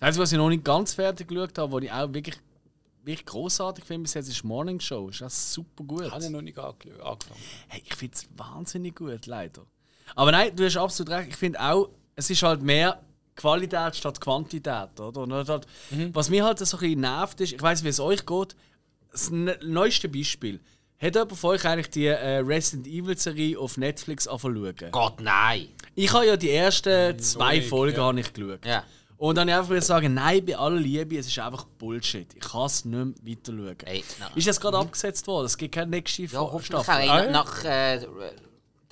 [0.00, 2.36] Das Einzige, was ich noch nicht ganz fertig geschaut habe, was ich auch wirklich,
[3.02, 5.10] wirklich großartig finde bis jetzt, ist Morning Show.
[5.10, 6.10] Ist das super gut.
[6.10, 7.42] Habe ich noch nicht angefangen.
[7.68, 9.66] Hey, ich finde es wahnsinnig gut, leider.
[10.14, 11.28] Aber nein, du hast absolut recht.
[11.28, 13.02] Ich finde auch, es ist halt mehr
[13.36, 15.20] Qualität statt Quantität, oder?
[15.20, 15.66] Und halt,
[16.14, 18.56] Was mir halt so ein bisschen nervt ist, ich weiß, wie es euch geht.
[19.12, 20.60] Das ne neueste Beispiel.
[21.00, 24.90] Hat jemand von euch eigentlich die äh, Resident Evil Serie auf Netflix anfangen schauen?
[24.90, 25.68] Gott, nein!
[25.94, 28.04] Ich habe ja die ersten zwei nicht, Folgen ja.
[28.04, 28.64] habe ich geschaut.
[28.66, 28.82] Ja.
[29.16, 32.26] Und dann habe ich einfach sagen, nein, bei aller Liebe, es ist einfach Bullshit.
[32.34, 32.94] Ich kann es nicht
[33.24, 33.76] mehr weiter schauen.
[33.84, 34.28] Ey, nein.
[34.36, 35.46] Ist jetzt gerade abgesetzt worden?
[35.46, 36.28] Es gibt keine nächste Ja,
[36.60, 36.74] Staffel.
[36.76, 36.88] auch.
[36.88, 37.30] Ey, Ah.
[37.30, 38.00] Nach äh,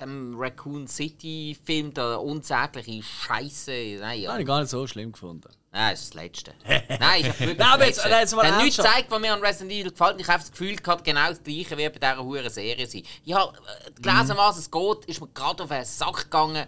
[0.01, 3.97] dem Raccoon City Film, der unsägliche Scheiße.
[3.99, 4.31] Nein, ja.
[4.31, 5.49] Habe ich gar nicht so schlimm gefunden.
[5.71, 6.53] Nein, das ist das Letzte.
[6.65, 8.09] Nein, ich habe wirklich Nein, das Letzte.
[8.09, 10.19] jetzt nichts gezeigt, was mir an Resident Evil gefällt.
[10.19, 13.03] Ich habe das Gefühl gehabt, genau das gleiche wie bei dieser huren Serie sein.
[13.25, 14.37] Ich habe äh, gelesen, Mhm.
[14.37, 16.65] was es geht, ist mir gerade auf den Sack gegangen.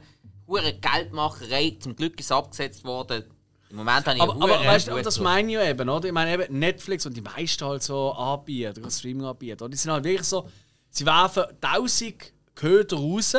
[0.48, 3.24] Hure Geldmacherei, zum Glück ist es abgesetzt worden.
[3.70, 6.08] Im Moment habe ich Aber, aber weißt du, das meine ich ja eben, oder?
[6.08, 10.28] Ich meine eben Netflix und die meisten halt so Anbieter, Streaming-Anbieter, die sind halt wirklich
[10.28, 10.50] so,
[10.90, 13.36] sie werfen 1000 Köder raus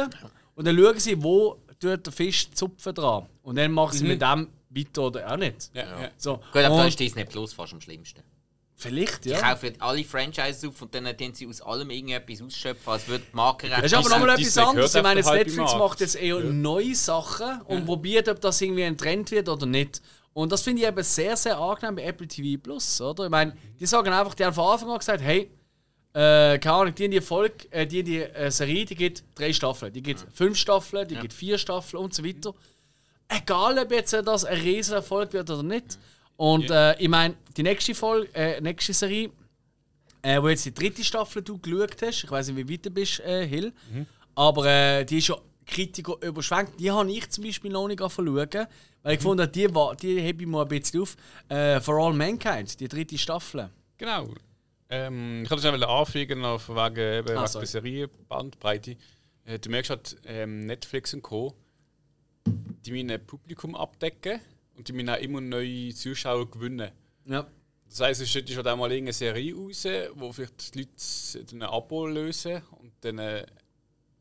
[0.54, 3.26] und dann schauen sie, wo tut der Fisch zupfen dran.
[3.42, 5.70] Und dann machen sie mit dem weiter oder auch nicht.
[5.74, 6.10] Ja, ja.
[6.16, 6.36] So.
[6.36, 8.22] Gut, aber da und ist Disney Plus fast am schlimmsten.
[8.76, 9.40] vielleicht, Die ja.
[9.40, 13.36] kaufen alle Franchises auf und dann tun sie aus allem irgendetwas ausschöpfen, als würde die
[13.36, 13.82] Markenrechte...
[13.82, 14.94] Das ist aber nochmal etwas anderes.
[14.94, 18.96] Ich meine, halb Netflix macht jetzt eher neue Sachen und probiert, ob das irgendwie ein
[18.96, 20.00] Trend wird oder nicht.
[20.32, 23.24] Und das finde ich eben sehr, sehr angenehm bei Apple TV Plus, oder?
[23.24, 25.50] Ich meine, die sagen einfach, die haben von Anfang an gesagt, hey,
[26.12, 29.22] äh, keine Ahnung, die in die Folge, äh, die, in die äh, Serie, die gibt
[29.34, 32.52] drei Staffeln, die gibt fünf Staffeln, die gibt vier Staffeln und so weiter.
[33.28, 35.98] Egal, ob jetzt das ein riesen Erfolg wird oder nicht.
[36.36, 39.30] Und äh, ich meine, die nächste Folge, äh, nächste Serie,
[40.22, 42.90] äh, wo jetzt die dritte Staffel du geschaut hast, ich weiß nicht, wie weit du
[42.90, 43.72] bist, äh, Hill,
[44.34, 46.80] aber äh, die ist ja Kritiker überschwenkt.
[46.80, 48.34] Die habe ich zum Beispiel noch nicht angefangen
[49.02, 49.68] weil ich gefunden habe, die,
[50.00, 51.16] die hebe ich mal ein bisschen auf.
[51.48, 53.70] For All Mankind, die dritte Staffel.
[53.96, 54.28] Genau.
[54.90, 56.96] Ähm, ich wollte schnell anfügen, von wegen
[57.26, 58.96] eben Ah, wegen der Serienbandbreite.
[59.44, 61.54] Äh, du merkst halt, ähm, Netflix und Co.,
[62.46, 64.40] die müssen ein Publikum abdecken
[64.76, 66.90] und die müssen auch immer neue Zuschauer gewinnen.
[67.26, 67.46] Ja.
[67.88, 69.84] Das heisst, es steht halt auch mal irgendeine Serie raus,
[70.14, 73.18] wo vielleicht die Leute ein Abo lösen und dann.
[73.18, 73.46] Äh,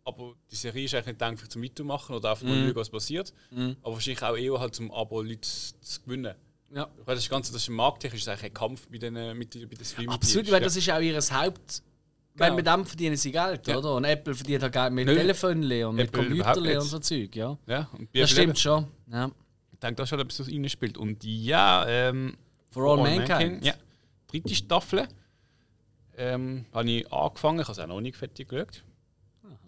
[0.03, 2.65] aber die Serie ist eigentlich nicht gedacht, für zum Weitermachen oder einfach mal Mhm.
[2.67, 3.33] schauen, was passiert.
[3.83, 6.33] Aber wahrscheinlich auch eher halt zum Abo Leute zu gewinnen.
[6.73, 6.87] Ja.
[7.05, 9.79] Weil das Ganze, das ist markttechnisch ist eigentlich ein Kampf mit den, äh, mit, mit
[9.79, 11.83] den streaming Absolut, weil das ist auch ihr Haupt.
[12.35, 12.55] Weil Genau.
[12.55, 13.77] mit dem verdienen sie Geld, Ja.
[13.77, 13.95] oder?
[13.95, 15.07] Und Apple verdient halt Geld mit.
[15.07, 17.57] Telefonen und mit Computern und so Zeug, ja.
[17.67, 18.87] Ja, und Das stimmt schon.
[19.11, 19.29] Ja.
[19.73, 20.97] Ich denke, das hat etwas, was reinspielt.
[20.97, 22.37] Und ja, ähm,
[22.71, 23.65] For All Mankind.
[23.65, 23.73] Ja,
[24.27, 25.07] dritte Staffel.
[26.17, 28.83] Ähm, habe ich angefangen, ich habe es auch noch nicht fertig geschaut.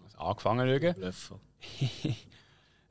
[0.04, 1.12] Also angefangen schauen.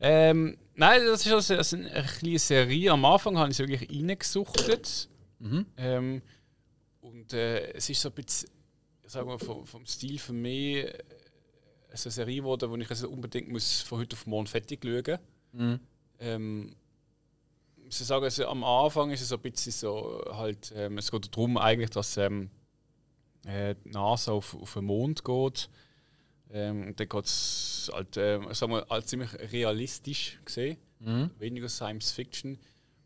[0.01, 2.91] Ähm, nein, das ist also also eine kleine Serie.
[2.91, 5.07] Am Anfang habe ich es wirklich reingesuchtet.
[5.77, 6.21] Ähm,
[7.01, 8.49] und äh, es ist so ein bisschen,
[9.05, 10.93] sagen wir, vom, vom Stil für mich äh,
[11.93, 15.19] so eine Serie geworden, wo ich also unbedingt muss von heute auf morgen fertig schauen
[16.19, 16.75] ähm,
[17.77, 21.11] ich muss sagen, also am Anfang ist es so ein bisschen so, halt, ähm, es
[21.11, 22.49] geht darum eigentlich, dass ähm,
[23.45, 25.69] äh, die NASA auf, auf den Mond geht.
[26.53, 30.77] Ähm, und dann geht es halt, sagen wir, halt ziemlich realistisch gesehen,
[31.39, 32.59] weniger Science Fiction.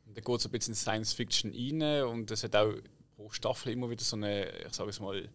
[0.06, 2.74] Und dann geht es ein bisschen in Science Fiction rein und es hat auch
[3.16, 5.30] pro Staffel immer wieder so eine, ich sage es mal,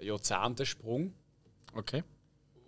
[0.00, 1.12] Jahrzehntesprung.
[1.74, 2.02] Okay.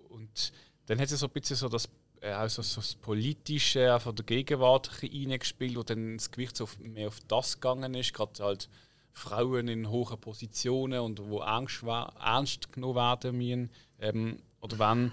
[0.08, 0.52] Und
[0.86, 1.88] dann hat es so ein bisschen so das,
[2.20, 7.08] äh, auch so, das Politische von der Gegenwart reingespielt, wo dann das Gewicht so mehr
[7.08, 8.14] auf das gegangen ist.
[8.14, 8.68] Gerade halt
[9.12, 13.70] Frauen in hohen Positionen und wo ernst, ernst genommen werden müssen.
[13.98, 15.12] Ähm, oder wenn.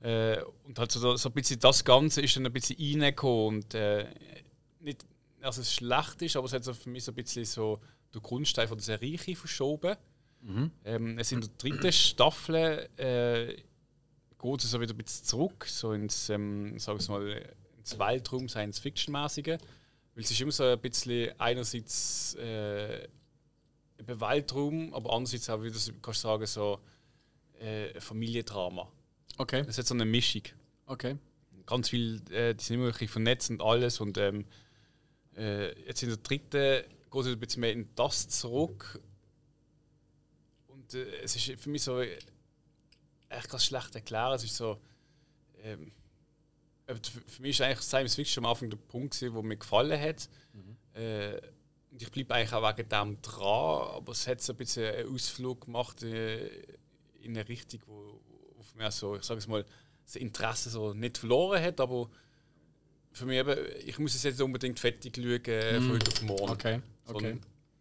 [0.00, 3.56] Äh, und halt so, so ein bisschen das Ganze ist dann ein bisschen reingekommen.
[3.56, 4.06] Und äh,
[4.80, 5.04] nicht,
[5.40, 7.80] dass es schlecht ist, aber es hat so für mich so ein bisschen so
[8.14, 9.96] den Grundstein von der Serie verschoben.
[10.84, 13.54] Ähm, es in der dritten Staffel äh,
[14.38, 18.48] geht es so wieder ein bisschen zurück, so ins, ähm, sagen wir mal, ins Weltraum,
[18.48, 19.58] Science-Fiction-mäßige.
[20.14, 23.08] Weil es ist immer so ein bisschen einerseits äh,
[23.98, 26.78] Weltraum, aber andererseits auch wieder, kannst du sagen, so
[27.60, 28.90] äh, Familiendrama.
[29.38, 29.64] Okay.
[29.66, 30.42] Es hat so eine Mischung.
[30.86, 31.16] Okay.
[31.66, 34.00] Ganz viel, äh, die sind immer ein vernetzt und alles.
[34.00, 34.44] Und ähm,
[35.36, 39.00] äh, jetzt in der dritten geht es ein bisschen mehr in das zurück.
[40.68, 42.18] Und äh, es ist für mich so äh,
[43.28, 44.34] echt ganz schlecht erklären.
[44.34, 44.80] Es ist so.
[45.62, 45.92] Ähm,
[46.86, 50.28] für mich ist eigentlich Science Fiction am Anfang der Punkt, gewesen, wo mir gefallen hat.
[50.92, 51.40] Äh,
[51.90, 55.14] und ich bleibe eigentlich auch wegen dem dran, aber es hat so ein bisschen einen
[55.14, 56.62] Ausflug gemacht äh,
[57.24, 58.20] in eine Richtung, wo
[58.58, 59.64] auf mir so, ich sage es mal,
[60.04, 62.08] das Interesse so nicht verloren hat, aber
[63.12, 63.56] für mich eben,
[63.86, 66.52] ich muss es jetzt unbedingt fertig schauen äh, von heute auf morgen.
[66.52, 66.80] Okay.
[67.06, 67.38] Okay.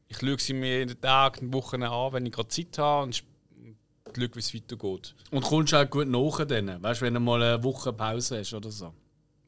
[0.08, 3.16] Ich schaue sie mir in den Tagen, Wochen an, wenn ich gerade Zeit habe und
[3.16, 5.16] schaue, wie es weitergeht.
[5.32, 8.54] Und kommst auch gut nach denen, weißt du, wenn du mal eine Woche Pause hast
[8.54, 8.94] oder so.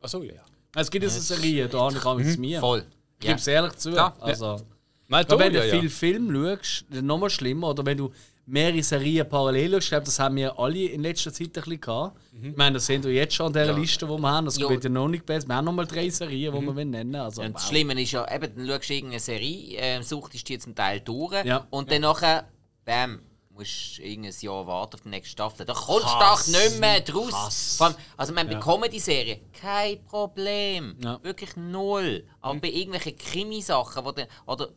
[0.01, 0.43] Achso, ja.
[0.75, 2.59] Es gibt diese Serie, da habe ich auch mit mir.
[2.59, 2.85] Voll.
[3.19, 3.91] Ich gebe es ehrlich zu.
[3.91, 4.15] Ja.
[4.19, 4.59] Also,
[5.07, 5.79] Nein, Aber wenn ja, du ja.
[5.79, 7.69] viel Film schaust, dann noch mal schlimmer.
[7.69, 8.11] Oder wenn du
[8.47, 11.81] mehrere Serien parallel schaust, ich glaube, das haben wir alle in letzter Zeit ein bisschen
[11.81, 12.17] gehabt.
[12.43, 14.45] Ich meine, das sehen wir jetzt schon an dieser Liste, die wir haben.
[14.45, 14.69] Das Ja.
[14.69, 15.47] wird ja noch nicht besser.
[15.47, 17.15] Wir haben noch mal drei Serien, die wir nennen wollen.
[17.23, 17.69] Also, Und das wow.
[17.69, 21.43] Schlimme ist ja, eben, dann schaust du irgendeine Serie, äh, suchtest die zum Teil durch
[21.45, 21.65] Ja.
[21.71, 22.45] und dann nachher,
[22.85, 23.19] bam,
[23.55, 25.65] musst irgendein Jahr warten auf die nächste Staffel.
[25.65, 27.79] Da kommst du doch nicht mehr draus.
[27.81, 30.95] Allem, also man bei Comedy-Serien, kein Problem.
[31.01, 31.19] Ja.
[31.23, 32.25] Wirklich null.
[32.41, 34.69] Aber bei irgendwelchen Krimisachen oder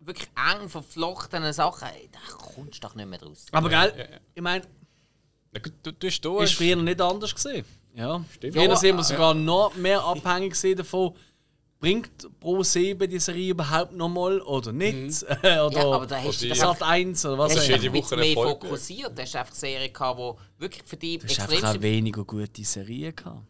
[0.00, 3.46] wirklich eng verflochtenen Sachen, ey, da kommst du doch nicht mehr draus.
[3.52, 4.64] Aber gell, ich meine,
[5.54, 7.64] Ja, Du, du, du ist hast früher nicht anders gesehen.
[7.94, 8.22] Ja.
[8.34, 8.54] Stimmt.
[8.54, 11.14] Früher Ja, sind wir sogar noch mehr abhängig davon,
[11.78, 15.22] bringt Pro 7 die Serie überhaupt noch mal oder nicht?
[15.40, 18.00] oder Ja, aber da hast du Sat 1 oder was Du auch hast jede immer.
[18.00, 18.50] bisschen mehr Folge.
[18.66, 19.18] fokussiert.
[19.18, 21.82] Du hast einfach Serien gehabt, die wirklich für dich Du hast extrem einfach auch sind.
[21.82, 23.42] weniger gute Serien gehabt.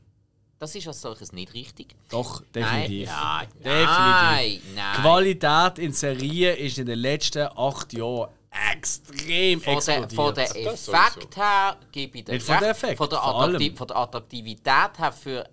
[0.59, 1.94] Das ist als solches nicht richtig.
[2.11, 3.09] Doch, Nein, definitiv.
[3.11, 3.86] nein, Definitiv.
[3.86, 5.01] nein, nein.
[5.03, 8.31] Qualität in Serien ist in den letzten acht Jahren
[8.73, 10.12] extrem Von der, explodiert.
[10.15, 12.62] von der Das Effekt her gebe ich dir Nicht von recht.
[12.65, 13.55] der Effekt, von, der allem.
[13.57, 15.47] Attraktiv von der Attraktivität her für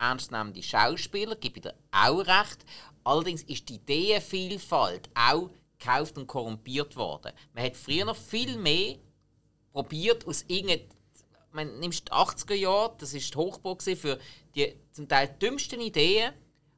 [0.00, 2.64] ernstzunehmende Schauspieler gebe ich dir auch recht.
[3.04, 7.32] Allerdings ist die Ideenvielfalt auch gekauft und korrumpiert worden.
[7.54, 8.96] Man hat früher noch viel mehr
[9.72, 10.88] probiert aus irgendeinem
[11.52, 14.18] man nimmst die 80er Jahre, das ist die Hochburg für
[14.54, 16.32] die zum Teil dümmsten Ideen,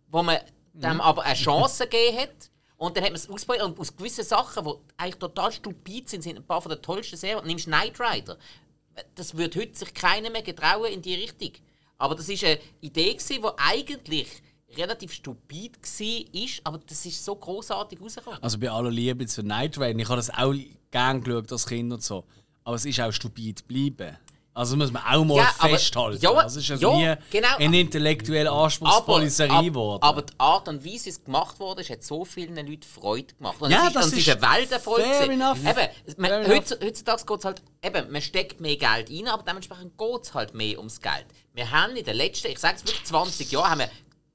[0.09, 0.39] wo man
[0.73, 2.51] dem aber eine Chance gegeben hat.
[2.77, 6.23] Und dann hat man es ausprobiert und aus gewissen Sachen, die eigentlich total stupid sind,
[6.23, 7.47] sind ein paar von den tollsten Serien.
[7.47, 8.39] Nimmst Knight Rider.
[9.15, 11.53] Das würde heute sich keiner mehr getrauen in die Richtung.
[12.03, 14.43] Aber das ist eine Idee, die eigentlich
[14.77, 18.43] relativ stupid war, aber das ist so großartig rausgekommen.
[18.43, 20.53] Also bei aller Liebe zu Night Rain, ich habe das auch
[20.91, 22.25] gern geschaut als Kind und so.
[22.65, 24.19] Aber es ist auch stupid geblieben.
[24.55, 26.19] Also muss man auch mal Ja, aber- festhalten.
[26.21, 27.57] ja, also es ist also ja, nie genau.
[27.57, 30.03] eine intellektuell anspruchsvolle Serie ab- geworden.
[30.03, 33.33] aber die Art und Weise, wie es gemacht wurde, ist, hat so vielen Leuten Freude
[33.35, 33.57] gemacht.
[33.61, 35.01] Und Ja, es ist, das ist eine Welterfolg.
[35.03, 35.41] fair gewesen.
[35.41, 35.59] enough.
[35.59, 35.89] Eben,
[36.19, 36.57] man, Fair enough.
[36.71, 40.35] heutz- heutzutage geht es halt, eben, man steckt mehr Geld rein, aber dementsprechend geht es
[40.35, 41.27] halt mehr ums Geld.
[41.55, 43.91] Wir haben in den letzten, ich sage es wirklich 20 Jahren, haben wir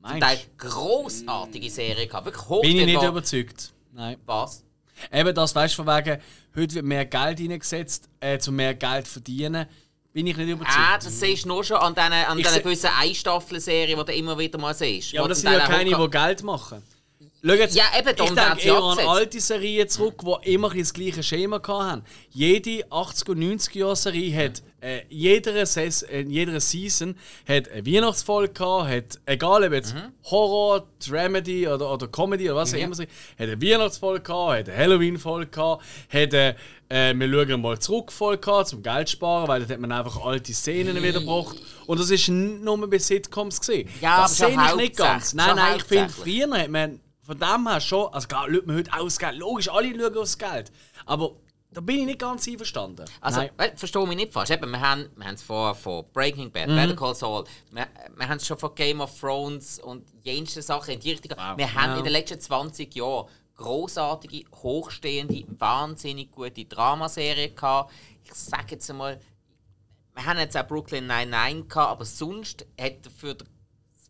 [0.10, 2.26] zum Teil grossartige Serien gehabt.
[2.26, 3.73] Wirklich Bin ich nicht überzeugt.
[3.91, 4.18] Nein.
[4.26, 4.64] Was?
[5.14, 6.19] Eben das, weißt du, von wegen,
[6.56, 9.68] heute wird mehr Geld reingesetzt, äh, um mehr Geld zu verdienen.
[10.18, 10.76] Bin ich nicht überzeugt.
[10.76, 14.35] Ah, das siehst du nur schon an diesen an diesen gewissen Einstaffelserien, die du immer
[14.39, 15.11] wieder mal siehst.
[15.11, 16.81] ja, aber das sind ja keine, die Geld machen.
[17.45, 21.22] Schau jetzt, Ja, eben, ich denke eher an alte Serien zurück, die immer das gleiche
[21.23, 22.03] Schema hatten.
[22.31, 27.15] Jede 80er- und 90er-Serie hat äh, jeder, Ses äh, jeder Season
[27.47, 30.11] hat eine Weihnachtsfolge gehabt, hat, egal ob jetzt Mhm.
[30.26, 33.09] Horror, Dramedy oder, oder Comedy oder was auch immer, sie- hat
[33.39, 35.84] eine Weihnachtsfolge gehabt, hat eine Halloween-Folge gehabt,
[36.14, 36.55] hat eine
[36.89, 40.23] äh, wir schauen mal zurück Folge gehabt, zum Geld sparen, weil dann hat man einfach
[40.23, 41.57] alte Szenen wieder gebracht.
[41.85, 43.89] Und das ist nur bei Sitcoms gesehen.
[43.99, 45.34] Ja, das sehe ich nicht ganz.
[45.34, 48.78] Nein, nein, ich finde, früher hat man von dem her schon, also klar, schaut man
[48.78, 49.36] heute auch das Geld.
[49.38, 50.72] Logisch, alle schauen aufs Geld.
[51.06, 51.36] Aber
[51.70, 53.06] da bin ich nicht ganz einverstanden.
[53.22, 53.52] Also, Nein.
[53.58, 54.49] äh, verstehe mich nicht falsch.
[54.49, 56.52] Eben, wir haben wir es vorher von Breaking Mhm.
[56.54, 57.86] Bad, Better Call Saul, wir,
[58.16, 61.38] wir haben es schon von Game of Thrones und jenste Sachen in die Richtung.
[61.58, 61.98] Wir haben Ja.
[61.98, 67.91] in den letzten 20 Jahren großartige, hochstehende, wahnsinnig gute Dramaserien gehabt.
[68.24, 69.20] Ich sage jetzt einmal,
[70.16, 73.48] wir haben jetzt auch Brooklyn Nine-Nine gehabt, aber sonst hat für den-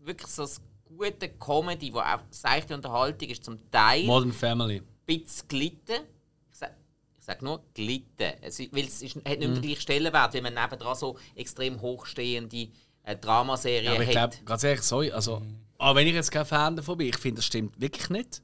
[0.02, 0.62] wirklich so das
[0.98, 4.82] gute Comedy, wo auch seichte Unterhaltung ist, zum Teil Modern Family.
[5.06, 6.04] bisschen gelitten.
[6.52, 6.74] Ich sage
[7.20, 8.34] sag nur gelitten.
[8.42, 9.40] Es, ist- weil es ist, hat nicht Mhm.
[9.40, 12.68] mehr den gleichen Stellenwert, weil man nebendran so extrem hochstehende
[13.04, 14.32] äh, Dramaserien Ja, aber ich hat.
[14.32, 15.42] glaube, ganz ehrlich, sorry, also,
[15.78, 18.42] auch wenn ich jetzt kein Fan davon bin, ich finde, das stimmt wirklich nicht.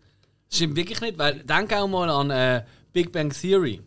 [0.47, 2.63] Das stimmt wirklich nicht, weil denk auch mal an äh,
[2.93, 3.81] Big Bang Theory.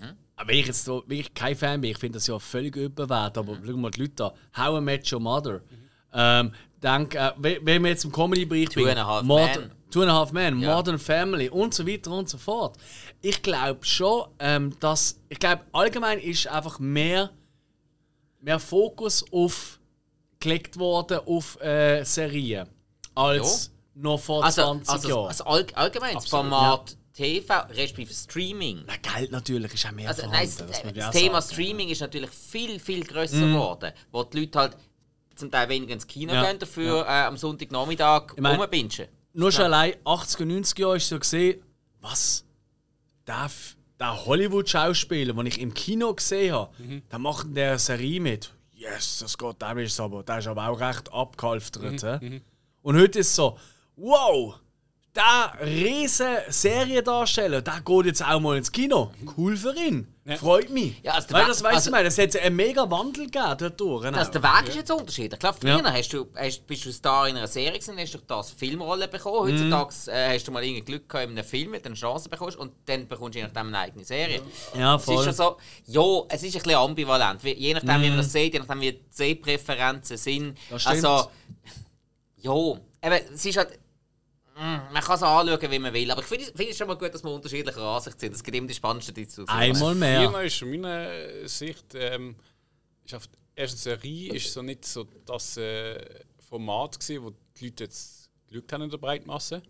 [0.00, 0.16] Mhm.
[0.36, 3.36] Aber wenn ich jetzt so wirklich kein Fan bin, ich finde das ja völlig überwert,
[3.36, 3.62] aber Mhm.
[3.66, 4.32] schau mal die Leute an.
[4.56, 5.60] How I Met Your Mother.
[6.14, 6.52] Ähm,
[6.82, 9.72] denk, äh, wenn wir jetzt im Comedy-Bereich Two and a Half Modern, Men.
[9.90, 10.74] Two and a Half Men, Ja.
[10.76, 12.76] Modern Family und so weiter und so fort.
[13.22, 17.30] Ich glaube schon, ähm, dass, ich glaube allgemein ist einfach mehr,
[18.40, 19.80] mehr Fokus auf
[20.40, 22.68] gelegt worden auf äh, Serien
[23.14, 25.26] als noch vor Also, 20 also, Jahren.
[25.28, 28.84] also all, allgemein, das Absolut, Format TV, respektive Streaming.
[28.86, 30.38] Na, Geld natürlich ist auch mehr Also, vorhanden.
[30.58, 31.52] nein, das, das das Thema sagen.
[31.54, 34.76] Streaming ist natürlich viel, viel grösser geworden, wo die Leute halt
[35.38, 38.90] zum Teil weniger ins Kino Ja, gehen, dafür äh, am Sonntagnachmittag Ich mein- rumbingen.
[39.34, 41.62] Nur schon allein 80er, 90er Jahre ist so gesehen,
[42.00, 42.44] was?
[43.26, 43.50] Der,
[44.00, 46.72] der Hollywood-Schauspieler, den ich im Kino gesehen habe,
[47.10, 48.52] der macht in der Serie mit.
[48.72, 52.02] Yes, das geht, der ist aber, der ist aber auch recht abgehalftert.
[52.22, 52.40] hä?
[52.82, 53.58] Und heute ist es so,
[53.96, 54.54] wow,
[55.18, 59.10] der riesen Seriendarsteller, der geht jetzt auch mal ins Kino.
[59.36, 60.06] Cool für ihn.
[60.38, 61.00] Freut mich.
[61.02, 63.80] Ja, also Weil das weißt also- du mal, das hat einen mega Wandel gegeben dort
[63.80, 64.02] durch.
[64.04, 64.18] genau.
[64.18, 65.40] Also der Weg ist jetzt unterschiedlich.
[65.40, 65.90] Klar, früher Ja.
[65.92, 69.10] hast du, hast, bist du Star in einer Serie gewesen, hast du das Filmrolle Mhm.
[69.10, 69.38] bekommen.
[69.50, 72.28] Heutzutage äh, hast du mal irgendwie Glück gehabt in einem Film, wenn du eine Chance
[72.28, 74.42] bekommst und dann bekommst du je nachdem eine eigene Serie.
[74.78, 75.24] Ja, Es ist voll.
[75.24, 77.42] schon so, ja, es ist ein bisschen ambivalent.
[77.42, 78.16] Je nachdem, wie man Mhm.
[78.18, 80.58] das sieht, je nachdem, wie die Sehpräferenzen sind.
[80.68, 81.04] Das stimmt.
[81.06, 81.30] Also,
[82.36, 83.78] ja, eben, es ist halt.
[84.58, 86.10] Man kann es anschauen, wie man will.
[86.10, 88.34] Aber ich finde find es schon mal gut, dass wir unterschiedlicher Ansicht sind.
[88.34, 89.48] Es gibt immer die spannendsten Diskussionen.
[89.48, 90.20] Einmal mehr.
[90.22, 92.36] Firma ist aus meiner Sicht, ähm,
[93.04, 95.98] ist auf der ersten Serie ist so nicht so das äh,
[96.48, 98.30] Format gewesen, wo die Leute jetzt
[98.72, 99.62] haben in der Breitmasse.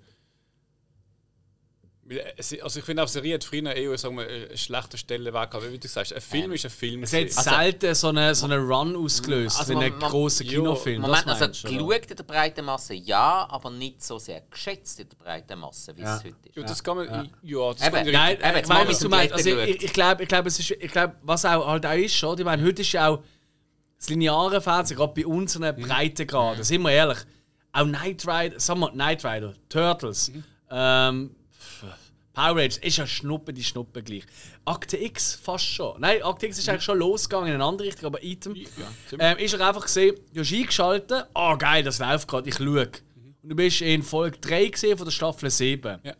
[2.11, 5.71] Äh, Also ich finde auch Serie hat früher eher sagen wir, einen schlechten Stellenwert gehabt.
[5.73, 7.03] Wie du sagst, ein Film ist ein Film.
[7.03, 7.43] Es hat gewesen.
[7.43, 11.03] selten so einen so eine Run ausgelöst, Also wie ein man- man- grosser Ja, Kinofilm.
[11.03, 11.77] Moment, das also meinst du, oder?
[11.99, 15.97] geschaut in der breiten Masse ja, aber nicht so sehr geschätzt in der breiten Masse,
[15.97, 16.17] wie Ja.
[16.17, 16.57] es heute ist.
[16.57, 17.07] ja, das kann man.
[17.43, 17.95] Ja, das Eben.
[17.97, 19.33] kann man Nein, Eben, äh, ich mit was du meinst.
[19.35, 22.15] Also, ich, ich glaube, ich glaub, es ist, ich glaub, was auch halt auch ist,
[22.15, 23.23] schon, ich meine, heute ist ja auch
[23.99, 25.83] das lineare Fernsehen, gerade bei unseren Mhm.
[25.83, 27.19] Breitengraden, sind wir ehrlich,
[27.73, 30.45] auch Knight Rider, sagen wir Knight Rider, Turtles, Mhm.
[30.71, 31.35] ähm,
[32.35, 34.23] Power Rangers, ist ja Schnuppe die Schnuppe gleich.
[34.65, 36.01] Akte X fast schon.
[36.01, 38.55] Nein, Akte X ist eigentlich schon losgegangen in eine andere Richtung, aber Item.
[39.19, 42.91] Ähm, ist er einfach gesehen, du hast eingeschaltet, ah geil, das läuft gerade, ich schaue.
[43.43, 45.99] Und du bist in Folge 3 gesehen von der Staffel 7.
[46.05, 46.13] Ja.
[46.13, 46.17] Und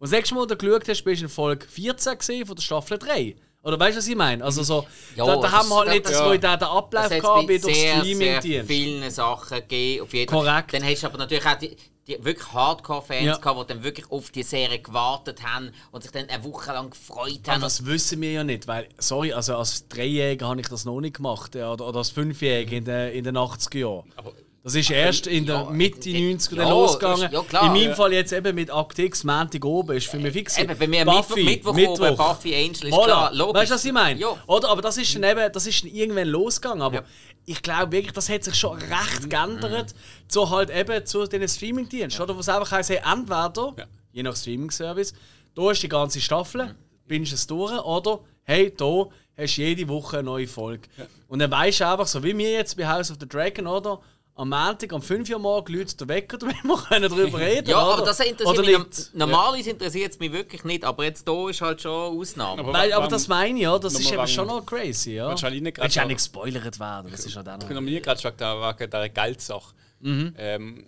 [0.00, 2.62] das nächste Mal, wo du geschaut hast, bist du in Folge 14 gesehen von der
[2.62, 3.36] Staffel 3.
[3.62, 4.42] Oder weißt du, was ich meine?
[4.44, 4.86] Also so,
[5.16, 7.48] Ja, da, da das haben wir halt nicht das- so in den Ablauf Es gehabt,
[7.48, 8.66] wie durch sehr, sehr Streaming-Dienst.
[8.68, 10.02] vielen Sachen gegeben.
[10.04, 10.72] Auf jeden Korrekt.
[10.72, 11.76] Dann hast du aber natürlich auch die,
[12.08, 13.36] die wirklich Hardcore-Fans Ja.
[13.36, 16.90] gehabt, die dann wirklich auf die Serie gewartet haben und sich dann eine Woche lang
[16.90, 17.60] gefreut Aber haben.
[17.60, 21.16] das wissen wir ja nicht, weil, sorry, also als Dreijähriger habe ich das noch nicht
[21.16, 21.54] gemacht.
[21.54, 24.12] Ja, oder, oder als Fünfjähriger in den, in den 80er Jahren.
[24.16, 24.32] Aber-
[24.68, 27.32] Das ist erst in der ja, Mitte äh, 90er ja, losgegangen.
[27.32, 27.62] ja, klar.
[27.66, 27.94] in meinem Ja.
[27.94, 30.58] Fall jetzt eben mit Akt X, Montag oben, ist für mich fix.
[30.58, 33.04] Eben, bei mir Buffy, Mittwoch, Mittwoch, oben, Buffy Angel ist Voilà.
[33.04, 33.54] klar, logisch.
[33.62, 34.20] Weißt du, was ich meine?
[34.20, 34.36] Ja.
[34.46, 34.68] Oder?
[34.68, 36.82] Aber das ist dann eben, das ist dann irgendwann losgegangen.
[36.82, 37.02] Aber Ja.
[37.46, 39.94] ich glaube wirklich, das hat sich schon recht geändert.
[40.28, 42.20] Zu halt eben zu den Streaming-Diensten.
[42.22, 42.36] Oder?
[42.36, 43.84] Wo es einfach heisst, hey, entweder, Ja.
[44.12, 45.14] je nach Streaming-Service,
[45.54, 46.74] da ist die ganze Staffel,
[47.06, 50.88] bingst es durch, oder hey, da hast du jede Woche eine neue Folge.
[51.28, 54.00] Und dann weißt du einfach, so wie wir jetzt bei House of the Dragon, oder?
[54.38, 57.84] Am Montag um 5 Uhr morgens läutet der Wecker, damit wir können darüber reden Ja,
[57.84, 57.94] oder?
[57.94, 59.12] aber das interessiert Oder mich.
[59.12, 62.60] Normalerweise interessiert es mich wirklich nicht, aber jetzt hier ist halt schon eine Ausnahme.
[62.62, 63.76] Aber Weil, aber das meine ich, ja.
[63.76, 65.28] Das ist eben schon noch crazy, ja.
[65.28, 67.66] Willst du auch nicht gespoilert werden, das ist halt auch Ich noch...
[67.66, 69.74] bin nominiert gerade der, wegen dieser Geldsache.
[69.98, 70.34] Mhm.
[70.38, 70.86] Ähm,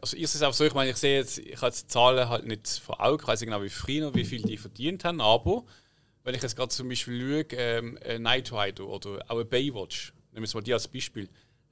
[0.00, 1.88] also ich sehe es auch so, ich meine, ich sehe jetzt, ich habe jetzt die
[1.88, 4.56] Zahlen halt nicht vor Augen, ich weiß nicht genau wie früher und wie viel die
[4.56, 5.64] verdient haben, aber
[6.24, 10.36] wenn ich jetzt gerade zum Beispiel schaue, ähm, ein Night Rider oder auch Baywatch, nehmen
[10.36, 11.28] wir jetzt mal die als Beispiel,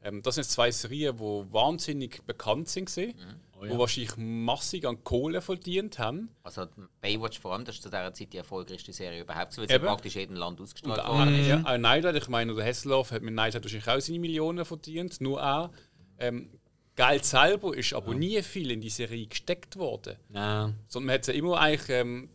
[0.06, 3.14] ähm, das sind jetzt zwei Serien, die wahnsinnig bekannt sind, mhm.
[3.58, 6.28] Oh die wahrscheinlich massig an Kohle verdient haben.
[6.42, 6.66] Also
[7.00, 9.86] Baywatch vor allem, das ist zu dieser Zeit die erfolgreichste Serie überhaupt, weil sie Eben.
[9.86, 11.46] praktisch jedem Land ausgestrahlt worden ist.
[11.48, 14.64] ja, auch Night Rider, ich meine, der Hasselhoff hat mit Night wahrscheinlich auch seine Millionen
[14.66, 15.70] verdient, nur auch.
[16.18, 16.50] Ähm,
[16.96, 20.16] Geld selber ist aber nie viel in die Serie gesteckt worden.
[20.34, 20.72] Ja.
[20.88, 21.88] Sondern man hat ja immer eigentlich.
[21.88, 22.28] Ähm,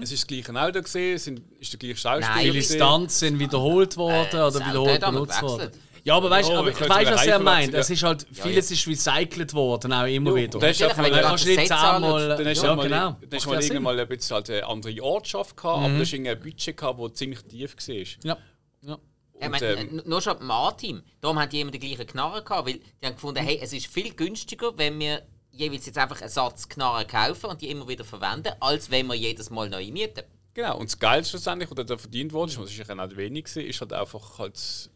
[0.00, 2.52] Es ist das gleiche Auto gesehen, es sind, ist der gleiche Schauspieler.
[2.52, 2.62] Viele.
[2.62, 5.70] Stunts sind wiederholt worden Äh, oder wiederholt er benutzt worden.
[6.04, 7.74] Ja, aber weißt du, Ja, aber ich ich könnte weiß, sogar was er meint.
[7.74, 10.58] Es ist halt, Ja, vieles ist recycelt worden, auch immer Ja, wieder.
[10.58, 12.28] dann ist einfach wenn mal- du Dann das kannst du nicht zehnmal...
[12.28, 13.16] Dann hast du Ja, halt mal, genau.
[13.20, 15.98] dann hast du ja mal irgendwann mal ein bisschen halt eine andere Ortschaft gehabt, aber
[15.98, 17.94] das war ein Budget, gehabt, das ziemlich tief war.
[17.94, 18.08] Ja.
[18.24, 18.36] Ja.
[18.84, 18.98] Ja,
[19.40, 21.02] ich meine, ähm, nur schon im A-Team.
[21.20, 23.86] Darum haben die immer die gleichen Knarren gehabt, weil die haben gefunden, hey, es ist
[23.86, 28.04] viel günstiger, wenn wir jeweils jetzt einfach einen Satz Knarren kaufen und die immer wieder
[28.04, 30.22] verwenden, als wenn wir jedes Mal neu mieten.
[30.54, 33.80] Genau, und das Geld schlussendlich, das da verdient wurde, was sicher nicht wenig war, ist
[33.80, 34.90] halt einfach halt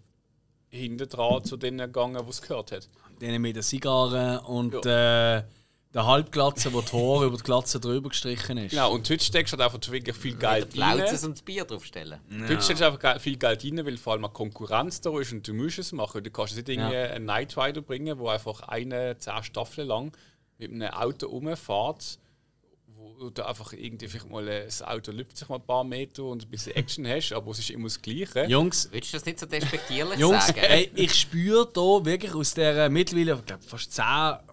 [0.77, 2.89] hinten dran zu denen gegangen, die es gehört hat.
[3.21, 5.43] Denen mit den Zigarren und äh,
[5.95, 8.73] der Halbglatze, wo die Haare über die Glatze drüber gestrichen ist.
[8.73, 10.99] Genau, und heute steckst du halt einfach wirklich viel Geld rein.
[10.99, 12.21] Lauzes und das Bier draufstellen.
[12.47, 15.49] Heute steckst du einfach viel Geld rein, weil vor allem eine Konkurrenz da ist und
[15.49, 16.23] du musst es machen.
[16.23, 17.05] Du kannst nicht irgendwie Ja.
[17.13, 20.13] einen Night Rider bringen, wo einfach eine, zehn Staffeln lang
[20.59, 22.19] mit einem Auto rumfährt,
[23.19, 26.45] du einfach irgendwie vielleicht mal äh, das Auto lüpft sich mal ein paar Meter und
[26.45, 28.45] ein bisschen Action hast, aber es ist immer das Gleiche.
[28.47, 30.61] Jungs, Würdest du das nicht so despektierlich Jungs, sagen?
[30.61, 34.05] ey, ich spüre da wirklich aus dieser mittlerweile ich glaub, fast 10,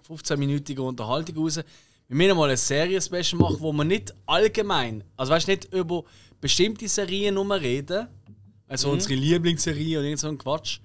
[0.07, 1.59] 15-minütigen Unterhaltung raus,
[2.07, 6.03] wir müssen mal eine Serie-Special machen, wo wir nicht allgemein, also weißt nicht über
[6.39, 8.07] bestimmte Serien nur reden,
[8.67, 10.79] also unsere Lieblingsserie und irgend so ein Quatsch,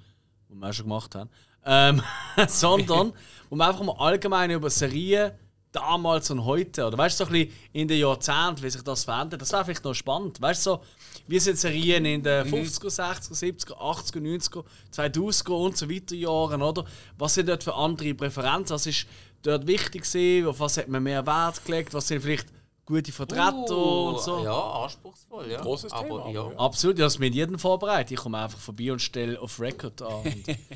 [0.48, 1.30] was wir auch schon gemacht haben,
[1.64, 2.02] ähm,
[2.48, 3.12] sondern
[3.50, 5.32] wo wir einfach mal allgemein über Serien
[5.78, 9.04] damals und heute, oder weißt du, so ein bisschen in den Jahrzehnten, wie sich das
[9.04, 10.40] verändert, das wäre vielleicht noch spannend.
[10.40, 10.82] Weißt du, so,
[11.26, 14.64] wie sind Serien in den 50er, 60er, 70er, 80er, 90er,
[14.94, 16.84] 2000er und so weiter Jahren, oder?
[17.16, 18.74] Was sind dort für andere Präferenzen?
[18.74, 19.06] Was ist
[19.42, 20.48] dort wichtig gewesen?
[20.48, 21.94] Auf was hat man mehr Wert gelegt?
[21.94, 22.46] Was sind vielleicht
[22.88, 24.42] gute Vertreter Uh, und so?
[24.42, 25.60] Ja, anspruchsvoll, ja.
[25.60, 26.40] Großes aber, Thema, ja.
[26.40, 26.58] aber ja.
[26.58, 28.12] Absolut, ich habe es mit jedem vorbereitet.
[28.12, 30.22] Ich komme einfach vorbei und stelle auf Record an.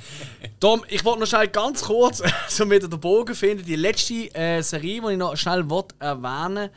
[0.60, 4.62] Tom, ich wollte noch schnell ganz kurz, so mit den Bogen finden, die letzte äh,
[4.62, 6.70] Serie, die ich noch schnell will erwähnen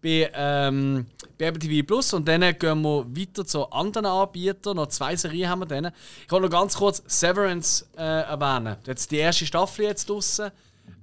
[0.00, 1.06] bei, ähm,
[1.38, 4.76] bei Apple TV Plus und dann gehen wir weiter zu anderen Anbietern.
[4.76, 5.92] Noch zwei Serien haben wir dann.
[6.24, 8.76] Ich wollte noch ganz kurz Severance äh, erwähnen.
[8.86, 10.50] Jetzt die erste Staffel jetzt draussen.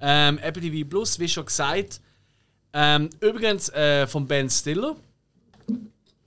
[0.02, 2.02] Ähm, Apple TV Plus, wie schon gesagt,
[2.78, 4.98] Ähm, übrigens äh, von Ben Stiller,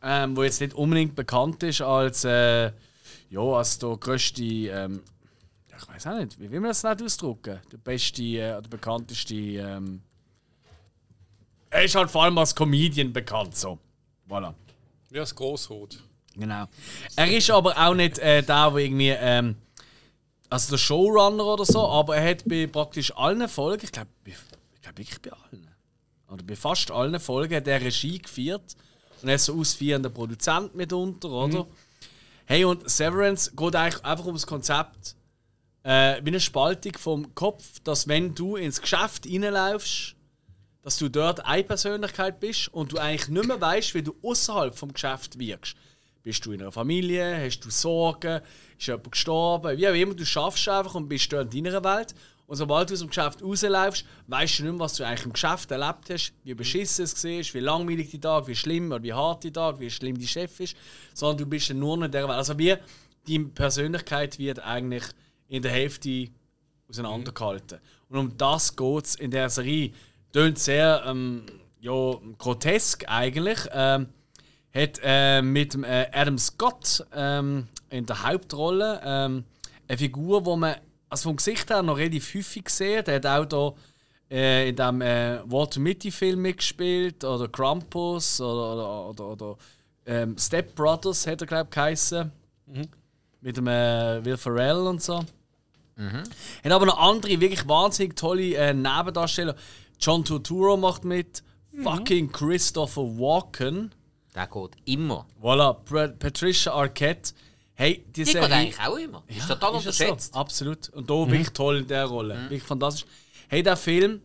[0.03, 2.73] ähm, wo jetzt nicht unbedingt bekannt ist als, äh,
[3.29, 5.03] ja, als der größte, ähm,
[5.79, 7.61] ich weiß auch nicht, wie will man das nicht ausdrücken?
[7.71, 10.01] Der beste, äh, der bekannteste, ähm,
[11.69, 13.79] er ist halt vor allem als Comedian bekannt, so.
[14.27, 14.55] Voilà.
[15.11, 16.03] Ja, das Grossrot.
[16.35, 16.65] Genau.
[17.15, 19.57] Er ist aber auch nicht äh, der, der irgendwie, ähm,
[20.49, 24.81] also der Showrunner oder so, aber er hat bei praktisch allen Folgen, ich glaube, ich
[24.81, 25.68] glaube wirklich bei allen,
[26.29, 28.77] oder bei fast allen Folgen, hat er Regie geführt
[29.23, 31.67] und er ist so ausführender Produzent mitunter, oder?
[32.47, 35.17] Hey, und Severance geht eigentlich einfach um das Konzept,
[35.83, 40.15] äh, wie eine Spaltung vom Kopf, dass wenn du ins Geschäft reinlaufst,
[40.83, 44.75] dass du dort eine Persönlichkeit bist und du eigentlich nicht mehr weißt, wie du außerhalb
[44.75, 45.77] vom Geschäft wirkst.
[46.23, 47.39] Bist du in einer Familie?
[47.45, 48.41] Hast du Sorgen?
[48.79, 49.77] Ist jemand gestorben?
[49.77, 52.15] Wie auch immer, du schaffst einfach und bist dort in deiner Welt.
[52.49, 55.35] Und sobald du aus dem Geschäft rausläufst, weißt du nicht mehr, was du eigentlich im
[55.35, 59.13] Geschäft erlebt hast, wie beschissen es war, wie langweilig die Tag, wie schlimm oder wie
[59.13, 60.75] hart die Tag, wie schlimm die Chef ist,
[61.13, 62.39] sondern du bist dann nur noch in der Welt.
[62.39, 62.75] Also wie
[63.29, 65.05] deine Persönlichkeit wird eigentlich
[65.47, 66.29] in der Hälfte
[66.89, 67.81] auseinandergehalten.
[68.09, 69.93] Und um das geht es in der Serie.
[70.33, 71.45] Tönt sehr ähm,
[71.81, 73.59] ja, grotesk eigentlich.
[73.73, 74.09] Ähm,
[74.75, 79.45] hat äh, mit äh, Adam Scott ähm, in der Hauptrolle ähm,
[79.87, 80.77] eine Figur, wo man
[81.09, 83.07] also vom Gesicht her noch relativ häufig sieht.
[83.07, 83.75] Der hat auch da
[84.31, 89.57] äh, in dem äh, Walter Mitty Film mitgespielt oder Krampus oder, oder, oder, oder
[90.07, 92.31] ähm, Step Brothers hat er glaube ich geheißen.
[93.41, 95.25] Mit dem äh, Will Ferrell und so.
[96.65, 99.57] Hat aber noch andere wirklich wahnsinnig tolle äh, Nebendarsteller.
[100.01, 101.43] John Turturro macht mit.
[101.83, 103.95] Fucking Christopher Walken.
[104.35, 105.27] Der geht immer.
[105.41, 105.75] Voilà,
[106.19, 107.33] Patricia Arquette.
[107.81, 108.53] Hey, die Die Serie...
[108.53, 109.23] eigentlich auch immer.
[109.29, 110.35] ist total Ist es unterschätzt.
[110.35, 110.41] So?
[110.41, 110.89] Absolut.
[110.89, 112.35] Und da wirklich toll in der Rolle.
[112.35, 113.07] Wirklich fantastisch.
[113.47, 114.21] Hey, der Film.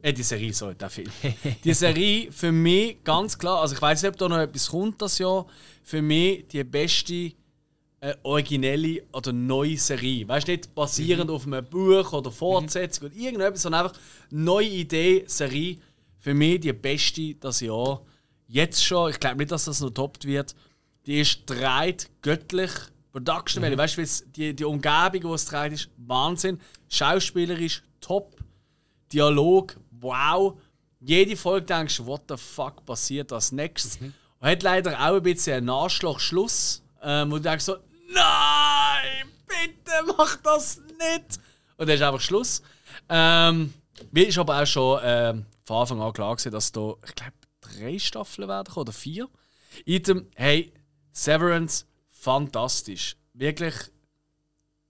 [0.00, 1.10] Äh, die Serie, sorry, der Film.
[1.64, 5.02] die Serie für mich ganz klar, also ich weiß nicht, ob da noch etwas kommt
[5.02, 5.46] das Jahr,
[5.82, 7.32] für mich die beste
[7.98, 10.28] äh, originelle oder neue Serie.
[10.28, 13.98] Weißt du, nicht basierend auf einem Buch oder Fortsetzung oder irgendetwas, sondern einfach
[14.30, 15.78] neue Idee, Serie.
[16.20, 18.00] Für mich die beste das Jahr.
[18.46, 20.54] Jetzt schon, ich glaube nicht, dass das noch toppt wird.
[21.06, 22.70] Die ist dreht göttlich.
[23.12, 26.58] Production Value, weißt du, die, die Umgebung, wo es dreht, ist Wahnsinn.
[26.88, 28.36] Schauspielerisch top.
[29.12, 30.58] Dialog, wow.
[31.00, 33.98] Jede Folge denkst du, what the fuck passiert als nächstes?
[33.98, 37.76] Und hat leider auch ein bisschen einen Arschloch-Schluss, ähm, wo du denkst so,
[38.08, 41.38] nein, bitte mach das nicht.
[41.76, 42.62] Und dann ist einfach Schluss.
[43.08, 43.74] Ähm,
[44.10, 47.32] mir ist aber auch schon ähm, von Anfang an klar gewesen, dass da, ich glaube,
[47.60, 49.28] drei Staffeln werden oder vier.
[49.84, 50.72] Item, hey,
[51.12, 51.86] Severance,
[52.22, 53.16] fantastisch.
[53.34, 53.74] Wirklich,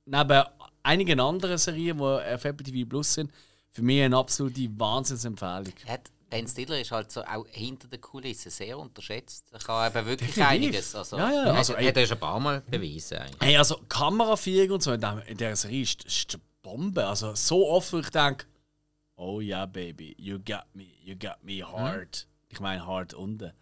[0.04, 0.44] neben
[0.82, 3.32] einigen anderen Serien, die auf Apple TV Plus sind,
[3.70, 5.72] für mich eine absolute Wahnsinnsempfehlung.
[6.28, 9.46] Ben Stiller ist halt so auch hinter der Kulisse sehr unterschätzt.
[9.52, 10.50] Er kann eben wirklich Definitiv.
[10.50, 10.94] einiges.
[10.94, 13.18] Also, Ja, ja, also, hat er schon ein paar Mal bewiesen.
[13.18, 13.40] Eigentlich.
[13.40, 17.06] Hey, also Kameraführung und so in, dem, in dieser Serie ist, ist eine Bombe.
[17.06, 18.46] Also so oft, wo ich denke,
[19.16, 22.26] oh ja, Baby, you got me, you got me hard.
[22.48, 23.52] Ich meine hard unten.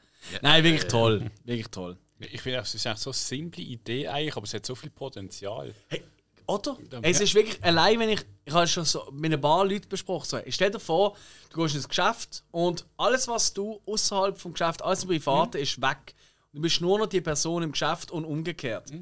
[0.41, 1.29] Nein, wirklich toll.
[1.45, 1.99] Wirklich toll.
[2.21, 4.91] Ich finde, es ist eigentlich so eine simple Idee eigentlich, aber es hat so viel
[4.91, 5.75] Potenzial.
[5.89, 6.03] Hey,
[6.47, 6.77] oder?
[7.03, 9.89] Es ist wirklich, allein wenn ich, ich habe es schon so mit ein paar Leuten
[9.89, 11.17] besprochen, so, ich stell dir vor,
[11.51, 15.81] du gehst ins Geschäft und alles, was du außerhalb vom Geschäft, alles im Privaten, ist
[15.81, 16.15] weg.
[16.53, 18.93] Du bist nur noch die Person im Geschäft und umgekehrt.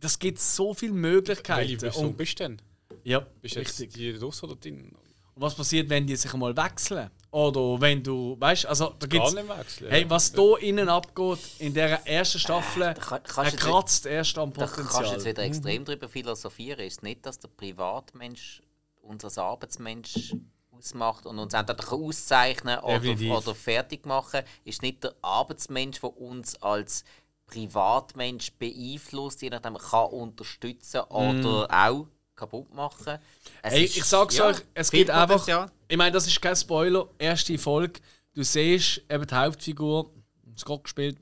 [0.00, 1.60] Das gibt so viele Möglichkeiten.
[1.60, 2.62] Welche Person bist du denn?
[3.04, 3.94] ja, Bist du jetzt richtig.
[3.94, 4.92] die Russ oder drin?
[5.34, 7.10] Und was passiert, wenn die sich einmal wechseln?
[7.32, 9.90] Oder wenn du, weißt also da Gar gibt's, nicht wechseln.
[9.90, 13.50] Hey, was da innen abgeht in dieser ersten Staffel, Äh, da kann- kannst er du
[13.50, 15.24] jetzt kratzt erst am Da kannst du jetzt Potenzial.
[15.26, 16.80] wieder extrem darüber philosophieren.
[16.86, 18.62] Ist nicht, dass der Privatmensch
[19.00, 20.34] uns als Arbeitsmensch
[20.72, 24.42] ausmacht und uns entweder auszeichnen oder, oder fertig machen?
[24.64, 27.02] Ist nicht der Arbeitsmensch, der uns als
[27.46, 32.06] Privatmensch beeinflusst, je nachdem kann unterstützen oder auch
[32.42, 33.18] kaputt machen?
[33.62, 33.72] Es.
[33.72, 35.46] Hey, ist- ich sag's ja, euch, es gibt einfach.
[35.88, 37.08] Ich meine, das ist kein Spoiler.
[37.18, 38.00] Erste Folge.
[38.34, 40.10] Du siehst eben die Hauptfigur,
[40.58, 41.18] Scott gespielt,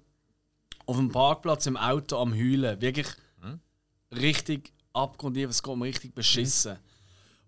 [0.86, 2.80] auf dem Parkplatz im Auto am Heulen.
[2.80, 3.06] Wirklich
[4.12, 6.76] richtig abgrundtief, es geht mir richtig beschissen.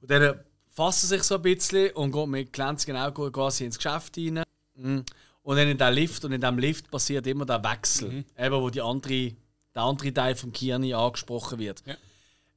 [0.00, 0.40] Und dann
[0.70, 4.42] fasst er sich so ein bisschen und geht mit glänzigen Augen quasi ins Geschäft rein.
[4.74, 5.04] Mhm.
[5.42, 8.70] Und dann in den Lift und in dem Lift passiert immer der Wechsel, eben wo
[8.70, 9.32] die andere,
[9.74, 11.82] der andere Teil vom Kiani angesprochen wird.
[11.84, 11.96] Ja.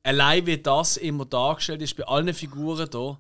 [0.06, 3.18] Allein wie das immer dargestellt ist, bei allen Figuren hier,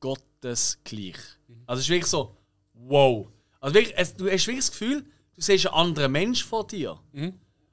[0.00, 1.18] Gottes gleich.
[1.66, 2.34] Also es ist wirklich so,
[2.72, 3.28] wow.
[3.60, 5.02] Also wirklich, es, du hast wirklich das Gefühl,
[5.34, 6.98] du siehst einen anderen Mensch vor dir.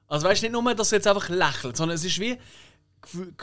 [0.06, 2.36] Also weißt du nicht nur, dass er jetzt einfach lächelt, sondern es ist wie,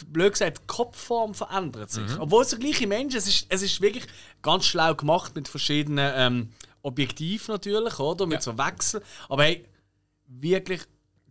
[0.07, 2.03] blöd gesagt, die Kopfform verändert sich.
[2.19, 4.05] Obwohl es der gleiche Mensch ist, es ist, es ist wirklich
[4.43, 6.49] ganz schlau gemacht mit verschiedenen ähm,
[6.83, 8.27] objektiv natürlich, oder?
[8.27, 9.01] Mit so Wechsel.
[9.27, 9.65] Aber hey,
[10.27, 10.81] wirklich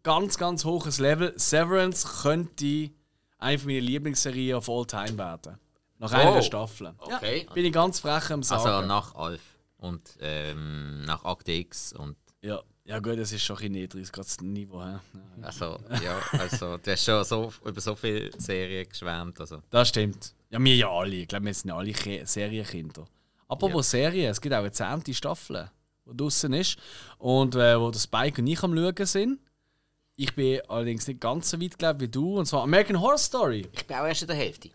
[0.03, 1.33] ganz, ganz hohes Level.
[1.37, 2.91] Severance könnte
[3.39, 5.59] eine meiner Lieblingsserien of all time werden.
[5.99, 6.43] Nach einer Oh.
[6.43, 6.93] Staffel.
[6.99, 7.45] Okay.
[7.49, 8.67] Ja, bin ich ganz frech am Sagen.
[8.67, 9.41] Also nach Alf
[9.79, 12.61] und ähm, nach Akte X und ja.
[12.85, 14.81] ja, gut, das ist schon ein bisschen niedrig, gerade das Niveau.
[14.81, 15.01] Ja.
[15.43, 19.41] also ja, also du hast schon so über so viele Serien geschwärmt.
[19.41, 19.61] Also.
[19.71, 20.35] Das stimmt.
[20.51, 21.17] Ja, wir ja alle.
[21.17, 23.07] Ich glaube, wir sind ja alle Ki- Serienkinder.
[23.49, 25.69] Apropos Serien, es gibt auch eine zehnte Staffel,
[26.07, 26.77] die draußen ist.
[27.19, 29.41] Und äh, wo der Spike und ich am Schauen sind.
[30.21, 32.39] Ich bin allerdings nicht ganz so weit, glaube wie du.
[32.41, 33.69] Und zwar American Horror Story.
[33.73, 34.71] Ich bin auch erst in der Hälfte.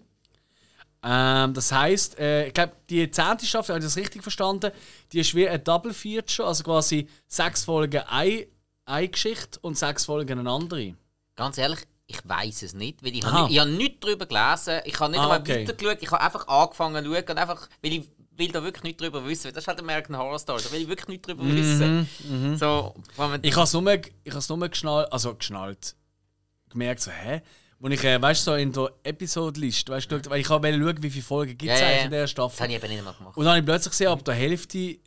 [1.03, 4.72] Ähm, das heisst, äh, ich glaube, die zehnte Staffel, habe ich das richtig verstanden,
[5.11, 8.48] die ist wie ein Double Feature, also quasi sechs Folgen eine,
[8.86, 10.95] eine Geschichte und sechs Folgen eine andere.
[11.36, 14.80] Ganz ehrlich, ich weiß es nicht, weil ich habe nicht, ich habe nichts darüber gelesen.
[14.86, 15.68] Ich habe nicht Ah, einmal okay.
[15.68, 15.98] weitergeschaut.
[16.02, 19.26] Ich habe einfach angefangen zu schauen und einfach, weil ich will da wirklich nichts darüber
[19.27, 19.51] wissen.
[19.53, 20.61] Das ist halt American Horror Story.
[20.64, 22.07] Da will ich wirklich nichts darüber wissen.
[22.57, 23.93] So, vor allem- Ich habe es nur,
[24.23, 25.95] ich nur geschnallt, also geschnallt,
[26.69, 27.41] gemerkt, so, hä?
[27.80, 31.03] Wo ich, äh, weißt du, so in der Episode-Liste, weißt du, weil ich wollte schauen,
[31.03, 32.05] wie viele Folgen gibt es Ja, eigentlich ja.
[32.05, 32.60] in dieser das Staffel.
[32.61, 33.35] habe ich eben nicht mehr gemacht.
[33.38, 34.97] Und dann habe ich plötzlich gesehen, ab der Hälfte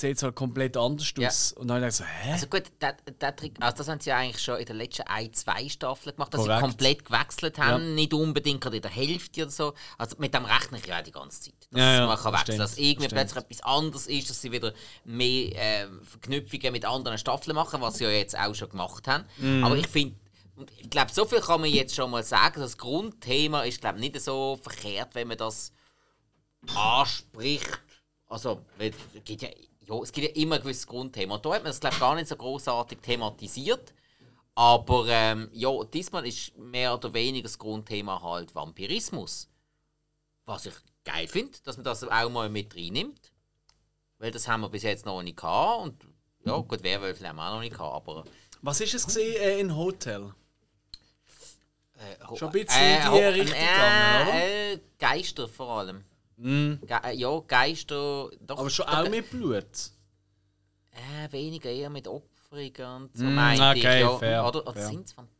[0.00, 1.28] sieht es halt komplett anders Ja.
[1.28, 1.52] aus.
[1.52, 2.32] Und dann habe ich so, hä?
[2.32, 5.02] Also gut, der, der Trick, also das haben sie ja eigentlich schon in den letzten
[5.02, 6.58] ein, zwei Staffeln gemacht, dass Korrekt.
[6.58, 7.94] sie komplett gewechselt haben, Ja.
[7.94, 9.74] nicht unbedingt gerade in der Hälfte oder so.
[9.98, 11.54] Also mit dem rechne ich ja die ganze Zeit.
[11.70, 13.12] Dass Ja, man kann wechseln, stimmt, dass irgendwie stimmt.
[13.20, 14.72] plötzlich etwas anderes ist, dass sie wieder
[15.04, 19.24] mehr äh, Verknüpfungen mit anderen Staffeln machen, was sie ja jetzt auch schon gemacht haben.
[19.38, 19.64] Mhm.
[19.64, 20.16] Aber ich finde,
[20.56, 22.60] und ich glaube, so viel kann man jetzt schon mal sagen.
[22.60, 25.70] Das Grundthema ist, glaube ich, nicht so verkehrt, wenn man das
[26.74, 27.78] anspricht.
[28.28, 28.92] Also, es
[29.24, 29.48] gibt ja,
[29.88, 31.36] ja, es gibt ja immer ein gewisses Grundthema.
[31.36, 33.94] Und da hat man das, glaube ich, gar nicht so großartig thematisiert.
[34.54, 39.48] Aber ähm, ja, diesmal ist mehr oder weniger das Grundthema halt Vampirismus.
[40.46, 43.32] Was ich geil finde, dass man das auch mal mit reinnimmt.
[44.18, 45.82] Weil das haben wir bis jetzt noch nicht gehabt.
[45.82, 46.04] Und
[46.44, 47.94] ja, gut, Werwölfe haben wir auch noch nicht gehabt.
[48.08, 48.24] Aber
[48.62, 50.32] Was ist es gesehen äh, in Hotel?
[51.98, 54.34] äh, Schon ein bisschen in die ho- Richtung gegangen, oder?
[54.72, 56.04] Äh, Geister vor allem.
[56.36, 56.80] Mhm.
[56.86, 58.30] Ge äh, ja, Geister.
[58.40, 59.64] Doch, Aber schon doch, auch mit Blut.
[60.92, 63.84] Äh, weniger eher mit Opferungen und so Mm, meinte ich.
[63.84, 64.18] okay, Ja.
[64.18, 64.86] fair, Oder, oder fair.
[64.88, 65.36] sind es Vampire?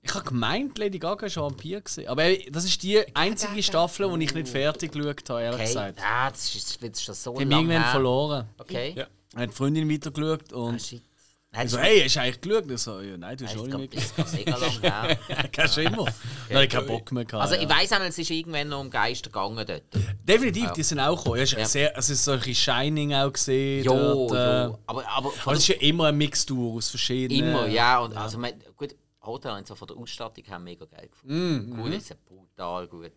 [0.00, 2.08] Ich habe gemeint, Lady Gaga ist ein Vampir gesehen.
[2.08, 5.66] Aber ey, das ist die einzige Staffel, die ich nicht fertig geschaut habe, ehrlich Okay,
[5.68, 5.98] gesagt.
[6.02, 7.90] ah, das ist, das ist schon so Die haben lange irgendwann her.
[7.90, 8.48] verloren.
[8.58, 8.94] Okay.
[8.96, 9.06] Ja.
[9.36, 11.02] Hat die Freundin weitergeschaut Ah, und shit.
[11.50, 12.70] Nein, ich so, hey, hast du eigentlich geschaut?
[12.70, 15.52] Ich so, ja, nein, du hast ist- auch das nicht ist geschaut.
[15.52, 16.04] Kannst du immer.
[16.04, 17.42] Dann habe ich keinen Bock mehr gehabt.
[17.42, 17.62] Also ja.
[17.62, 19.82] ich weiss einmal, es ist irgendwann noch um Geister gegangen dort.
[20.24, 21.36] Definitiv, die sind auch gekommen.
[21.38, 21.64] Ja, es ist Ja.
[21.66, 23.82] sehr, es ist solche Shining auch gesehen.
[23.82, 23.94] Jo,
[24.28, 24.78] dort, äh, jo.
[24.86, 27.48] Aber, aber Aber es ist ja immer eine Mixtur aus verschiedenen.
[27.48, 27.98] Immer, ja.
[28.00, 31.70] Und Also, man, gut, Hotel und so von der Ausstattung her mega geil gefunden.
[31.70, 33.12] Mm, Gut, ist ja brutal gut.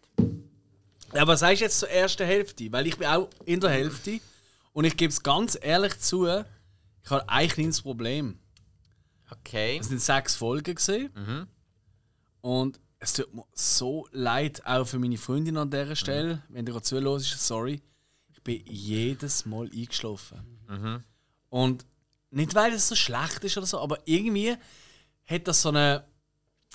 [1.13, 2.71] Ja, was sagst du jetzt zur ersten Hälfte?
[2.71, 4.19] Weil ich bin auch in der Hälfte
[4.71, 6.25] und ich gebe es ganz ehrlich zu,
[7.03, 8.39] ich habe eigentlich nicht das Problem.
[9.29, 9.77] Okay.
[9.79, 11.47] Es sind sechs Folgen gesehen Mhm.
[12.41, 16.73] und es tut mir so leid, auch für meine Freundin an dieser Stelle, wenn du
[16.73, 17.81] gerade zuhörst, sorry.
[18.31, 20.59] Ich bin jedes Mal eingeschlafen.
[20.67, 21.03] Mhm.
[21.49, 21.85] Und
[22.29, 24.55] nicht, weil es so schlecht ist oder so, aber irgendwie
[25.25, 26.05] hat das so eine.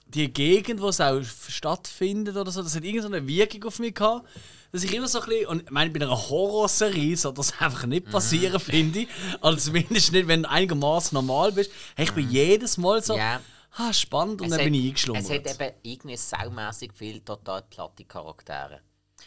[0.09, 3.79] Die Gegend, wo es auch stattfindet oder so, das hat irgendwie so eine Wirkung auf
[3.81, 4.29] mich gehabt,
[4.73, 5.47] dass ich immer so ein bisschen.
[5.49, 7.89] Und ich meine, bei einer Horrorserie soll das einfach Mhm.
[7.91, 9.09] nicht passieren, finde ich.
[9.41, 11.71] Also zumindest nicht, wenn du einigermaßen normal bist.
[11.97, 13.15] Hey, ich bin jedes Mal so.
[13.15, 13.19] Mhm.
[13.19, 13.41] Ja.
[13.79, 15.31] Ah, spannend, und Es dann hat- bin ich Es eingeschlummert.
[15.49, 18.81] hat eben irgendwie saumässig viele total platte Charaktere.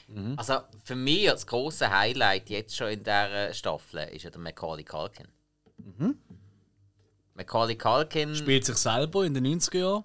[0.08, 0.34] Mhm.
[0.38, 4.84] Also für mich das große Highlight jetzt schon in dieser Staffel ist ja der Macaulay
[4.84, 5.28] Culkin.
[5.78, 6.18] Mhm.
[7.36, 10.04] Macaulay Culkin Spielt sich selber in den 90er Jahren.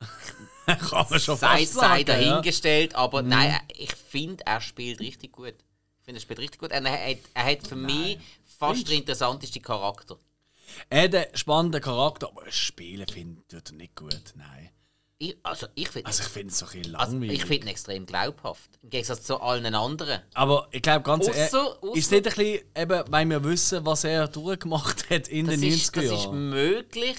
[0.66, 1.92] Kann man schon sei, fast sei sagen.
[2.08, 2.16] Ja.
[2.16, 2.28] Mhm.
[2.30, 5.54] dahingestellt, aber nein, ich finde, er spielt richtig gut.
[5.98, 6.70] Ich finde, er spielt richtig gut.
[6.70, 8.18] Er hat, er hat für mich
[8.58, 10.16] fast den interessanteste Charakter.
[10.88, 14.32] Er hat einen spannenden Charakter, aber Spielen finde tut er nicht gut.
[14.36, 14.70] Nein.
[15.18, 17.40] Ich, also ich finde Also ich finde es so ein bisschen also langweilig.
[17.40, 18.70] ich find ihn extrem glaubhaft.
[18.82, 20.22] Im Gegensatz zu allen anderen.
[20.32, 21.52] Aber ich glaube ganz ehrlich,
[21.94, 25.68] ist nicht ein bisschen, eben, weil wir wissen, was er durchgemacht hat in Das den
[25.68, 26.48] ist, 90er das ist Jahren.
[26.50, 27.18] möglich,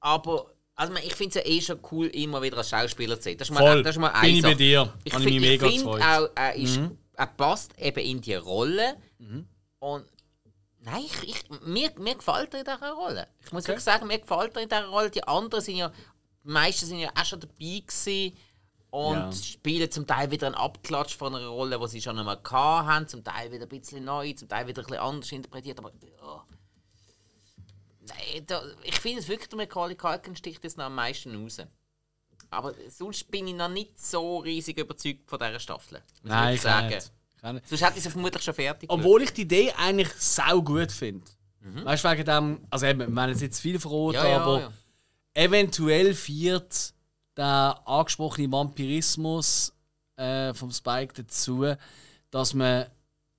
[0.00, 3.38] aber also ich finde es ja eh schon cool, immer wieder als Schauspieler zu sehen.
[3.38, 4.94] Das ist mal, Voll, das ist mal bin ich bei dir.
[5.04, 6.02] Ich, ich find- ich finde gefreut.
[6.02, 6.80] auch, er, ist,
[7.14, 8.96] er passt eben in die Rolle.
[9.18, 9.46] Mhm.
[9.80, 10.04] Und
[10.80, 13.26] nein, ich, ich, mir, mir gefällt er in dieser Rolle.
[13.44, 13.72] Ich muss Okay.
[13.72, 15.10] wirklich sagen, mir gefällt er in dieser Rolle.
[15.10, 15.88] Die anderen sind ja,
[16.44, 17.54] die meisten sind ja auch schon dabei
[17.86, 18.36] gewesen
[18.90, 19.32] und Ja.
[19.32, 23.06] spielen zum Teil wieder einen Abklatsch von einer Rolle, die sie schon einmal gehabt haben,
[23.08, 26.44] zum Teil wieder ein bisschen neu, zum Teil wieder ein bisschen anders interpretiert, aber ja.
[28.08, 31.58] Nein, da, ich finde es wirklich, der Macaulay Culkin sticht jetzt noch am meisten raus.
[32.50, 35.98] Aber sonst bin ich noch nicht so riesig überzeugt von dieser Staffel.
[36.22, 37.12] muss Nein, ich auch nicht.
[37.40, 37.60] Kennen.
[37.66, 38.90] Sonst hätte ich sie vermutlich schon fertig.
[38.90, 41.24] Obwohl ich die Idee eigentlich sau gut finde.
[41.60, 44.60] Weißt du, wegen dem, also eben, wir haben jetzt nicht viel verraten, Ja, ja, aber
[44.60, 44.72] ja.
[45.34, 46.94] eventuell führt
[47.36, 49.72] der angesprochene Vampirismus
[50.16, 51.74] äh, vom Spike dazu,
[52.30, 52.86] dass man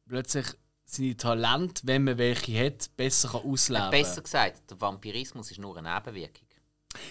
[0.08, 0.46] plötzlich
[0.90, 5.78] seine Talente, wenn man welche hat, besser kann ausleben Besser gesagt, der Vampirismus ist nur
[5.78, 6.48] eine Nebenwirkung.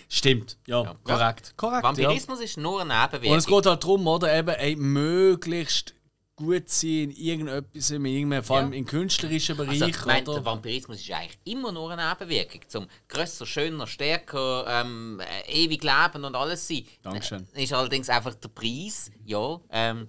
[0.08, 0.96] Stimmt, ja, Ja.
[1.04, 1.54] korrekt.
[1.56, 1.88] korrekt ja.
[1.88, 3.32] Vampirismus ist nur eine Nebenwirkung.
[3.32, 5.94] Und es geht halt darum, oder, eben, ey, möglichst
[6.34, 8.78] gut sein in irgendetwas, in irgendeinem, vor allem Ja.
[8.78, 9.82] im künstlerischen Bereich.
[9.82, 10.44] Also, ich meine, der?
[10.44, 12.60] Vampirismus ist eigentlich immer nur eine Nebenwirkung.
[12.68, 16.84] Zum grösser, schöner, stärker, ähm, äh, ewig leben und alles sein.
[17.02, 17.46] Dankeschön.
[17.54, 19.10] Äh, Ist allerdings einfach der Preis.
[19.24, 19.60] Ja.
[19.70, 20.08] Ähm,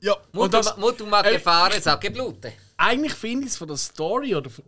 [0.00, 2.52] ja, und Mutter, das, Mutter mag äh, gefahren, sag gebluten.
[2.80, 4.64] Eigentlich finde ich es von der Story oder von,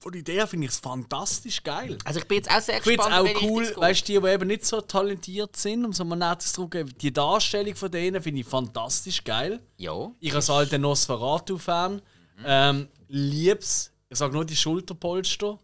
[0.00, 1.98] von der Idee finde ich es fantastisch geil.
[2.04, 3.88] Also ich bin jetzt auch sehr Ich finde gespannt, es auch welche cool, Richtung es
[3.88, 6.92] weißt du, die, die eben nicht so talentiert sind, um so mal nettes zu geben,
[7.00, 9.60] die Darstellung von denen finde ich fantastisch geil.
[9.76, 10.10] Ja.
[10.20, 12.02] Ich als alter Nosferatu-Fan
[12.44, 15.58] ähm, lieb's, ich sage nur die Schulterpolster.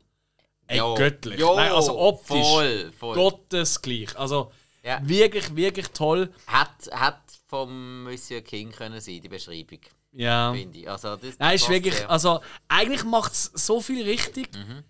[0.66, 0.94] Ey, Ja.
[0.94, 1.39] göttlich.
[1.39, 2.40] Ja, Nein, also optisch.
[2.40, 3.15] voll, voll.
[3.15, 4.16] Gottesgleich.
[4.19, 4.51] Also
[4.82, 4.98] Ja.
[5.06, 6.32] wirklich, wirklich toll.
[6.47, 9.81] Hat, hat vom Monsieur King können sein, die Beschreibung,
[10.15, 10.53] Ja.
[10.53, 10.89] finde ich.
[10.89, 12.11] Also, das Nein, ist wirklich, sehr.
[12.11, 14.55] also eigentlich macht es so viel richtig.
[14.55, 14.85] Mhm.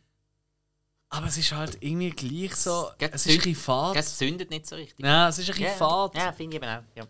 [1.09, 2.91] Aber es ist halt irgendwie gleich so.
[2.99, 3.97] Gell, Es ist ein bisschen fad.
[3.97, 4.99] Es zündet nicht so richtig.
[4.99, 6.15] Nein, es ist ein bisschen Ja, fad.
[6.17, 6.83] Ja, finde ich eben auch.
[6.97, 7.07] Ja.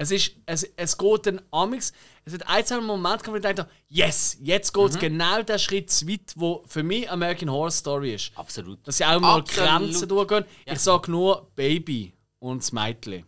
[0.00, 1.92] Es, ist, es, es geht dann amix.
[2.24, 5.00] Es hat ein, zwei Moment, wo ich dachte, yes, jetzt geht es Mhm.
[5.00, 8.30] genau den Schritt zu weit, wo für mich American Horror Story ist.
[8.36, 8.86] Absolut.
[8.86, 9.68] Dass sie auch mal Absolut.
[9.68, 10.44] Grenzen durchgehen.
[10.66, 10.74] Ja.
[10.74, 13.24] Ich sage nur Baby und das Mädchen.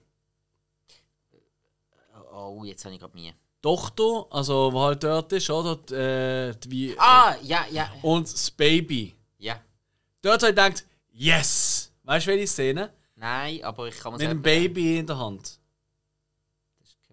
[2.33, 3.33] Oh, jetzt habe ich gerade mir.
[3.63, 5.77] Tochter, also wo halt dort ist, oder?
[5.77, 7.91] Die, Äh, die, wie, Ah, ja, ja.
[8.03, 9.15] Und das Baby.
[9.39, 9.61] Ja.
[10.23, 11.93] Dort habe ich gedacht, yes!
[12.03, 12.93] Weißt du, welche Szene?
[13.17, 15.59] Nein, aber ich kann mir Mit dem Baby in der Hand.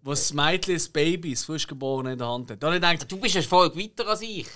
[0.01, 2.63] Wo das Mädchen das Baby, das frischgeborene in der Hand hat.
[2.63, 4.47] Da habe ich gedacht, Du bist eine Folge weiter als ich.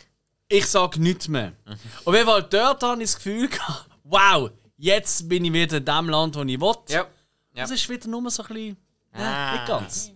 [0.48, 1.52] ich sage nichts mehr.
[1.66, 1.78] Mhm.
[2.06, 5.86] Auf jeden Fall, dort habe ich das Gefühl gehabt, wow, jetzt bin ich wieder in
[5.86, 6.76] dem Land, wo ich will.
[6.90, 7.08] Ja.
[7.54, 8.78] Das ist wieder nur so ein bisschen.
[9.14, 9.54] Ja, Ah.
[9.56, 10.12] nicht ganz.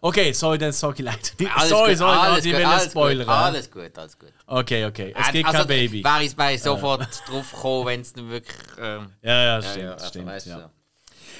[0.00, 1.56] Okay, sorry, dann sage ich leider nicht.
[1.56, 3.26] Alles sorry, gut, sorry, alles ich gut, will alles nicht spoilern.
[3.26, 4.32] Gut, alles gut, alles gut.
[4.46, 5.14] Okay, okay.
[5.16, 6.04] Es Äh, gibt also, kein Baby.
[6.04, 8.56] Wäre ich, ich sofort drauf gekommen, wenn es nicht wirklich.
[8.78, 10.26] Ähm, Ja, ja, ja, stimmt, ja, also, stimmt.
[10.26, 10.60] weißt ja.
[10.60, 10.70] so.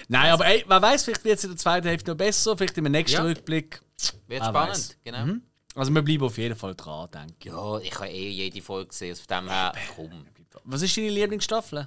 [0.09, 2.78] Nein, aber ey, wer weiß, vielleicht wird es in der zweiten Hälfte noch besser, vielleicht
[2.78, 3.23] im nächsten Ja.
[3.24, 3.81] Rückblick.
[4.28, 4.97] Wird spannend, weiss.
[5.05, 5.35] genau.
[5.74, 7.44] Also wir bleiben auf jeden Fall dran, denke ich.
[7.47, 10.27] Ja, ich habe eh jede Folge gesehen, also von dem her, komm.
[10.64, 11.86] Was ist deine Lieblingsstaffel?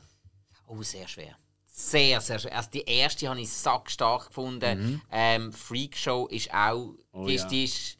[0.68, 1.36] Oh, sehr schwer.
[1.80, 2.58] Sehr, sehr schwer.
[2.58, 5.02] Also die erste habe ich sackstark gefunden.
[5.10, 6.94] Ähm, Freak Show ist auch.
[7.14, 7.50] Oh die, ist, ja.
[7.50, 7.98] die, ist,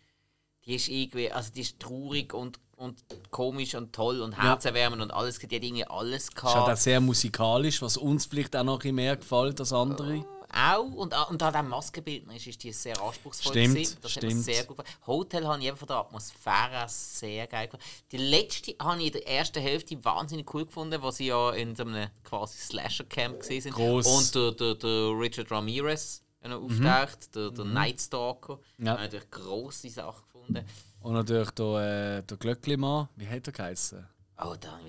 [0.66, 1.32] die ist irgendwie.
[1.32, 3.02] Also die ist traurig und, und
[3.32, 5.40] komisch und toll und herzerwärmend und alles.
[5.40, 6.82] Die hat irgendwie alles Ist halt auch gehabt.
[6.82, 10.26] sehr musikalisch, was uns vielleicht auch noch mehr gefällt als andere.
[10.54, 10.84] Auch.
[10.84, 13.52] Und, und an dem Maskenbildner ist, ist die sehr anspruchsvoll.
[13.54, 13.98] Stimmt, gewesen.
[14.02, 14.44] Das stimmt.
[14.44, 14.96] sehr gut gefallen.
[15.08, 17.86] Hotel habe ich eben von der Atmosphäre sehr geil gefunden.
[18.12, 21.76] Die letzte habe ich in der ersten Hälfte wahnsinnig cool gefunden, wo sie ja in
[21.76, 23.76] so einem quasi Slasher-Camp gesehen sind.
[23.76, 24.06] Gross.
[24.06, 24.14] Mhm.
[24.14, 28.60] Und der, der, der Richard Ramirez wenn er auftaucht, der, der Night Stalker.
[28.78, 28.92] Ja.
[28.92, 30.66] Habe ich natürlich grosse Sachen gefunden.
[31.02, 34.08] Und natürlich der, äh, der Glöckli-Mann, wie hat er geheißen?
[34.38, 34.80] Oh, da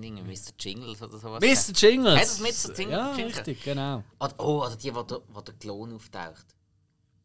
[0.00, 0.52] Mr.
[0.58, 1.40] Jingles oder sowas.
[1.42, 1.72] Mr.
[1.74, 2.16] Jingles!
[2.16, 2.74] Hat es Mr.
[2.74, 3.36] Jing- Ja, Jingles?
[3.38, 4.02] richtig, genau.
[4.20, 6.46] Oder, oh, oder die, wo der, wo der Klon auftaucht.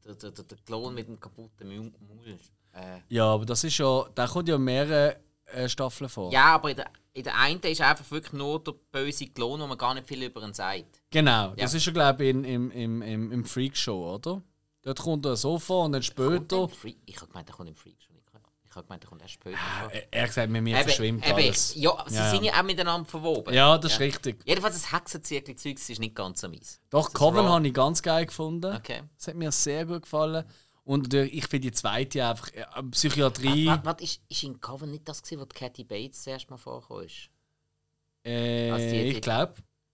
[0.06, 2.40] Der, der, der, der Klon mit dem kaputten Maul.
[2.74, 5.16] Äh, Ja, aber das ist ja, der kommt ja in mehreren
[5.46, 6.32] äh, Staffeln vor.
[6.32, 9.68] ja, aber in der, in der einen ist einfach wirklich nur der böse Klon, wo
[9.68, 11.02] man gar nicht viel über ihn sagt.
[11.10, 11.78] Genau, das Ja.
[11.78, 14.42] ist ja glaube ich in, im, im, im, im Freak Show, oder?
[14.82, 16.70] Dort kommt er so vor und dann später.
[17.06, 18.09] Ich habe gemeint, der kommt im Freak nicht.
[18.70, 19.58] Ich habe gemeint, der kommt erst später.
[19.58, 19.92] vor.
[20.12, 21.74] Er hat gesagt, mit mir Eben, verschwimmt eben, alles.
[21.76, 22.30] Ja, sie Ja, ja.
[22.32, 23.52] sind ja auch miteinander verwoben.
[23.54, 24.44] Ja, das ist richtig.
[24.46, 26.80] Jedenfalls das Hexenzirkel-Zeug ist nicht ganz so mies.
[26.92, 28.76] Doch, Coven habe ich ganz geil gefunden.
[28.76, 29.02] Okay.
[29.18, 30.46] Das hat mir sehr gut gefallen.
[30.84, 33.68] Und natürlich, ich finde die zweite einfach äh, Psychiatrie.
[33.68, 36.58] Warte, warte, ist, ist in Coven nicht das, gewesen, wo die Cathy Bates zuerst mal
[36.58, 37.04] vorkam?
[38.24, 39.54] Äh, Also die- die- ich glaube.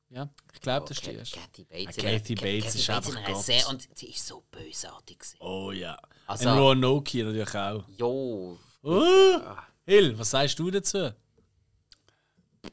[0.10, 1.40] Ja, ich glaube, das ist die erste.
[1.40, 1.96] Cathy Bates.
[1.98, 3.44] Ca- Bates ist einfach Gott.
[3.44, 5.20] sehr Und sie ist so bösartig.
[5.20, 5.38] gewesen.
[5.40, 5.98] Oh ja.
[6.28, 7.84] Also- Und Roanoke natürlich auch.
[7.98, 8.58] Jo.
[8.84, 9.40] Oh,
[9.86, 11.12] Hill, was sagst du dazu?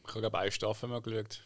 [0.09, 1.42] Ich habe eine Staffel mal geschaut.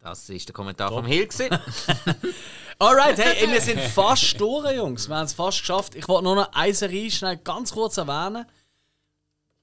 [0.00, 1.28] Das ist der Kommentar vom Hill.
[2.78, 5.06] Alright, hey, ey, wir sind fast durch, Jungs.
[5.08, 5.94] Wir haben es fast geschafft.
[5.94, 8.46] Ich wollte nur noch eine Serie schnell ganz kurz erwähnen.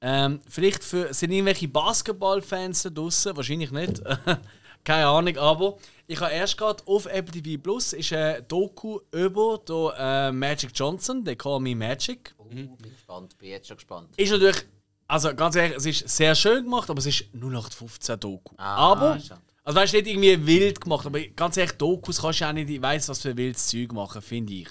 [0.01, 4.01] Ähm, vielleicht für, sind irgendwelche Basketballfans da draußen, wahrscheinlich nicht.
[4.83, 9.59] Keine Ahnung, aber ich habe erst gerade auf Apple TV Plus ist ein Doku über
[9.67, 12.33] den, äh, Magic Johnson, der Call Me Magic.
[12.37, 14.09] Oh, bin gespannt, bin jetzt schon gespannt.
[14.15, 14.65] Ist natürlich,
[15.07, 18.55] also ganz ehrlich, es ist sehr schön gemacht, aber es ist 0815 Doku.
[18.57, 19.41] Ah, aber, schade.
[19.63, 22.69] also weißt du, nicht irgendwie wild gemacht, aber ganz ehrlich, Dokus kannst du auch nicht,
[22.69, 24.69] ich weiss, was für wildes Zeug machen, finde ich.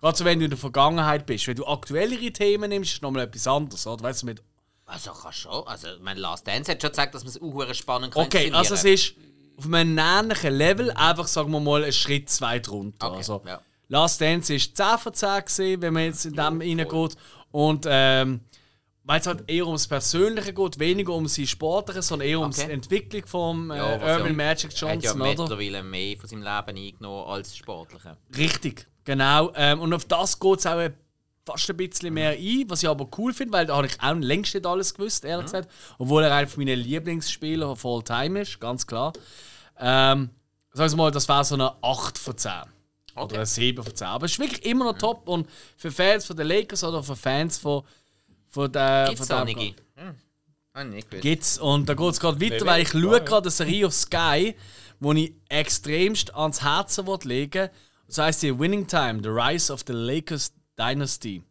[0.00, 1.46] Gerade so, wenn du in der Vergangenheit bist.
[1.46, 3.86] Wenn du aktuellere Themen nimmst, ist es nochmal etwas anderes.
[3.86, 4.02] Oder?
[4.02, 4.42] Weißt du, mit
[4.86, 5.66] Also kann schon.
[5.66, 7.40] Also, mein Last Dance hat schon gesagt, dass man es
[7.70, 9.14] auch spannend Okay, also es ist
[9.56, 13.08] auf einem ähnlichen Level, einfach sagen wir mal einen Schritt zwei drunter.
[13.08, 13.60] Okay, also, ja.
[13.88, 17.16] Last Dance ist 10 von 10 gewesen, wenn man jetzt in dem reingeht.
[17.50, 18.40] Und ähm,
[19.04, 22.66] weil es halt eher ums Persönliche geht, weniger um sein Sportliche, sondern eher um Okay.
[22.66, 25.28] die Entwicklung von äh, Ja, Urban ja- Magic Er hat ja Johnson, oder?
[25.42, 28.16] mittlerweile mehr von seinem Leben eingenommen als Sportliche.
[28.36, 29.52] Richtig, genau.
[29.56, 30.92] Ähm, und auf das geht es auch äh,
[31.44, 34.14] fast ein bisschen mehr ein, was ich aber cool finde, weil da habe ich auch
[34.14, 35.70] längst nicht alles gewusst, ehrlich gesagt.
[35.98, 39.12] Obwohl er einer meiner Lieblingsspieler of all time ist, ganz klar.
[39.78, 40.30] Ähm,
[40.72, 42.52] sagen wir mal, das wäre so eine 8 von 10.
[43.16, 44.06] Oder eine 7 von 10.
[44.06, 45.28] Aber es ist wirklich immer noch top.
[45.28, 47.82] Und für Fans von den Lakers oder für Fans von,
[48.48, 49.06] von der.
[49.08, 49.82] Gibt's von der- nicht?
[49.96, 50.90] Hm.
[50.90, 51.22] Nicht gewusst.
[51.22, 51.58] Gibt's.
[51.58, 53.18] Und da geht es gerade weiter, weil ich schaue ja.
[53.18, 54.54] gerade eine Serie auf Sky,
[55.00, 57.68] wo ich extremst ans Herzen will legen
[58.06, 61.42] Das heißt die Winning Time, The Rise of the Lakers Dynasty.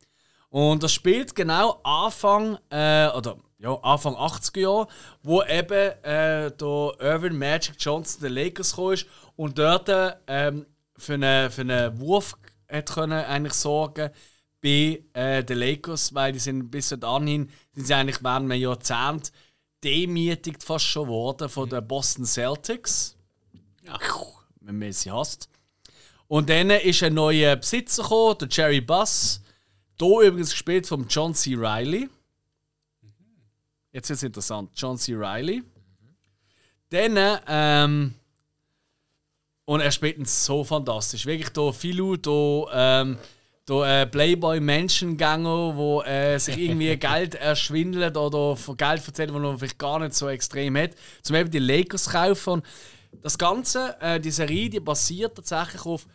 [0.49, 4.87] Und das spielt genau Anfang, äh, oder ja, Anfang 80er Jahre,
[5.23, 9.89] wo eben äh, der Irvin Magic Johnson der Lakers ist und dort
[10.27, 10.65] ähm,
[10.97, 12.37] für einen für einen Wurf
[12.67, 14.09] hat können eigentlich sorgen
[14.61, 19.31] bei äh, den Lakers, weil die sind bis dahin sind sie eigentlich während einem Jahrzehnt
[19.83, 23.15] demütigt fast schon worden von den Boston Celtics.
[24.59, 25.49] Wenn man sie hasst.
[26.31, 29.41] Und dann ist ein neuer Besitzer gekommen, der Jerry Buss.
[29.99, 31.55] Hier übrigens gespielt von John C.
[31.55, 32.07] Riley.
[33.91, 34.71] Jetzt wird es interessant.
[34.73, 35.13] John C.
[35.13, 35.61] Riley.
[36.89, 38.13] Dann, ähm,
[39.65, 41.25] und er spielt ihn so fantastisch.
[41.25, 43.17] Wirklich hier Philu, hier, ähm,
[43.67, 49.57] hier äh, Playboy-Menschengänger, wo äh, sich irgendwie Geld erschwindelt oder von Geld erzählt, das er
[49.57, 50.91] vielleicht gar nicht so extrem hat,
[51.23, 52.61] zum eben die Lakers kaufen.
[53.21, 56.07] Das Ganze, äh, die Serie, die basiert tatsächlich auf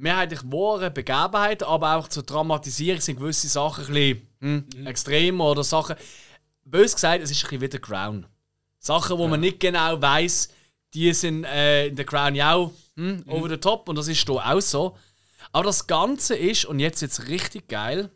[0.00, 5.62] mehrheitlich wahren Begebenheiten, aber auch zur Dramatisierung sind gewisse Sachen ein bisschen hm, extrem oder
[5.62, 5.96] Sachen.
[6.64, 8.26] Bös gesagt, es ist ein bisschen wie der Crown.
[8.78, 10.48] Sachen, wo man nicht genau weiß,
[10.94, 14.26] die sind äh, in der Crown ja auch hm, over the top und das ist
[14.26, 14.96] hier auch so.
[15.52, 18.10] Aber das Ganze ist, und jetzt jetzt richtig geil,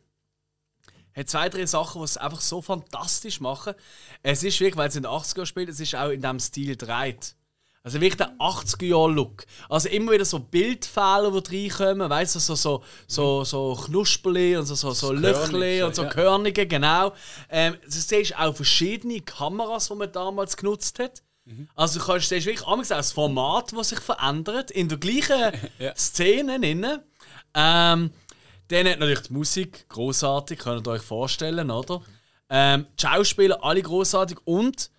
[1.15, 3.75] hat zwei, drei Sachen, die es einfach so fantastisch machen.
[4.23, 6.77] Es ist wirklich, weil es in den 80er spielt, es ist auch in diesem Stil
[6.77, 7.37] dreht.
[7.85, 9.45] Also wirklich der 80er-Jahr-Look.
[9.69, 14.65] Also immer wieder so Bildfehler, die reinkommen, weißt du, so, so, so, so Knusperli und
[14.65, 16.09] so, so, so Löchli und so ja.
[16.09, 17.13] Körnige, genau.
[17.51, 21.23] Ähm, du siehst auch verschiedene Kameras, die man damals genutzt hat.
[21.75, 25.95] Also du kannst, siehst wirklich auch das Format, das sich verändert, in der gleichen Ja.
[25.95, 26.59] Szene.
[26.59, 26.85] Drin.
[27.55, 28.11] Ähm,
[28.69, 32.01] dann hat natürlich die Musik großartig, könnt ihr euch vorstellen, oder?
[32.49, 34.91] Ähm, die Schauspieler alle großartig und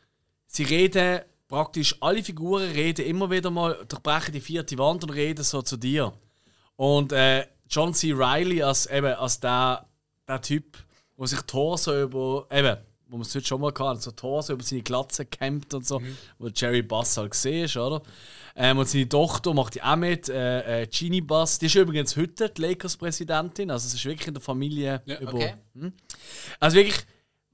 [0.45, 5.43] sie reden praktisch alle Figuren reden immer wieder mal durchbrechen die vierte Wand und reden
[5.43, 6.13] so zu dir.
[6.75, 8.11] Und äh, John C.
[8.13, 9.85] Riley als eben als der,
[10.27, 10.77] der Typ,
[11.15, 12.77] wo sich Torso über eben
[13.07, 16.01] wo man es heute schon mal kann, so Torso über seine Glatze kämpft und so,
[16.39, 18.01] wo Jerry Bass halt gesehen ist, oder?
[18.55, 21.59] Ähm, und seine Tochter macht die auch mit, äh, äh, Jeannie Bass.
[21.59, 25.33] Die ist übrigens heute die Lakers-Präsidentin, also es ist wirklich in der Familie Ja, über.
[25.35, 25.55] okay.
[26.59, 27.05] Also wirklich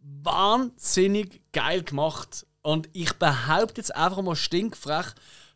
[0.02, 2.46] wahnsinnig geil gemacht.
[2.62, 5.08] Und ich behaupte jetzt einfach mal stinkfrech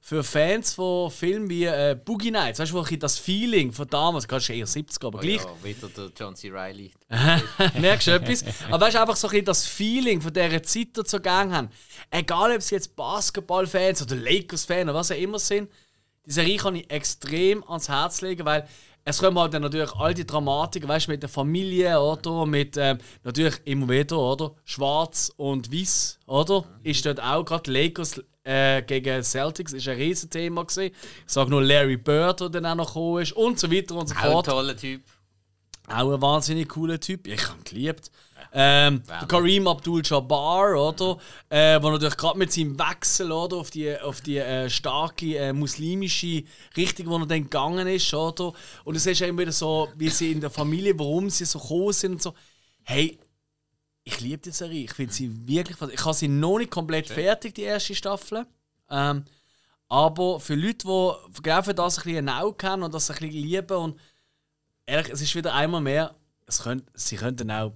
[0.05, 3.87] für Fans von Filmen wie äh, Boogie Nights, weißt du, wo ich das Feeling von
[3.87, 6.51] damals, kannst du eher 70 aber Oh gleich, ja, wieder der John C.
[6.51, 6.91] Riley.
[7.79, 8.43] merkst du etwas?
[8.69, 11.69] Aber weißt du, einfach so ein bisschen das Feeling von dieser Zeit dazu gegangen haben.
[12.11, 15.71] Egal, ob sie jetzt Basketball-Fans oder Lakers-Fans oder was auch immer sind,
[16.27, 18.67] die Serie kann ich extrem ans Herz legen, weil
[19.07, 22.45] es kommen halt dann natürlich all die Dramatiken, weißt du, mit der Familie, oder?
[22.47, 24.55] Mit ähm, natürlich immer wieder, oder?
[24.65, 26.65] Schwarz und Weiß, oder?
[26.81, 30.93] Ist dort auch gerade Lakers äh, gegen Celtics ist ein Riesenthema gewesen.
[31.27, 34.07] Ich sage nur Larry Bird, der dann auch noch gekommen ist und so weiter und
[34.07, 34.45] so Auch ein fort.
[34.47, 35.01] toller Typ.
[35.87, 37.27] Auch ein wahnsinnig cooler Typ.
[37.27, 38.11] Ich habe ihn geliebt.
[38.57, 41.17] Ähm, der Kareem Abdul-Jabbar, oder?
[41.49, 45.51] Äh, wo natürlich gerade mit seinem Wechsel oder, auf die, auf die äh, starke äh,
[45.51, 46.43] muslimische
[46.77, 48.53] Richtung, wo er dann gegangen ist, oder?
[48.85, 51.91] Und es ist immer wieder so, wie sie in der Familie, warum sie so gekommen
[51.91, 52.33] sind und so.
[52.83, 53.19] Hey,
[54.05, 54.85] ich liebe die Serie.
[54.85, 55.77] Ich finde sie wirklich.
[55.91, 58.45] Ich habe sie noch nicht komplett fertig, die erste Staffel.
[58.89, 59.25] Ähm,
[59.89, 63.17] aber für Leute, die genau für das ein bisschen ein Auge haben und das ein
[63.17, 63.99] bisschen lieben und
[64.85, 66.15] ehrlich, es ist wieder einmal mehr,
[66.45, 67.73] es könnt, sie könnten auch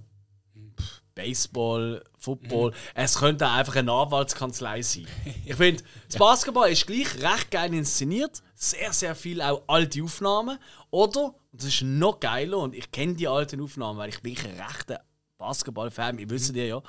[1.20, 5.06] Baseball, Football, es könnte auch einfach eine Anwaltskanzlei sein.
[5.44, 10.58] Ich finde, das Basketball ist gleich recht geil inszeniert, sehr, sehr viel auch alte Aufnahmen.
[10.90, 14.60] Oder, das ist noch geiler, und ich kenne die alten Aufnahmen, weil ich wirklich ein
[14.60, 15.00] rechter
[15.38, 16.82] Basketball-Fan bin, wisst ihr ja,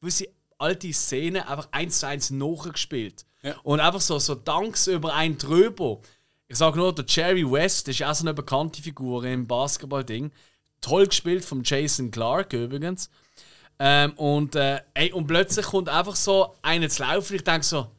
[0.00, 0.28] gewisse
[0.58, 3.24] alte Szenen einfach eins zu eins nachgespielt.
[3.42, 3.56] Ja.
[3.62, 6.00] Und einfach so, so Danks über einen drüber.
[6.48, 10.30] ich sage nur, der Jerry West ist auch so eine bekannte Figur im Basketball-Ding.
[10.80, 13.10] Toll gespielt von Jason Clark übrigens.
[13.82, 17.34] Ähm, und, äh, ey, und plötzlich kommt einfach so einer zu laufen.
[17.36, 17.90] Ich denke so,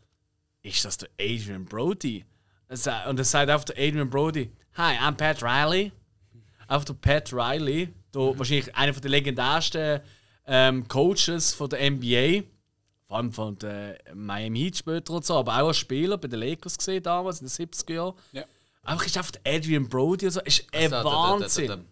[0.61, 2.23] ist das der Adrian Brody?
[2.69, 5.91] Und er sagt einfach der Adrian Brody, Hi, I'm Pat Riley.
[6.67, 10.01] Einfach der Pat Riley, der, wahrscheinlich einer der legendärsten
[10.45, 12.43] ähm, Coaches von der NBA.
[13.07, 16.39] Vor allem von der Miami Heat später und so, aber auch als Spieler bei den
[16.39, 18.13] Lakers gesehen damals in den 70er Jahren.
[18.31, 18.43] Ja.
[18.83, 20.39] Einfach ist einfach der Adrian Brody und so.
[20.41, 21.67] Ist ein Also, der- der- Wahnsinn.
[21.67, 21.83] der- der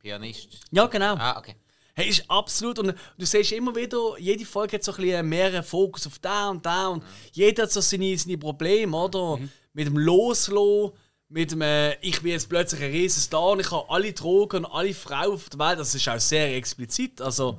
[0.00, 0.60] Pianist.
[0.72, 1.14] ja, genau.
[1.16, 1.54] Ah, okay.
[1.98, 2.78] Hey, ist absolut.
[2.78, 6.50] Und du siehst immer wieder, jede Folge hat so ein bisschen mehr Fokus auf da
[6.50, 6.88] und da.
[6.88, 7.02] Und
[7.32, 9.38] jeder hat so seine, seine Probleme, oder?
[9.72, 10.92] Mit dem Loslassen,
[11.30, 14.66] mit dem, äh, ich bin jetzt plötzlich ein riesen Star und ich habe alle Drogen
[14.66, 15.78] und alle Frauen auf der Welt.
[15.78, 17.22] Das ist auch sehr explizit.
[17.22, 17.58] Also,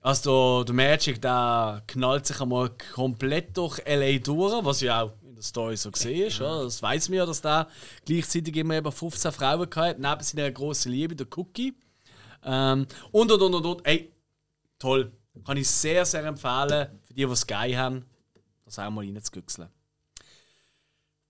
[0.00, 4.18] also der, der Magic, der knallt sich einmal komplett durch L.A.
[4.18, 6.38] durch, was ja auch in der Story so gesehen ist.
[6.38, 6.62] Ja.
[6.62, 7.68] Das weiß man ja, dass der
[8.06, 11.74] gleichzeitig immer eben 15 Frauen hatte, neben seiner grossen Liebe, der Cookie.
[12.44, 13.86] Ähm, und und und und und.
[13.86, 14.12] Ey,
[14.78, 15.12] toll.
[15.44, 18.04] Kann ich sehr, sehr empfehlen, für die, die es geil haben,
[18.64, 19.68] das auch mal reinzugüchseln.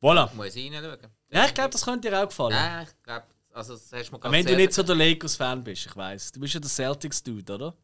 [0.01, 0.33] Voilà.
[0.35, 0.99] Muss ich reinschauen?
[1.31, 2.55] Ja, ich glaube, das könnte dir auch gefallen.
[2.55, 5.63] Nein, ich glaube, also das hast du mir gerade Wenn du nicht so der Lakers-Fan
[5.63, 6.33] bist, ich weiß.
[6.33, 7.75] Du bist ja der Celtics-Dude, oder?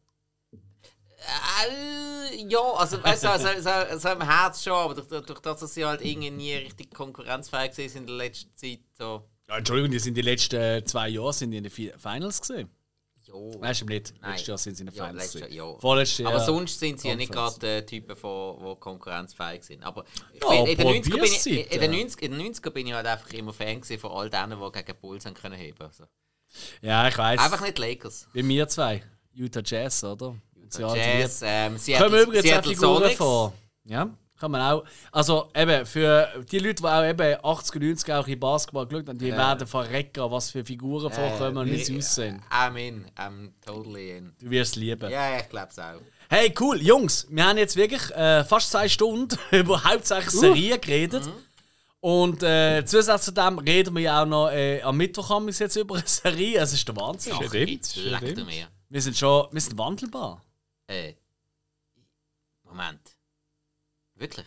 [1.17, 5.59] Äh, ja, also weißt du, also, so, so im Herz schon, aber durch, durch das,
[5.59, 9.27] dass sie halt irgendwie nie richtig konkurrenzfähig sind in der letzten Zeit, so.
[9.47, 12.69] Ja, Entschuldigung, die sind die letzten zwei Jahre sind die in den Fi- Finals gesehen.
[13.35, 13.61] Jo.
[13.61, 14.13] Weißt du nicht?
[14.21, 14.31] Nein.
[14.31, 15.33] Letztes Jahr sind sie in den Ja, Finals.
[15.33, 15.77] Jahr, ja.
[15.79, 16.31] Vorletztes Jahr.
[16.31, 19.83] Aber sonst sind sie ja nicht gerade äh, Typen, die konkurrenzfähig sind.
[19.83, 20.05] Aber
[20.41, 21.99] Ja, in, den 90er bin probier's ich, in, Zeit, den ja.
[21.99, 24.99] 90, in den 90er bin ich halt einfach immer Fan von all denen, die gegen
[25.01, 25.81] Bulls haben können heben.
[25.81, 26.05] Also.
[26.81, 27.39] Ja, ich weiß.
[27.39, 28.27] Einfach nicht Lakers.
[28.33, 29.03] Bei mir zwei.
[29.33, 30.35] Utah Jazz, oder?
[30.55, 33.53] Utah Jazz, ähm, Kommen Seattle, übrigens auch Figuren vor.
[33.83, 34.09] Ja,
[34.39, 34.83] kann man auch.
[35.11, 39.07] Also eben, für die Leute, die auch eben 80 und 90 auch in Basketball geschaut
[39.07, 42.41] haben, die werden verrecken, was für Figuren vorkommen und wie sie aussehen.
[42.51, 44.33] I'm in, I'm totally in.
[44.39, 45.09] Du wirst es lieben.
[45.09, 46.01] Ja, ich glaube es auch.
[46.29, 51.29] Hey, cool, Jungs, wir haben jetzt wirklich äh, fast zwei Stunden über hauptsächlich Serien geredet.
[51.99, 55.53] Und äh, zusätzlich zu dem reden wir ja auch noch äh, am Mittwoch haben wir
[55.53, 56.59] jetzt über eine Serie.
[56.59, 57.33] Es ist der Wahnsinn.
[57.35, 58.67] Ach, jetzt leckt er mir.
[58.89, 60.41] Wir sind schon wir sind wandelbar.
[60.87, 61.13] Äh,
[62.63, 62.99] Moment.
[64.15, 64.45] Wirklich?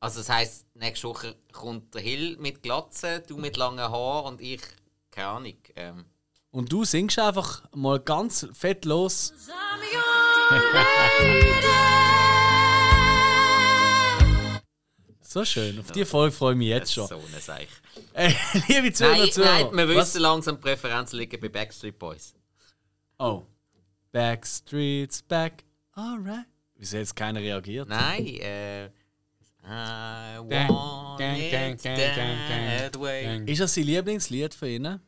[0.00, 4.40] Also das heisst, nächste Woche kommt der Hill mit Glatze, du mit langen Haaren und
[4.40, 4.62] ich,
[5.10, 5.54] keine Ahnung.
[5.74, 6.04] Ähm,
[6.50, 9.32] Und du singst einfach mal ganz fett los.
[15.20, 15.78] So schön.
[15.78, 17.06] Auf die Folge freue ich mich jetzt schon.
[17.06, 17.66] so eine Sache.
[18.14, 18.32] Äh,
[18.68, 19.70] liebe Zuhörer Nein, Zuhörer.
[19.72, 22.34] nein, wir was- wissen langsam, die Präferenzen liegen bei Backstreet Boys.
[23.18, 23.42] Oh.
[24.12, 25.64] Backstreet's back.
[25.92, 26.46] Alright.
[26.76, 27.88] Wieso hat jetzt keiner reagiert?
[27.88, 28.90] Nein, äh...
[29.70, 33.42] I want it that way.
[33.46, 34.82] Ist das sein Lieblingslied für ihn?
[34.82, 35.00] Nein,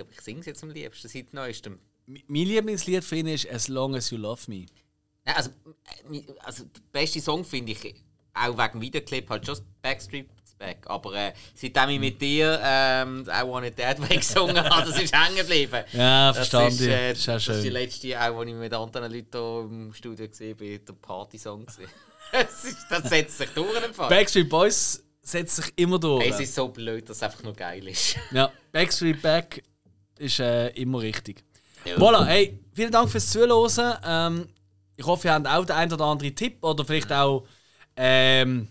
[0.00, 1.78] aber ich singe es jetzt am liebsten seit neuestem.
[2.08, 4.66] M- Mein Lieblingslied für ihn ist As Long As You Love Me.
[5.24, 5.50] Nein, also,
[6.10, 7.94] äh, also der beste Song finde ich,
[8.34, 10.78] auch wegen dem Videoclip, halt just Backstreet's Back.
[10.86, 15.00] Aber äh, seitdem ich mit dir ähm, I Want It That Way gesungen habe, das
[15.00, 15.84] ist hängen geblieben.
[15.92, 16.72] Ja, Das verstanden.
[16.74, 17.72] ist, äh, das ist auch das ist die schön.
[17.72, 21.64] letzte, auch als ich mit anderen Leuten hier im Studio gesehen bin, der Party-Song.
[21.66, 21.88] gewesen.
[22.32, 24.08] Das, ist- das setzt sich durch im Fall.
[24.08, 26.26] Backstreet Boys setzt sich immer durch.
[26.28, 28.16] Es ist so blöd, dass es einfach nur geil ist.
[28.30, 29.62] Ja, Backstreet Back
[30.18, 31.44] ist äh, immer richtig.
[31.84, 31.96] Ja.
[31.96, 33.94] Voilà, hey, vielen Dank fürs Zuhören.
[34.04, 34.48] Ähm,
[34.96, 37.46] ich hoffe, ihr habt auch den einen oder anderen Tipp oder vielleicht auch
[37.96, 38.68] ähm,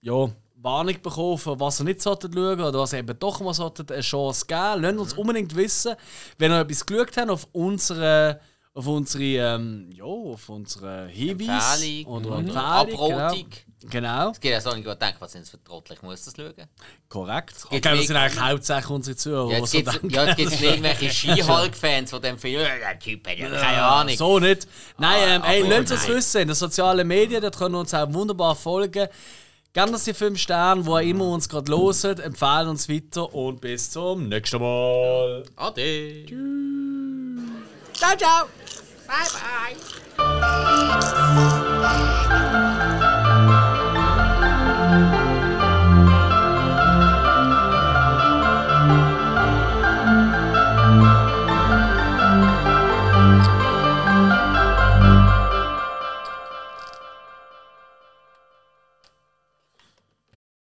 [0.00, 3.52] ja, Warnung bekommen, für was ihr nicht solltet schauen oder was ihr eben doch mal
[3.54, 4.82] solltet eine Chance geben.
[4.82, 5.94] Lasst uns unbedingt wissen,
[6.38, 8.40] wenn ihr etwas geschaut habt auf unsere
[8.76, 9.24] auf unsere,
[9.56, 12.06] ähm, ja, auf unsere Hinweise Empfehlung.
[12.12, 12.48] oder Mhm.
[12.48, 12.58] Empfehlung.
[12.64, 13.46] Abrotung.
[13.88, 13.90] Genau.
[13.90, 16.24] genau, Es gibt ja so einige, die denken, was sind das für Trottel, ich muss
[16.24, 16.52] das schauen.
[17.08, 17.54] korrekt.
[17.70, 19.50] Glaube, das sind eigentlich hauptsächlich unsere Zuhörer.
[19.52, 20.10] Ja, die jetzt so gibt es denken.
[20.10, 20.26] ja,
[20.72, 24.16] irgendwelche Ski-Hulk-Fans, die Film, «Ja, der Typ hat ja keine Ahnung.
[24.16, 24.66] So nicht.
[24.98, 26.40] Nein, ähm, Ah, aber lasst uns wissen.
[26.42, 29.08] In den sozialen Medien, dort können wir uns auch wunderbar folgen.
[29.72, 33.90] Gerne die 5 Sterne, wo auch immer uns gerade hören, empfehlen uns weiter und bis
[33.90, 35.44] zum nächsten Mal.
[35.54, 36.26] Ade.
[37.94, 38.65] Ciao, ciao!
[39.06, 39.76] 拜拜。